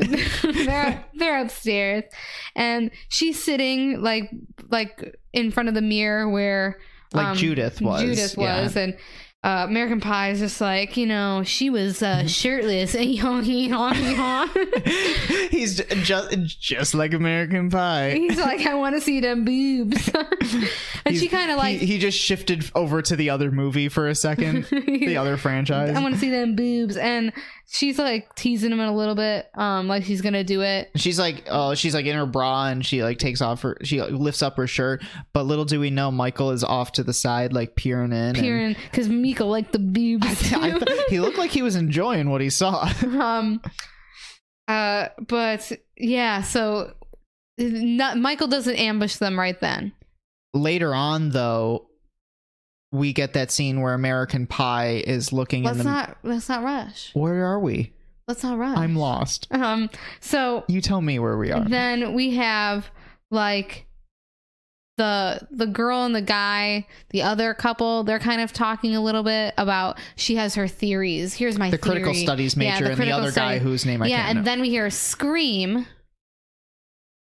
[0.66, 2.04] they're they're upstairs,
[2.56, 4.30] and she's sitting like
[4.70, 6.78] like in front of the mirror where
[7.12, 8.62] Like um, Judith was, Judith yeah.
[8.62, 8.96] was, and
[9.46, 13.94] uh, American Pie is just like you know she was uh, shirtless and yawn yawn
[14.02, 14.48] yawn.
[15.50, 18.10] He's just just like American Pie.
[18.14, 20.10] He's like, I want to see them boobs,
[21.04, 21.78] and she kind of like.
[21.78, 25.96] he, he just shifted over to the other movie for a second, the other franchise.
[25.96, 27.32] I want to see them boobs, and
[27.68, 30.90] she's like teasing him a little bit, um, like she's gonna do it.
[30.96, 34.00] she's like, oh, she's like in her bra and she like takes off her, she
[34.00, 35.02] like, lifts up her shirt.
[35.32, 38.18] But little do we know, Michael is off to the side, like peering in.
[38.18, 40.50] and- Peering, because Miko liked the boobs.
[40.50, 40.56] Too.
[40.60, 42.90] I th- he looked like he was enjoying what he saw.
[43.02, 43.60] um
[44.68, 46.92] uh but yeah so
[47.58, 49.92] not, michael doesn't ambush them right then
[50.54, 51.86] Later on, though,
[52.90, 55.90] we get that scene where American Pie is looking let's in the.
[55.90, 57.92] not let's not rush Where are we?
[58.26, 59.48] let's not rush I'm lost.
[59.50, 59.90] um
[60.20, 61.60] so You tell me where we are.
[61.68, 62.90] then we have
[63.30, 63.85] like
[64.96, 69.22] the the girl and the guy the other couple they're kind of talking a little
[69.22, 72.24] bit about she has her theories here's my the critical theory.
[72.24, 74.42] studies Yeah, major and the critical other guy whose name I yeah and know.
[74.44, 75.86] then we hear a scream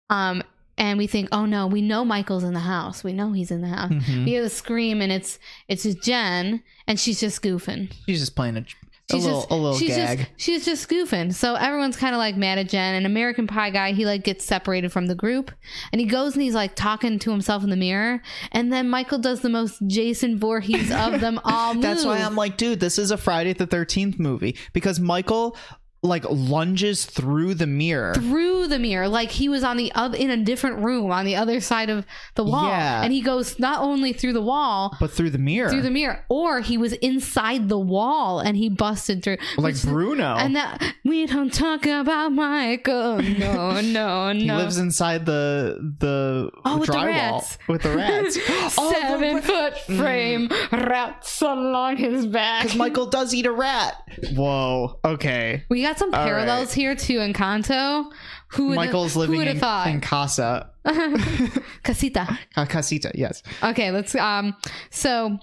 [0.10, 0.41] um
[0.80, 3.62] and we think oh no we know michael's in the house we know he's in
[3.62, 4.26] the house Mhm.
[4.26, 5.38] we hear the scream and it's
[5.68, 8.66] it's jen and she's just goofing She's just playing a,
[9.10, 10.18] a she's little just a little she's gag.
[10.19, 11.34] just she's just goofing.
[11.34, 12.95] So everyone's kind of like mad at jen.
[12.95, 15.52] And american pie guy he like gets separated from the group.
[15.91, 18.22] And he goes and he's like talking to himself in the mirror.
[18.52, 22.19] And then michael does the most jason Voorhees of them all That's why.
[22.19, 24.56] I'm like, dude, this is a Friday the 13th movie.
[24.73, 25.56] Because Michael
[26.02, 28.14] like lunges through the mirror.
[28.14, 31.36] through the mirror like he was on the other in a different room on the
[31.36, 32.06] other side of
[32.36, 33.04] the wall Yeah.
[33.04, 36.24] and he goes not only through the wall But through the mirror, through the mirror
[36.30, 40.36] or he was inside the wall and he busted through like which- Bruno.
[40.38, 44.34] and that we don't talk about michael no no no.
[44.34, 47.58] he lives inside the the Oh, with the drywall rats.
[47.68, 48.38] with the rats.
[48.78, 49.98] Oh, the seven ra- foot mm.
[49.98, 53.96] frame rats along his back Because Michael does eat a rat.
[54.34, 55.00] Whoa.
[55.04, 55.64] Okay.
[55.70, 56.76] we got some All parallels right.
[56.76, 58.11] here to Encanto.
[58.53, 59.88] Who would Michael's who living have in, thought?
[59.88, 60.72] in casa.
[61.84, 62.40] Casita.
[62.56, 63.44] Ca- Casita, yes.
[63.64, 64.56] Okay, let's um
[64.90, 65.38] so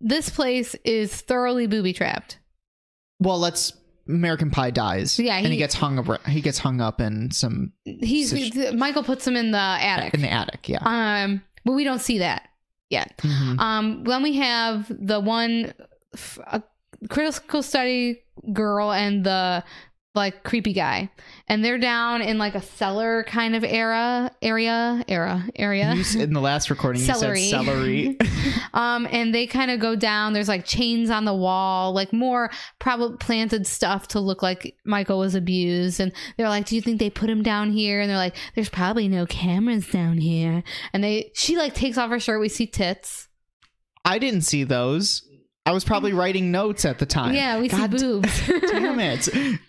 [0.00, 2.38] this place is thoroughly booby trapped.
[3.20, 3.72] Well, let's
[4.08, 5.18] American Pie dies.
[5.18, 6.26] Yeah, and he he- gets hung up.
[6.26, 10.14] He gets hung up in some He's Situ- Michael puts him in the attic.
[10.14, 10.68] in the attic.
[10.68, 10.78] Yeah.
[10.82, 12.48] Um but we don't see that
[12.90, 13.16] yet.
[13.18, 13.58] Mhm.
[13.58, 15.72] Um then we have the one
[16.14, 16.38] f-
[17.08, 19.64] critical study girl and the
[20.14, 21.10] like creepy guy.
[21.46, 25.94] And they're down in like a cellar kind of era area era area.
[25.94, 27.42] You in the last recording, Celery.
[27.42, 28.18] you said celery.
[28.74, 32.50] um and they kind of go down there's like chains on the wall like more
[32.78, 36.98] probably planted stuff to look like michael was abused and they're like do you think
[36.98, 40.62] they put him down here and they're like there's probably no cameras down here
[40.92, 43.28] and they she like takes off her shirt we see tits
[44.06, 45.28] I didn't see those.
[45.66, 47.34] I was probably writing notes at the time.
[47.34, 49.28] yeah we God see boobs Damn it.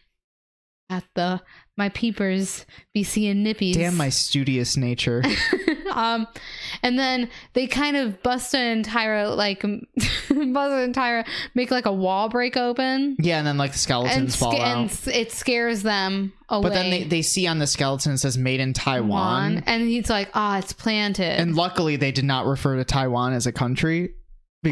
[0.89, 1.41] at the
[1.75, 5.21] my peepers be seeing nippies Damn my studious nature.
[5.91, 6.25] um
[6.81, 11.91] and then they kind of Busta and Tyra like Busta and Tyra make like a
[11.91, 15.07] wall break open Yeah, and then like the skeletons sca- fall and out.
[15.07, 16.63] it scares them away.
[16.69, 19.09] But then they, they see on the skeleton it says made in Taiwan.
[19.55, 23.33] Juan, and he's like, "Ah, it's planted." And luckily they did not refer to Taiwan
[23.33, 24.13] as a country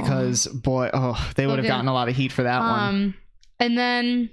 [0.02, 2.80] because boy, oh, they would have gotten a lot of heat for that one.
[2.80, 3.16] um,
[3.60, 4.30] and then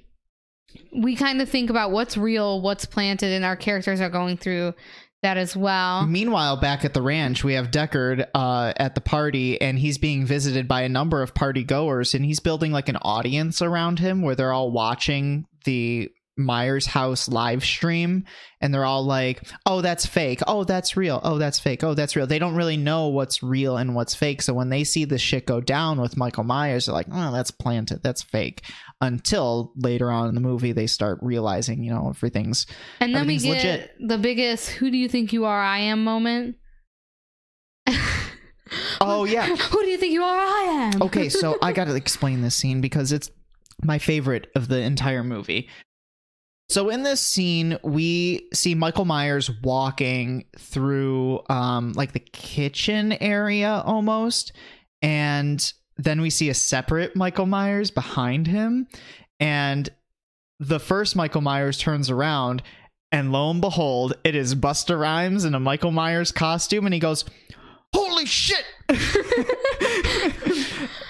[0.93, 4.75] we kind of think about what's real, what's planted, and our characters are going through
[5.23, 6.05] that as well.
[6.07, 10.27] Meanwhile, back at the ranch, we have Deckard uh, at the party, and he's being
[10.27, 14.23] visited by a number of party goers, and he's building like an audience around him
[14.23, 16.11] where they're all watching the
[16.44, 18.24] Myers house live stream
[18.60, 20.40] and they're all like, "Oh, that's fake.
[20.47, 21.20] Oh, that's real.
[21.24, 21.82] Oh, that's fake.
[21.82, 24.43] Oh, that's real." They don't really know what's real and what's fake.
[24.43, 27.51] So when they see the shit go down with Michael Myers, they're like, "Oh, that's
[27.51, 28.02] planted.
[28.02, 28.62] That's fake."
[29.01, 32.66] Until later on in the movie they start realizing, you know, everything's
[33.01, 33.90] And then we get legit.
[34.09, 35.60] the biggest "Who do you think you are?
[35.60, 36.56] I am" moment.
[39.01, 39.47] Oh yeah.
[39.56, 40.39] Who do you think you are?
[40.39, 41.02] I am.
[41.02, 43.31] okay, so I got to explain this scene because it's
[43.82, 45.69] my favorite of the entire movie.
[46.73, 53.82] So in this scene, we see Michael Myers walking through um like the kitchen area
[53.85, 54.53] almost
[55.03, 58.86] and then we see a separate Michael Myers behind him
[59.39, 59.90] and
[60.61, 62.62] the first Michael Myers turns around
[63.11, 67.01] and lo and behold, it is Busta Rhymes in a Michael Myers costume and he
[67.01, 67.27] goes,
[67.94, 68.65] "Holy shit."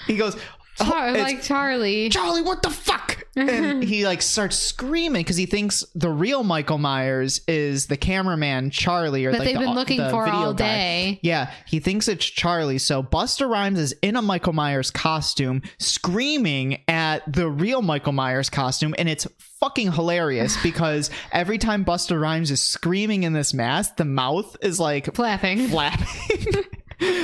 [0.09, 0.37] he goes,
[0.81, 2.09] "Oh, Char- it's- like Charlie.
[2.09, 3.22] Charlie, what the fuck?
[3.35, 8.71] And he like starts screaming because he thinks the real Michael Myers is the cameraman
[8.71, 10.67] Charlie, or that like they've the- been looking for all guy.
[10.67, 11.21] day.
[11.23, 12.79] Yeah, he thinks it's Charlie.
[12.79, 18.51] So Busta Rhymes is in a Michael Myers costume, screaming at the real Michael Myers
[18.51, 19.27] costume, and it's
[19.61, 24.79] fucking hilarious because every time Busta Rhymes is screaming in this mask, the mouth is
[24.79, 25.69] like Flapping.
[25.69, 26.65] flapping.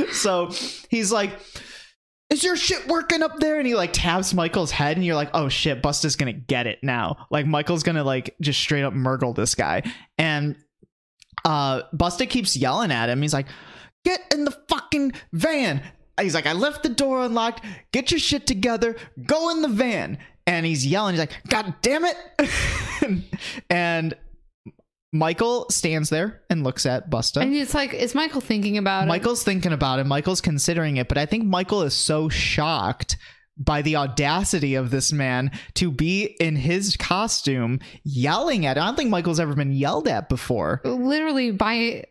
[0.12, 0.50] so
[0.88, 1.38] he's like,
[2.30, 3.58] Is your shit working up there?
[3.58, 6.78] And he like taps Michael's head, and you're like, Oh shit, Busta's gonna get it
[6.82, 7.26] now.
[7.30, 9.82] Like Michael's gonna like just straight up murgle this guy.
[10.18, 10.56] And
[11.44, 13.22] uh Busta keeps yelling at him.
[13.22, 13.46] He's like,
[14.04, 15.82] Get in the fucking van.
[16.20, 17.64] He's like, I left the door unlocked.
[17.92, 18.96] Get your shit together.
[19.24, 20.18] Go in the van.
[20.46, 21.14] And he's yelling.
[21.14, 22.16] He's like, God damn it.
[23.70, 24.14] and
[25.12, 27.40] Michael stands there and looks at Busta.
[27.42, 29.08] And it's like, is Michael thinking about it?
[29.08, 30.04] Michael's thinking about it.
[30.04, 33.16] Michael's considering it, but I think Michael is so shocked
[33.56, 38.78] by the audacity of this man to be in his costume yelling at.
[38.78, 40.80] I don't think Michael's ever been yelled at before.
[40.84, 42.04] literally by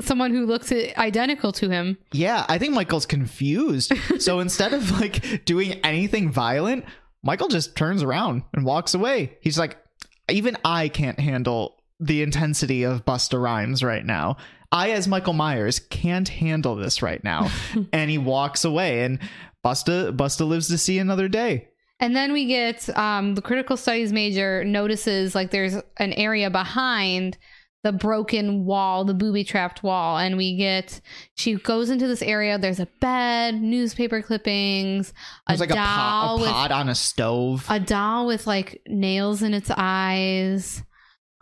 [0.00, 1.98] someone who looks identical to him.
[2.12, 3.92] Yeah, I think Michael's confused.
[4.18, 6.84] so instead of like doing anything violent,
[7.22, 9.38] Michael just turns around and walks away.
[9.40, 9.76] He's like,
[10.28, 14.36] even I can't handle the intensity of Busta Rhymes right now.
[14.72, 17.50] I, as Michael Myers, can't handle this right now.
[17.92, 19.18] and he walks away, and
[19.64, 21.68] Busta Busta lives to see another day.
[21.98, 27.38] And then we get um, the critical studies major notices like there's an area behind
[27.82, 30.18] the broken wall, the booby trapped wall.
[30.18, 31.00] And we get,
[31.36, 32.58] she goes into this area.
[32.58, 35.10] There's a bed, newspaper clippings,
[35.46, 37.64] a There's like a doll pot, a with pot on a stove.
[37.68, 40.82] a doll with like nails in its eyes.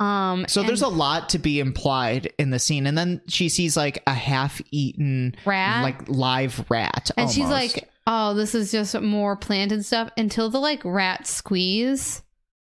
[0.00, 3.76] Um, so there's a lot to be implied in the scene, and then she sees
[3.76, 5.82] like a half-eaten, rat.
[5.82, 10.58] like live rat, and she's like, "Oh, this is just more planted stuff." Until the
[10.58, 12.22] like rat squeeze,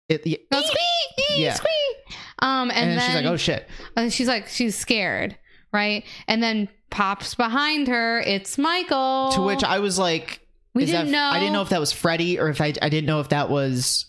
[0.09, 1.53] It- y- go squeak, Yeah.
[1.55, 2.17] squeak.
[2.39, 3.67] Um, and, and, then then she's like, "Oh shit!"
[3.97, 5.37] and she's like, she's scared,
[5.73, 6.05] right?
[6.27, 8.19] And then pops behind her.
[8.21, 9.31] It's Michael.
[9.33, 10.39] To which I was like,
[10.73, 11.23] we didn't that, know.
[11.23, 13.49] I didn't know if that was Freddy or if I, I didn't know if that
[13.49, 14.05] was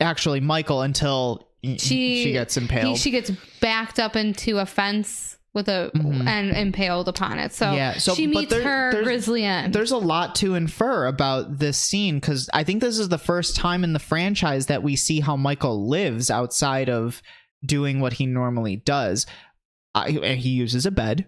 [0.00, 1.78] actually Michael until She-
[2.24, 2.98] she gets He- impaled.
[2.98, 3.30] she gets
[3.60, 6.26] backed up into a fence with a Mhm.
[6.26, 7.52] and impaled upon it.
[7.52, 9.74] So, Yeah, so- she meets there- her there's- grisly end.
[9.74, 13.54] There's a lot to infer about this scene because I think this is the first
[13.54, 17.20] time in the franchise that we see how Michael lives outside of
[17.64, 19.26] doing what he normally does.
[19.94, 21.26] I, he uses a bed.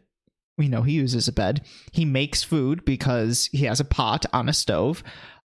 [0.56, 1.60] We know he uses a bed.
[1.92, 5.04] He makes food because he has a pot on a stove.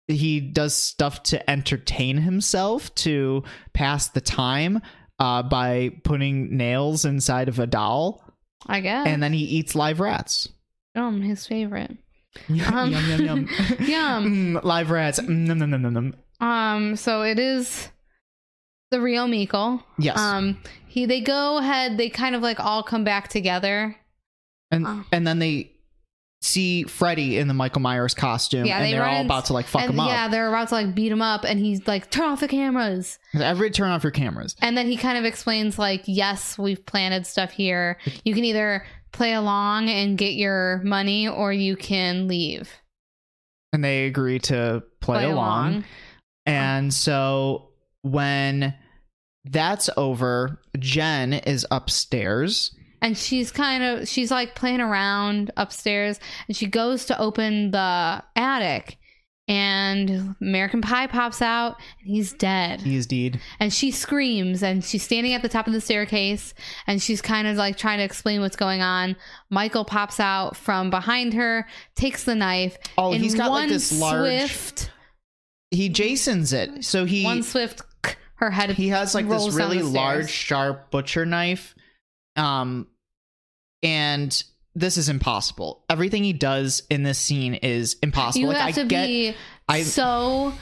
[0.08, 3.42] He does stuff to entertain himself to
[3.72, 4.80] pass the time
[5.18, 8.22] uh, by putting nails inside of a doll,
[8.66, 9.06] I guess.
[9.06, 10.48] and then he eats live rats.
[10.94, 11.96] um, his favorite.
[12.48, 13.48] yum Um, yum yum yum.
[13.80, 14.54] Yum.
[14.56, 15.18] Mm, live rats.
[15.20, 16.14] Mm, Nom, nom, nom, nom, nom.
[16.40, 17.88] Um, so it is
[18.90, 19.82] the real Mikkel.
[19.98, 20.18] Yes.
[20.18, 21.96] Um, he they go ahead.
[21.98, 23.96] They kind of like all come back together.
[24.70, 25.04] and oh.
[25.12, 25.72] and then they
[26.46, 29.66] see Freddy in the Michael Myers costume, Yeah, and they they're all about to like
[29.66, 30.08] fuck and him up.
[30.08, 33.18] yeah, they're about to like beat him up, and he's like, "Turn off the cameras."
[33.34, 34.56] Every turn off your cameras.
[34.62, 37.98] And then he kind of explains like, "Yes, we've planted stuff here.
[38.24, 42.70] You can either play along and get your money, or you can leave.
[43.72, 45.84] And they agree to play, along.
[46.46, 47.70] And so
[48.02, 48.74] when
[49.44, 52.74] that's over, Jen is upstairs.
[53.06, 56.18] And she's kind of she's like playing around upstairs
[56.48, 58.98] and she goes to open the attic
[59.48, 63.40] and american pie pops out and he's dead He is dead.
[63.60, 66.52] and she screams and she's standing at the top of the staircase
[66.88, 69.14] and she's kind of like trying to explain what's going on
[69.48, 71.64] michael pops out from behind her
[71.94, 74.50] takes the knife Oh, he's got like this large.
[74.50, 74.90] swift
[75.70, 76.84] He Jason's it.
[76.84, 77.82] So he one swift
[78.36, 78.70] her head.
[78.70, 81.74] he has like this really large sharp butcher knife
[82.34, 82.88] um
[83.82, 84.42] and
[84.74, 88.72] this is impossible everything he does in this scene is impossible you like have i
[88.72, 89.34] to get be
[89.68, 90.52] I- so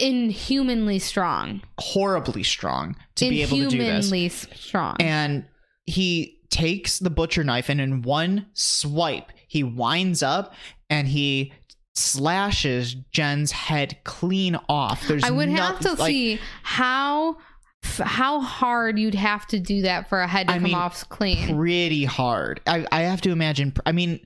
[0.00, 1.62] inhumanly strong.
[1.78, 4.96] horribly strong to be able to do this inhumanly strong.
[5.00, 5.44] and
[5.86, 10.54] he takes the butcher knife and in one swipe he winds up
[10.90, 11.52] and he
[11.94, 17.36] slashes jen's head clean off there's I would no- have to like, see how
[17.84, 20.74] f- how hard you'd have to do that for a head to I come mean,
[20.74, 21.56] off clean.
[21.56, 22.60] pretty hard.
[22.66, 23.72] I, I have to imagine.
[23.86, 24.20] I mean,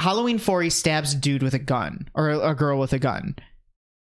[0.00, 2.98] Halloween 4 he stabs a dude with a gun or a, a girl with a
[2.98, 3.36] gun,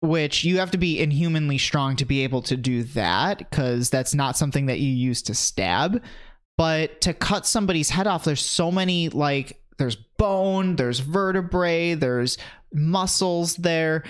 [0.01, 4.13] which you have to be inhumanly strong to be able to do that because that's
[4.13, 6.01] not something that you use to stab.
[6.57, 12.37] But to cut somebody's head off, there's so many like there's bone, there's vertebrae, there's
[12.73, 14.03] muscles there.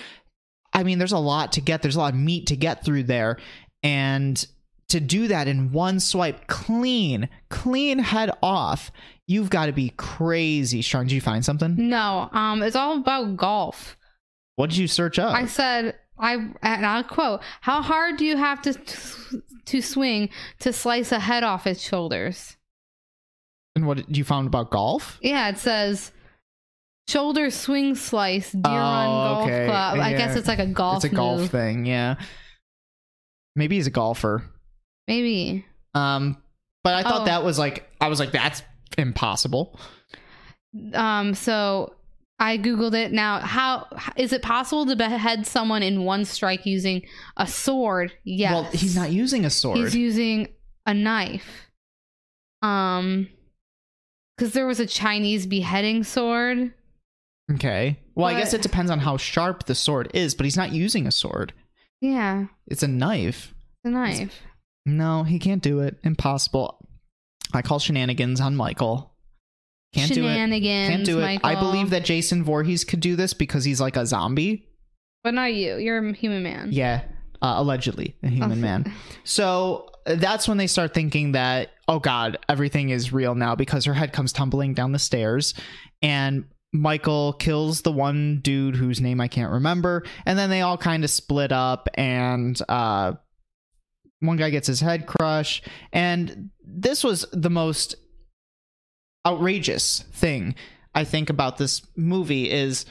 [0.72, 1.82] I mean, there's a lot to get.
[1.82, 3.38] There's a lot of meat to get through there,
[3.82, 4.46] and
[4.88, 8.90] to do that in one swipe, clean, clean head off,
[9.26, 11.04] you've got to be crazy strong.
[11.04, 11.74] Did you find something?
[11.88, 13.96] No, um, it's all about golf.
[14.56, 15.34] What did you search up?
[15.34, 18.74] I said, I and I'll quote: "How hard do you have to
[19.66, 22.56] to swing to slice a head off its shoulders?"
[23.76, 25.18] and what did you found about golf?
[25.22, 26.10] Yeah, it says.
[27.06, 29.98] Shoulder swing slice, deer Oh, run golf okay, club.
[29.98, 30.96] I guess it's like a golf.
[31.04, 31.50] it's a golf move.
[31.50, 32.16] thing, yeah.
[33.56, 34.42] Maybe he's a golfer.
[35.08, 35.64] Maybe.
[35.94, 36.36] Um,
[36.84, 37.24] but I thought Oh.
[37.24, 38.62] that was like I was like that's
[38.96, 39.78] impossible.
[40.94, 41.94] Um, so
[42.38, 43.10] I googled it.
[43.10, 43.86] Now, how
[44.16, 47.02] is it possible to behead someone in one strike using
[47.36, 48.12] a sword?
[48.22, 48.52] Yes.
[48.52, 49.78] Well, he's not using a sword.
[49.78, 50.48] He's using
[50.86, 51.68] a knife.
[52.62, 53.28] Um,
[54.36, 56.72] because there was a Chinese beheading sword.
[57.54, 57.98] okay.
[58.14, 61.06] Well, I guess it depends on how sharp the sword is, but he's not using
[61.06, 61.52] a sword.
[62.00, 63.54] Yeah, It's a knife.
[63.84, 64.42] the knife.
[64.96, 65.98] No, he can't do it.
[66.02, 66.78] Impossible.
[67.52, 69.14] I call shenanigans on Michael.
[69.94, 70.32] Can't do it.
[70.32, 70.88] Shenanigans.
[70.90, 71.40] Can't do it.
[71.42, 74.68] I believe that Jason Voorhees could do this because he's like a zombie.
[75.24, 75.76] but not you.
[75.76, 76.68] You're a human man.
[76.72, 77.02] Yeah,
[77.42, 78.60] uh, allegedly a human Okay.
[78.60, 78.94] man.
[79.24, 83.84] So uh, that's when they start thinking that oh god, everything is real now because
[83.86, 85.54] her head comes tumbling down the stairs,
[86.02, 90.76] and Michael kills the one dude whose name I can't remember, and then they all
[90.76, 93.12] kind of split up, and uh,
[94.20, 97.94] one guy gets his head crushed, and this was the most
[99.26, 100.54] outrageous thing
[100.94, 102.86] I think about this movie is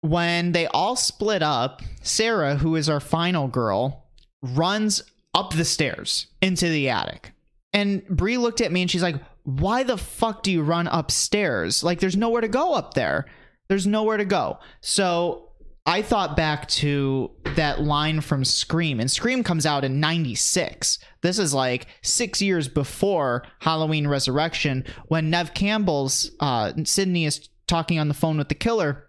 [0.00, 4.06] when they all split up, Sarah, who is our final girl,
[4.42, 5.02] runs
[5.34, 7.32] up the stairs into the attic.
[7.72, 11.82] And Brie looked at me and she's like, "Why the fuck do you run upstairs?
[11.82, 13.26] Like there's nowhere to go up there.
[13.68, 15.51] There's nowhere to go." So
[15.84, 20.98] I thought back to that line from Scream, and Scream comes out in 96.
[21.22, 27.98] This is like six years before Halloween Resurrection when Neve Campbell's uh, Sidney is talking
[27.98, 29.08] on the phone with the killer,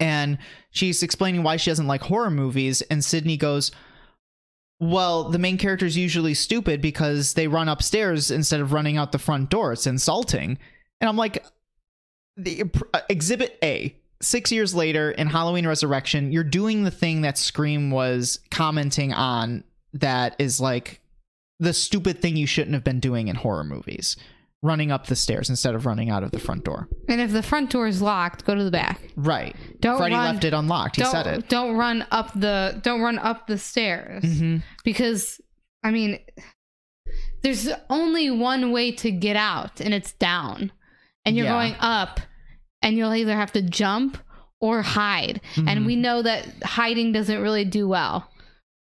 [0.00, 0.38] and
[0.70, 3.70] she's explaining why she doesn't like horror movies, and Sidney goes,
[4.80, 9.12] well, the main character is usually stupid because they run upstairs instead of running out
[9.12, 9.72] the front door.
[9.72, 10.58] It's insulting.
[11.00, 11.44] And I'm like,
[12.36, 13.96] the uh, exhibit A.
[14.22, 19.64] Six years later in Halloween Resurrection, you're doing the thing that Scream was commenting on
[19.94, 21.00] that is like
[21.58, 24.16] the stupid thing you shouldn't have been doing in horror movies
[24.64, 26.88] running up the stairs instead of running out of the front door.
[27.08, 29.00] And if the front door is locked, go to the back.
[29.16, 29.56] Right.
[29.80, 30.96] Don't Freddy run- left it unlocked.
[30.96, 31.48] He said it.
[31.48, 35.40] don't run up the don't run up the stairs hmm because
[35.82, 36.20] I mean
[37.42, 40.70] there's only one way to get out and it's down.
[41.24, 41.52] And you're Yeah.
[41.52, 42.20] going up
[42.82, 44.18] and you'll either have to jump
[44.60, 45.40] or hide.
[45.54, 45.68] Mhm.
[45.68, 48.28] And we know that hiding doesn't really do well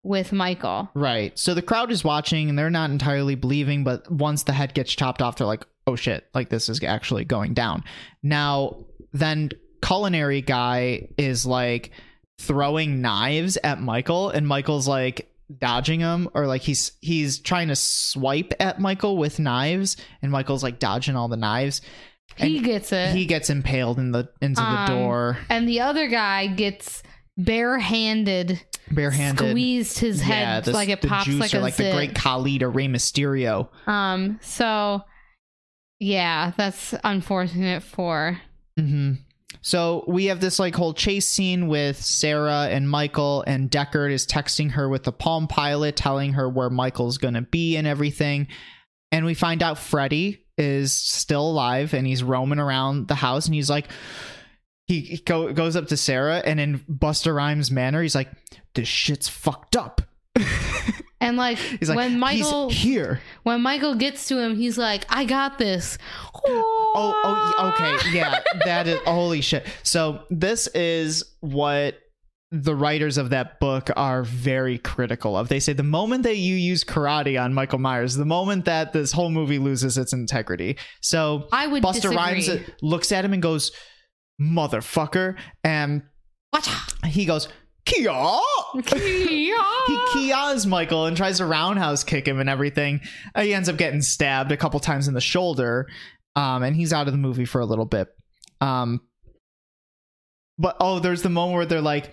[0.02, 0.88] with Michael.
[0.94, 1.36] Right.
[1.38, 4.94] So the crowd is watching and they're not entirely believing, but once the head gets
[4.94, 7.84] chopped off, they're like, oh shit, like this is actually going down.
[8.22, 9.50] Now, then
[9.82, 11.90] culinary guy is like
[12.38, 17.76] throwing knives at Michael, and Michael's like dodging him, or like he's he's trying to
[17.76, 21.80] swipe at Michael with knives, and Michael's like dodging all the knives.
[22.36, 23.14] He And gets it.
[23.14, 27.02] He gets impaled in the into the Um, door, and the other guy gets
[27.38, 29.50] barehanded barehanded.
[29.50, 32.58] squeezed his head the- like it the pops like juicer, a like the great Khali
[32.58, 33.68] to Rey Mysterio.
[33.88, 35.02] Um, so
[35.98, 38.38] yeah, that's unfortunate for
[38.78, 39.14] hmm
[39.62, 44.26] So we have this like whole chase scene with Sarah and Michael, and Deckard is
[44.26, 48.48] texting her with the Palm Pilot, telling her where Michael's gonna be and everything.
[49.10, 53.54] And we find out Freddy is still alive and he's roaming around the house, and
[53.54, 53.88] he's like,
[54.86, 58.30] he, go, goes up to Sarah, and in Busta Rhymes manner, he's like,
[58.74, 60.02] "This shit's fucked up."
[61.18, 63.20] And like, He's like, when Michael he's here.
[63.42, 65.96] when Michael gets to him, he's like, "I got this."
[66.46, 69.66] Oh, oh, okay, yeah, that is holy shit.
[69.82, 71.98] So this is what
[72.62, 75.48] the writers of that book are very critical of.
[75.48, 79.12] They say the moment that you use karate on Michael Myers, the moment that this
[79.12, 80.76] whole movie loses its integrity.
[81.00, 82.16] So I would Busta disagree.
[82.16, 82.50] Rhymes
[82.82, 83.72] looks at him and goes,
[84.40, 86.02] "Motherfucker," and
[87.04, 87.48] he goes,
[87.84, 88.12] "Kia."
[88.84, 89.12] Kia.
[89.28, 93.00] he kias Michael and tries to roundhouse kick him and everything.
[93.34, 95.86] Uh, he ends up getting stabbed a couple times in the shoulder,
[96.34, 98.08] um, and he's out of the movie for a little bit.
[98.60, 99.00] Um,
[100.58, 102.12] but oh, there's the moment where they're like,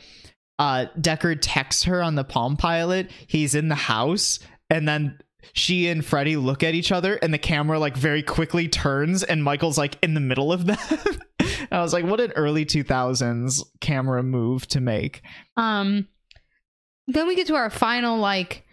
[0.59, 3.11] uh, Deckard texts her on the Palm Pilot.
[3.27, 4.39] He's in the house,
[4.69, 5.19] and then
[5.53, 9.43] she and Freddy look at each other, and the camera like very quickly turns, and
[9.43, 10.77] Michael's like in the middle of them.
[11.71, 15.21] I was like, what an early 2000s camera move to make.
[15.57, 16.07] Um,
[17.07, 18.63] then we get to our final like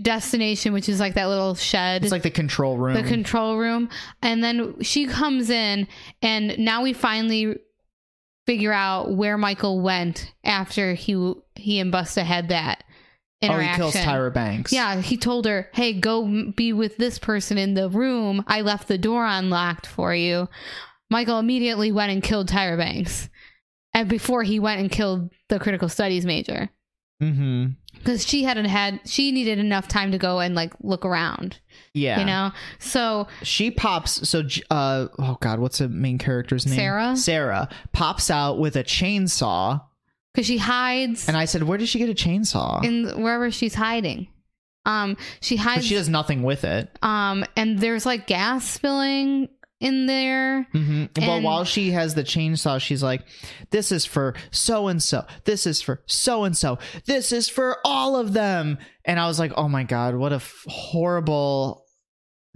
[0.00, 2.02] destination, which is like that little shed.
[2.02, 2.94] It's like the control room.
[2.94, 3.88] the control room
[4.22, 5.86] and then she comes in
[6.22, 7.56] and now we finally
[8.46, 12.84] figure out where michael went after he he and busta had that
[13.42, 13.82] interaction.
[13.82, 14.72] oh, he kills Tyra Banks.
[14.72, 18.88] yeah he told her hey go be with this person in the room i left
[18.88, 20.48] the door unlocked for you
[21.10, 23.28] michael immediately went and killed tyra banks
[23.92, 26.70] and before he went and killed the critical studies major
[27.22, 27.68] Mm-hmm.
[27.94, 31.60] because she hadn't had she needed enough time to go and like look around
[31.96, 32.20] Yeah.
[32.20, 34.28] you know so She pops.
[34.28, 36.76] So, uh, oh god, what's the main character's name?
[36.76, 37.16] Sarah?
[37.16, 39.80] Sarah pops out with a chainsaw,
[40.32, 43.74] because she hides and I said, "Where did she get a chainsaw?" in wherever she's
[43.74, 44.28] hiding.
[44.84, 45.86] Um, she but hides.
[45.86, 46.96] she does nothing with it.
[47.02, 49.48] um, and there's like gas spilling
[49.80, 50.66] in there.
[50.72, 53.22] hmm but while she has the chainsaw, she's like,
[53.70, 55.24] "This is for so and so.
[55.44, 56.78] This is for so and so.
[57.06, 60.36] This is for all of them." And I was like, "Oh my god, what a
[60.36, 61.85] f- horrible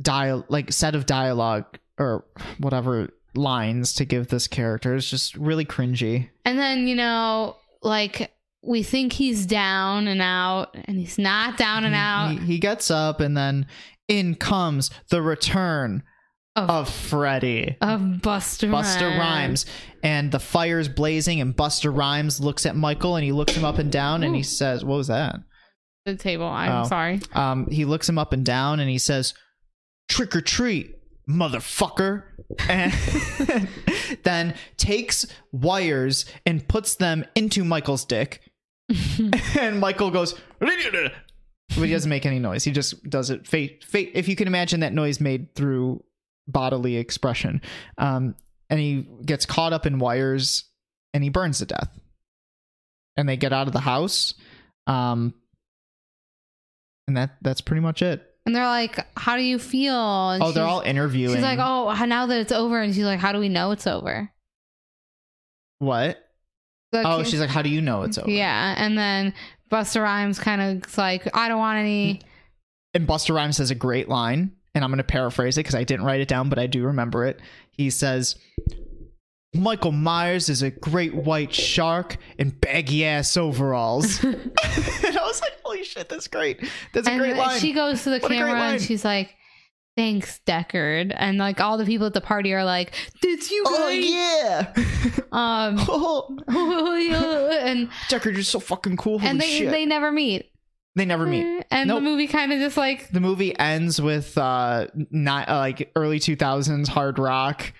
[0.01, 1.67] dial like set of dialogue
[1.99, 2.25] or
[2.59, 4.95] whatever lines to give this character.
[4.95, 8.33] is just really cringy." And then you know, like
[8.63, 12.33] we think he's down and out, and he's not down and out.
[12.33, 13.67] He, he gets up, and then
[14.09, 16.03] in comes the return
[16.57, 17.77] Of- of Freddy.
[17.81, 19.67] of Busta Busta Rhymes
[20.03, 23.79] and the fire's blazing and Busta Rhymes looks at Michael and he looks him up
[23.79, 25.37] and down and he says, "What was that?"
[26.07, 26.47] The table.
[26.47, 26.89] I'm Oh.
[26.89, 27.21] sorry.
[27.35, 29.33] Um, he looks him up and down and he says,
[30.11, 30.97] "Trick or treat,
[31.27, 32.25] motherfucker!"
[32.69, 32.93] And
[34.25, 38.43] then takes wires and puts them into Michael's dick,
[39.59, 40.35] and Michael goes,
[41.77, 42.65] but he doesn't make any noise.
[42.65, 43.47] He just does it.
[43.47, 44.11] Fate, fate.
[44.15, 46.03] If you can imagine that noise made through
[46.49, 47.63] bodily expression,
[47.99, 48.35] um,
[48.69, 50.65] and he gets caught up in wires
[51.15, 51.89] and he burns to death.
[53.17, 54.35] And they get out of the house,
[54.87, 55.35] um,
[57.07, 58.30] and that that's pretty much it.
[58.47, 61.35] And they're like, "How do you feel?" And oh, they're all interviewing.
[61.35, 63.87] She's like, "Oh, now that it's over," and she's like, "How do we know it's
[63.87, 64.33] over?"
[65.81, 66.19] what?
[66.93, 68.31] The Oh, she's like, how do you know it's over?
[68.31, 69.33] Yeah, and then
[69.71, 72.23] Busta Rhymes kind of like, "I don't want any." Mm.
[72.95, 75.85] And Busta Rhymes has a great line, and I'm going to paraphrase it because I
[75.85, 77.41] didn't write it down, but I do remember it.
[77.71, 78.37] He says,
[79.55, 84.23] Michael Myers is a great white shark in baggy ass overalls.
[84.25, 86.61] and I was like, holy shit, that's great.
[86.93, 87.59] That's a and great line.
[87.61, 89.35] she goes to the What camera and she's like,
[89.97, 93.89] "Thanks, Deckard," and like all the people at the party are like, "Did you?" oh,
[93.89, 94.75] guys?" yeah.
[95.33, 95.77] Um.
[95.89, 96.37] oh,
[97.63, 99.19] and Deckard, you're so fucking cool.
[99.21, 99.71] Holy and they shit.
[99.71, 100.51] they never meet.
[100.97, 101.65] they never meet.
[101.71, 101.99] And Nope.
[101.99, 106.19] the movie kind of just like The movie ends with uh not uh, like early
[106.19, 107.73] 2000s hard rock.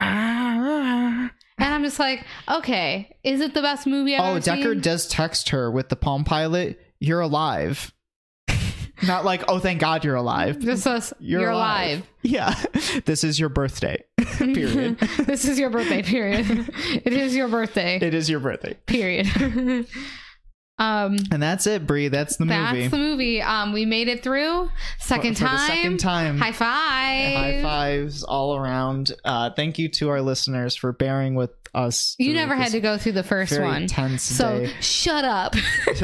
[0.00, 1.30] and
[1.60, 4.80] I'm just like, okay, is it the best movie I've Oh, ever Deckard seen?
[4.80, 7.92] does text her with the Palm Pilot, "You're alive."
[9.06, 11.90] Not like, "Oh, thank God you're alive." Just us, You're, you're, alive.
[11.98, 12.08] alive.
[12.22, 12.54] Yeah,
[13.04, 14.02] this is your birthday.
[14.38, 14.98] Period.
[15.26, 16.02] this is your birthday.
[16.02, 16.70] Period.
[17.04, 17.96] it is your birthday.
[18.00, 19.86] it is your birthday, period.
[20.78, 22.08] Um, and that's it, Brie.
[22.08, 22.82] That's the that's movie.
[22.82, 23.42] That's the movie.
[23.42, 24.70] Um, we made it through.
[24.98, 25.68] Second for, for time.
[25.68, 26.38] second time.
[26.38, 27.36] High five.
[27.36, 29.12] High fives all around.
[29.24, 32.16] Uh, thank you to our listeners for bearing with us.
[32.18, 33.86] You never had to go through the first very one.
[33.86, 34.72] tense So day.
[34.80, 35.54] shut up.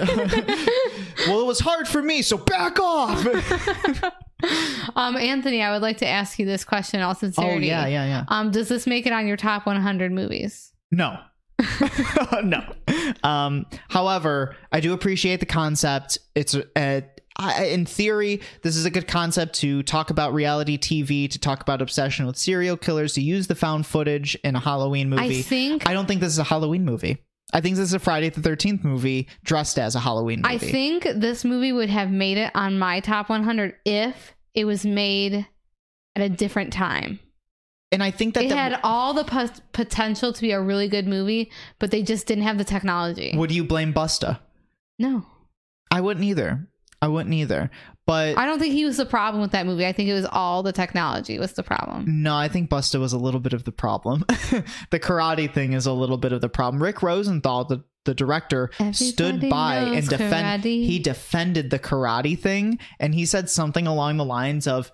[1.27, 3.27] well, it was hard for me, so back off.
[4.97, 8.05] um, Anthony, I would like to ask you this question in all oh yeah, yeah,
[8.07, 8.25] yeah.
[8.29, 10.73] Um, does this make it on your top 100 movies?
[10.91, 11.19] No.
[12.43, 12.63] no.
[13.23, 16.19] Um, however, I do appreciate the concept.
[16.35, 17.01] It's uh,
[17.37, 21.63] I, in theory, this is a good concept to talk about reality TV, to talk
[21.63, 25.39] about obsession with serial killers, to use the found footage in a Halloween movie.
[25.39, 27.19] I think I don't think this is a Halloween movie.
[27.53, 30.55] I think this is a Friday the 13th movie dressed as a Halloween movie.
[30.55, 34.85] I think this movie would have made it on my top 100 if it was
[34.85, 35.47] made
[36.15, 37.19] at a different time.
[37.93, 40.89] And I think that It the- had all the pot- potential to be a really
[40.89, 43.33] good movie, but they just didn't have the technology.
[43.37, 44.41] would you blame Busta?
[44.99, 45.25] no.
[45.93, 46.69] I wouldn't either.
[47.03, 47.69] I wouldn't either.
[48.07, 49.85] But I don't think he was the problem with that movie.
[49.85, 52.23] I think it was all the technology was the problem.
[52.23, 54.25] No, I think Busta was a little bit of the problem.
[54.91, 56.81] the karate thing is a little bit of the problem.
[56.81, 60.87] Rick Rosenthal, the, the director, stood by and knows defend karate.
[60.87, 64.93] he defended the karate thing and he said something along the lines of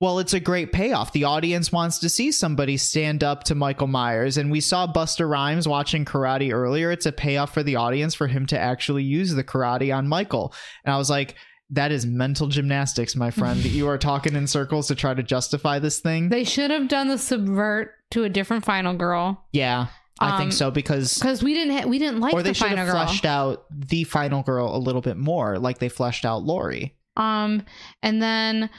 [0.00, 1.12] well, it's a great payoff.
[1.12, 4.36] The audience wants to see somebody stand up to Michael Myers.
[4.36, 6.92] And we saw Busta Rhymes watching karate earlier.
[6.92, 10.54] It's a payoff for the audience for him to actually use the karate on Michael.
[10.84, 11.34] And I was like,
[11.70, 13.60] that is mental gymnastics, my friend.
[13.60, 16.28] That you are talking in circles to try to justify this thing.
[16.28, 19.88] They should have done the subvert to a different final girl Yeah,
[20.18, 22.54] I Um, think so because because we didn't ha- we didn't like or they the
[22.54, 23.04] should final have girl.
[23.04, 26.94] fleshed out the final girl a little bit more, like they fleshed out Laurie.
[27.18, 27.64] Um,
[28.02, 28.70] and then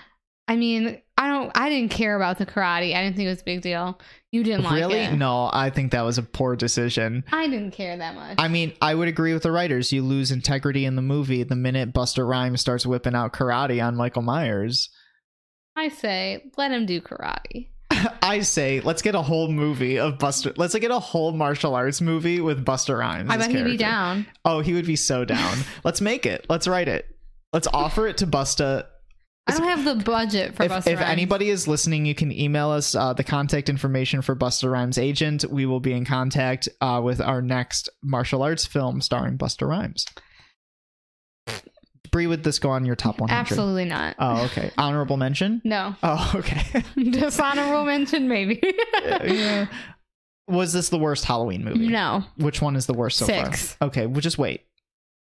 [0.48, 2.96] I mean, I don't, I didn't care about the karate.
[2.96, 4.00] I didn't think it was a big deal.
[4.32, 5.00] You didn't like really?
[5.00, 5.06] it.
[5.08, 5.18] Really?
[5.18, 7.26] No, I think that was a poor decision.
[7.30, 8.36] I didn't care that much.
[8.40, 9.92] I mean, I would agree with the writers.
[9.92, 13.98] You lose integrity in the movie the minute Busta Rhymes starts whipping out karate on
[13.98, 14.90] Michael Myers.
[15.76, 17.68] I say let him do karate.
[18.22, 20.54] I say, let's get a whole movie of Busta.
[20.58, 23.30] Let's get a whole martial arts movie with Busta Rhymes.
[23.30, 24.26] I bet he'd be down.
[24.46, 25.58] Oh, he would be so down.
[25.84, 26.46] let's make it.
[26.48, 27.14] Let's write it.
[27.52, 28.86] Let's offer it to Busta.
[29.56, 31.12] I don't have the budget for if, Busta if Rhymes.
[31.12, 35.46] anybody is listening, you can email us uh, the contact information for Busta Rhymes' agent.
[35.50, 40.06] We will be in contact uh, with our next martial arts film starring Busta Rhymes.
[42.12, 43.40] Brie, would this go on your top 100?
[43.40, 44.16] Absolutely not.
[44.18, 44.72] Oh, okay.
[44.78, 45.62] Honorable mention?
[45.64, 45.96] no.
[46.02, 46.84] Oh, okay.
[47.12, 48.60] Dishonorable mention, maybe.
[49.04, 49.68] yeah.
[50.48, 51.88] Was this the worst Halloween movie?
[51.88, 52.24] no.
[52.38, 53.74] Which one is the worst so Six.
[53.74, 53.90] far?
[53.90, 54.62] Okay, we'll just wait.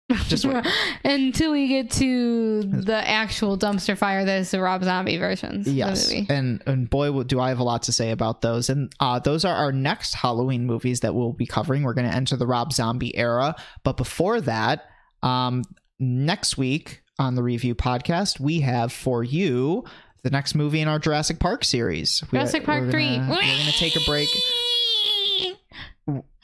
[0.27, 0.63] Just wait.
[1.03, 5.67] Until we get to the actual dumpster fire that is the Rob Zombie versions.
[5.67, 6.27] of Yes, The movie.
[6.33, 8.69] and and boy, do I have a lot to say about those.
[8.69, 11.81] And uh, those are our next Halloween movies that we'll be covering.
[11.83, 14.85] We're going to enter the Rob Zombie era, but before that,
[15.23, 15.63] um,
[15.99, 19.85] next week on the review podcast, we have for you
[20.21, 22.23] the next movie in our Jurassic Park series.
[22.31, 23.07] We- Jurassic Park we're 3.
[23.17, 24.29] gonna- We're going to take a break.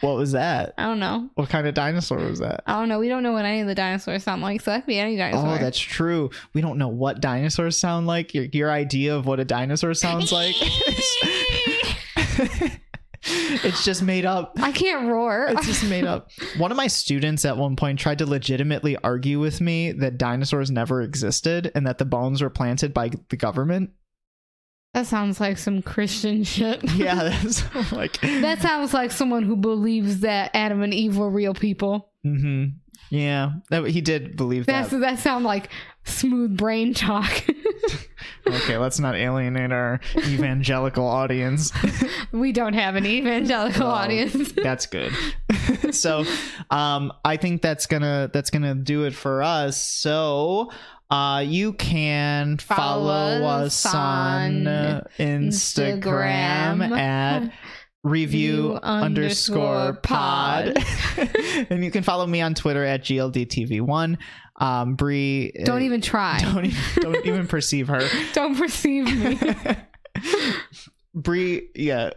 [0.02, 0.74] What was that?
[0.78, 1.30] I don't know.
[1.36, 2.64] What kind of dinosaur was that?
[2.66, 3.00] I don't know.
[3.00, 5.16] We don't know what any of the dinosaurs sound like, so that could be any
[5.16, 5.56] dinosaur.
[5.56, 6.32] Oh, that's true.
[6.54, 8.34] We don't know what dinosaurs sound like.
[8.34, 10.56] Your your idea of what a dinosaur sounds like.
[13.24, 14.54] it's just made up.
[14.60, 15.48] I can't roar.
[15.50, 16.32] It's just made up.
[16.58, 20.72] One of my students at one point tried to legitimately argue with me that dinosaurs
[20.72, 23.92] never existed and that the bones were planted by the government.
[24.94, 26.84] That sounds like some Christian shit.
[26.96, 31.54] Yeah, that's like that sounds like someone who believes that Adam and Eve were real
[31.54, 32.10] people.
[32.24, 32.66] hmm
[33.10, 35.00] Yeah, that, he did believe That's that.
[35.00, 35.70] that sound like
[36.06, 37.46] smooth brain talk.
[38.48, 41.72] Okay, let's not alienate our evangelical audience.
[42.32, 44.52] we don't have an evangelical Well, audience.
[44.64, 45.14] that's good
[45.92, 46.26] so
[46.72, 50.72] um i think that's gonna that's gonna do it for us so
[51.12, 56.98] uh you can follow, Follow us us on on instagram, Instagram.
[56.98, 57.52] at
[58.04, 60.76] review underscore pod
[61.70, 64.18] and you can follow me on twitter at gldtv1
[64.58, 66.40] um brie uh, Don't even try.
[66.42, 68.02] Don't, don't even, don't even perceive her
[68.34, 69.40] don't perceive me.
[71.14, 72.12] Brie, yeah,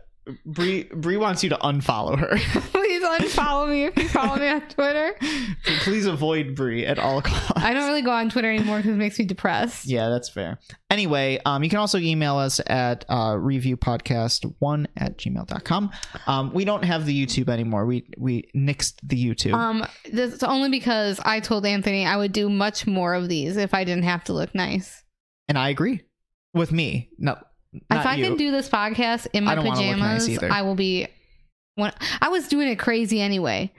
[0.47, 2.29] Brie, Brie wants you to unfollow her.
[2.73, 5.15] Please unfollow me if you follow me on Twitter.
[5.81, 7.53] Please avoid Brie at all costs.
[7.57, 9.87] I don't really go on Twitter anymore because it makes me depressed.
[9.87, 10.59] Yeah, that's fair.
[10.91, 15.91] Anyway, um, you can also email us at uh, reviewpodcast1 at gmail.com.
[16.27, 17.87] Um, we don't have the YouTube anymore.
[17.87, 19.55] We we nixed the YouTube.
[19.55, 23.75] Um, this only because I told Anthony I would do much more of these if
[23.75, 25.03] I didn't have to look nice.
[25.49, 26.01] and I agree
[26.55, 27.11] with me.
[27.19, 27.37] No,
[27.91, 28.25] not if I you.
[28.25, 30.43] can do this podcast in my I look nice pajamas.
[30.43, 31.07] I will be.
[31.77, 33.73] When I was doing it crazy anyway.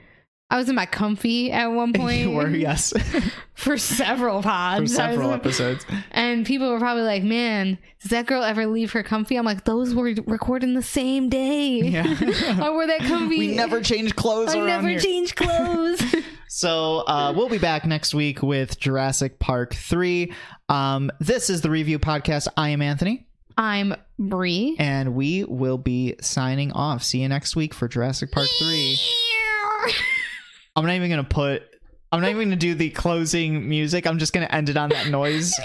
[0.48, 2.20] I was in my comfy at one point.
[2.20, 2.92] you were, yes,
[3.54, 4.76] for several pods.
[4.76, 5.84] for I was several episodes.
[6.12, 9.64] And people were probably like, "Man, does that girl ever leave her comfy?" I'm like,
[9.64, 11.80] "Those were recording the same day.
[11.80, 12.04] Yeah.
[12.62, 13.38] I wore that comfy.
[13.38, 15.00] we never change clothes I never here.
[15.00, 16.00] change clothes."
[16.48, 20.32] So uh, we'll be back next week with Jurassic Park 3.
[20.68, 22.46] Um, this is the review podcast.
[22.56, 23.25] I am Anthony,
[23.56, 24.76] I'm Brie.
[24.78, 27.02] and we will be signing off.
[27.02, 28.98] See you next week for Jurassic Park 3.
[30.76, 31.62] I'm not even going to put,
[32.12, 34.06] I'm not even going to do the closing music.
[34.06, 35.58] I'm just going to end it on that noise.